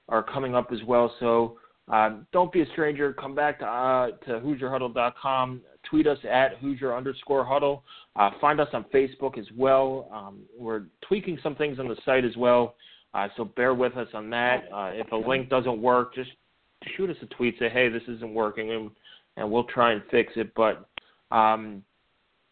are 0.10 0.22
coming 0.22 0.56
up 0.56 0.72
as 0.72 0.80
well. 0.86 1.14
So 1.20 1.58
uh, 1.92 2.18
don't 2.32 2.52
be 2.52 2.62
a 2.62 2.66
stranger. 2.68 3.14
Come 3.14 3.34
back 3.34 3.60
to 3.60 3.66
uh, 3.66 4.12
to 4.26 4.40
HoosierHuddle.com. 4.42 5.62
Tweet 5.90 6.06
us 6.06 6.20
at 6.30 6.58
Hoosier 6.58 6.96
underscore 6.96 7.46
Huddle. 7.46 7.84
Uh, 8.16 8.30
find 8.40 8.60
us 8.60 8.68
on 8.74 8.86
Facebook 8.94 9.40
as 9.40 9.46
well. 9.58 10.08
Um, 10.14 10.42
we're 10.58 10.84
tweaking 11.02 11.40
some 11.42 11.56
things 11.56 11.80
on 11.80 11.88
the 11.88 11.96
site 12.06 12.26
as 12.26 12.36
well. 12.38 12.76
Uh, 13.14 13.28
so 13.36 13.46
bear 13.46 13.74
with 13.74 13.98
us 13.98 14.08
on 14.14 14.30
that. 14.30 14.66
Uh, 14.74 14.92
if 14.94 15.12
a 15.12 15.16
link 15.16 15.50
doesn't 15.50 15.82
work, 15.82 16.14
just 16.14 16.30
shoot 16.96 17.10
us 17.10 17.16
a 17.22 17.26
tweet, 17.28 17.56
say, 17.60 17.70
hey, 17.70 17.90
this 17.90 18.04
isn't 18.08 18.34
working, 18.34 18.72
and 18.72 18.92
and 19.38 19.50
we'll 19.50 19.64
try 19.66 19.94
and 19.94 20.02
fix 20.12 20.34
it. 20.36 20.54
But 20.54 20.88
um, 21.32 21.84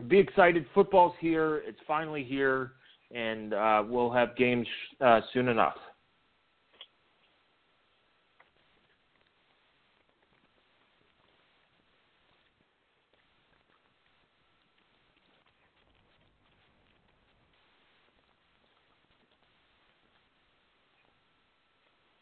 be 0.08 0.18
excited. 0.18 0.66
Football's 0.74 1.14
here. 1.20 1.64
It's 1.66 1.80
finally 1.88 2.24
here, 2.24 2.74
and 3.14 3.54
uh, 3.54 3.84
we'll 3.88 4.12
have 4.12 4.36
games 4.36 4.68
uh, 5.02 5.22
soon 5.34 5.48
enough. 5.50 5.76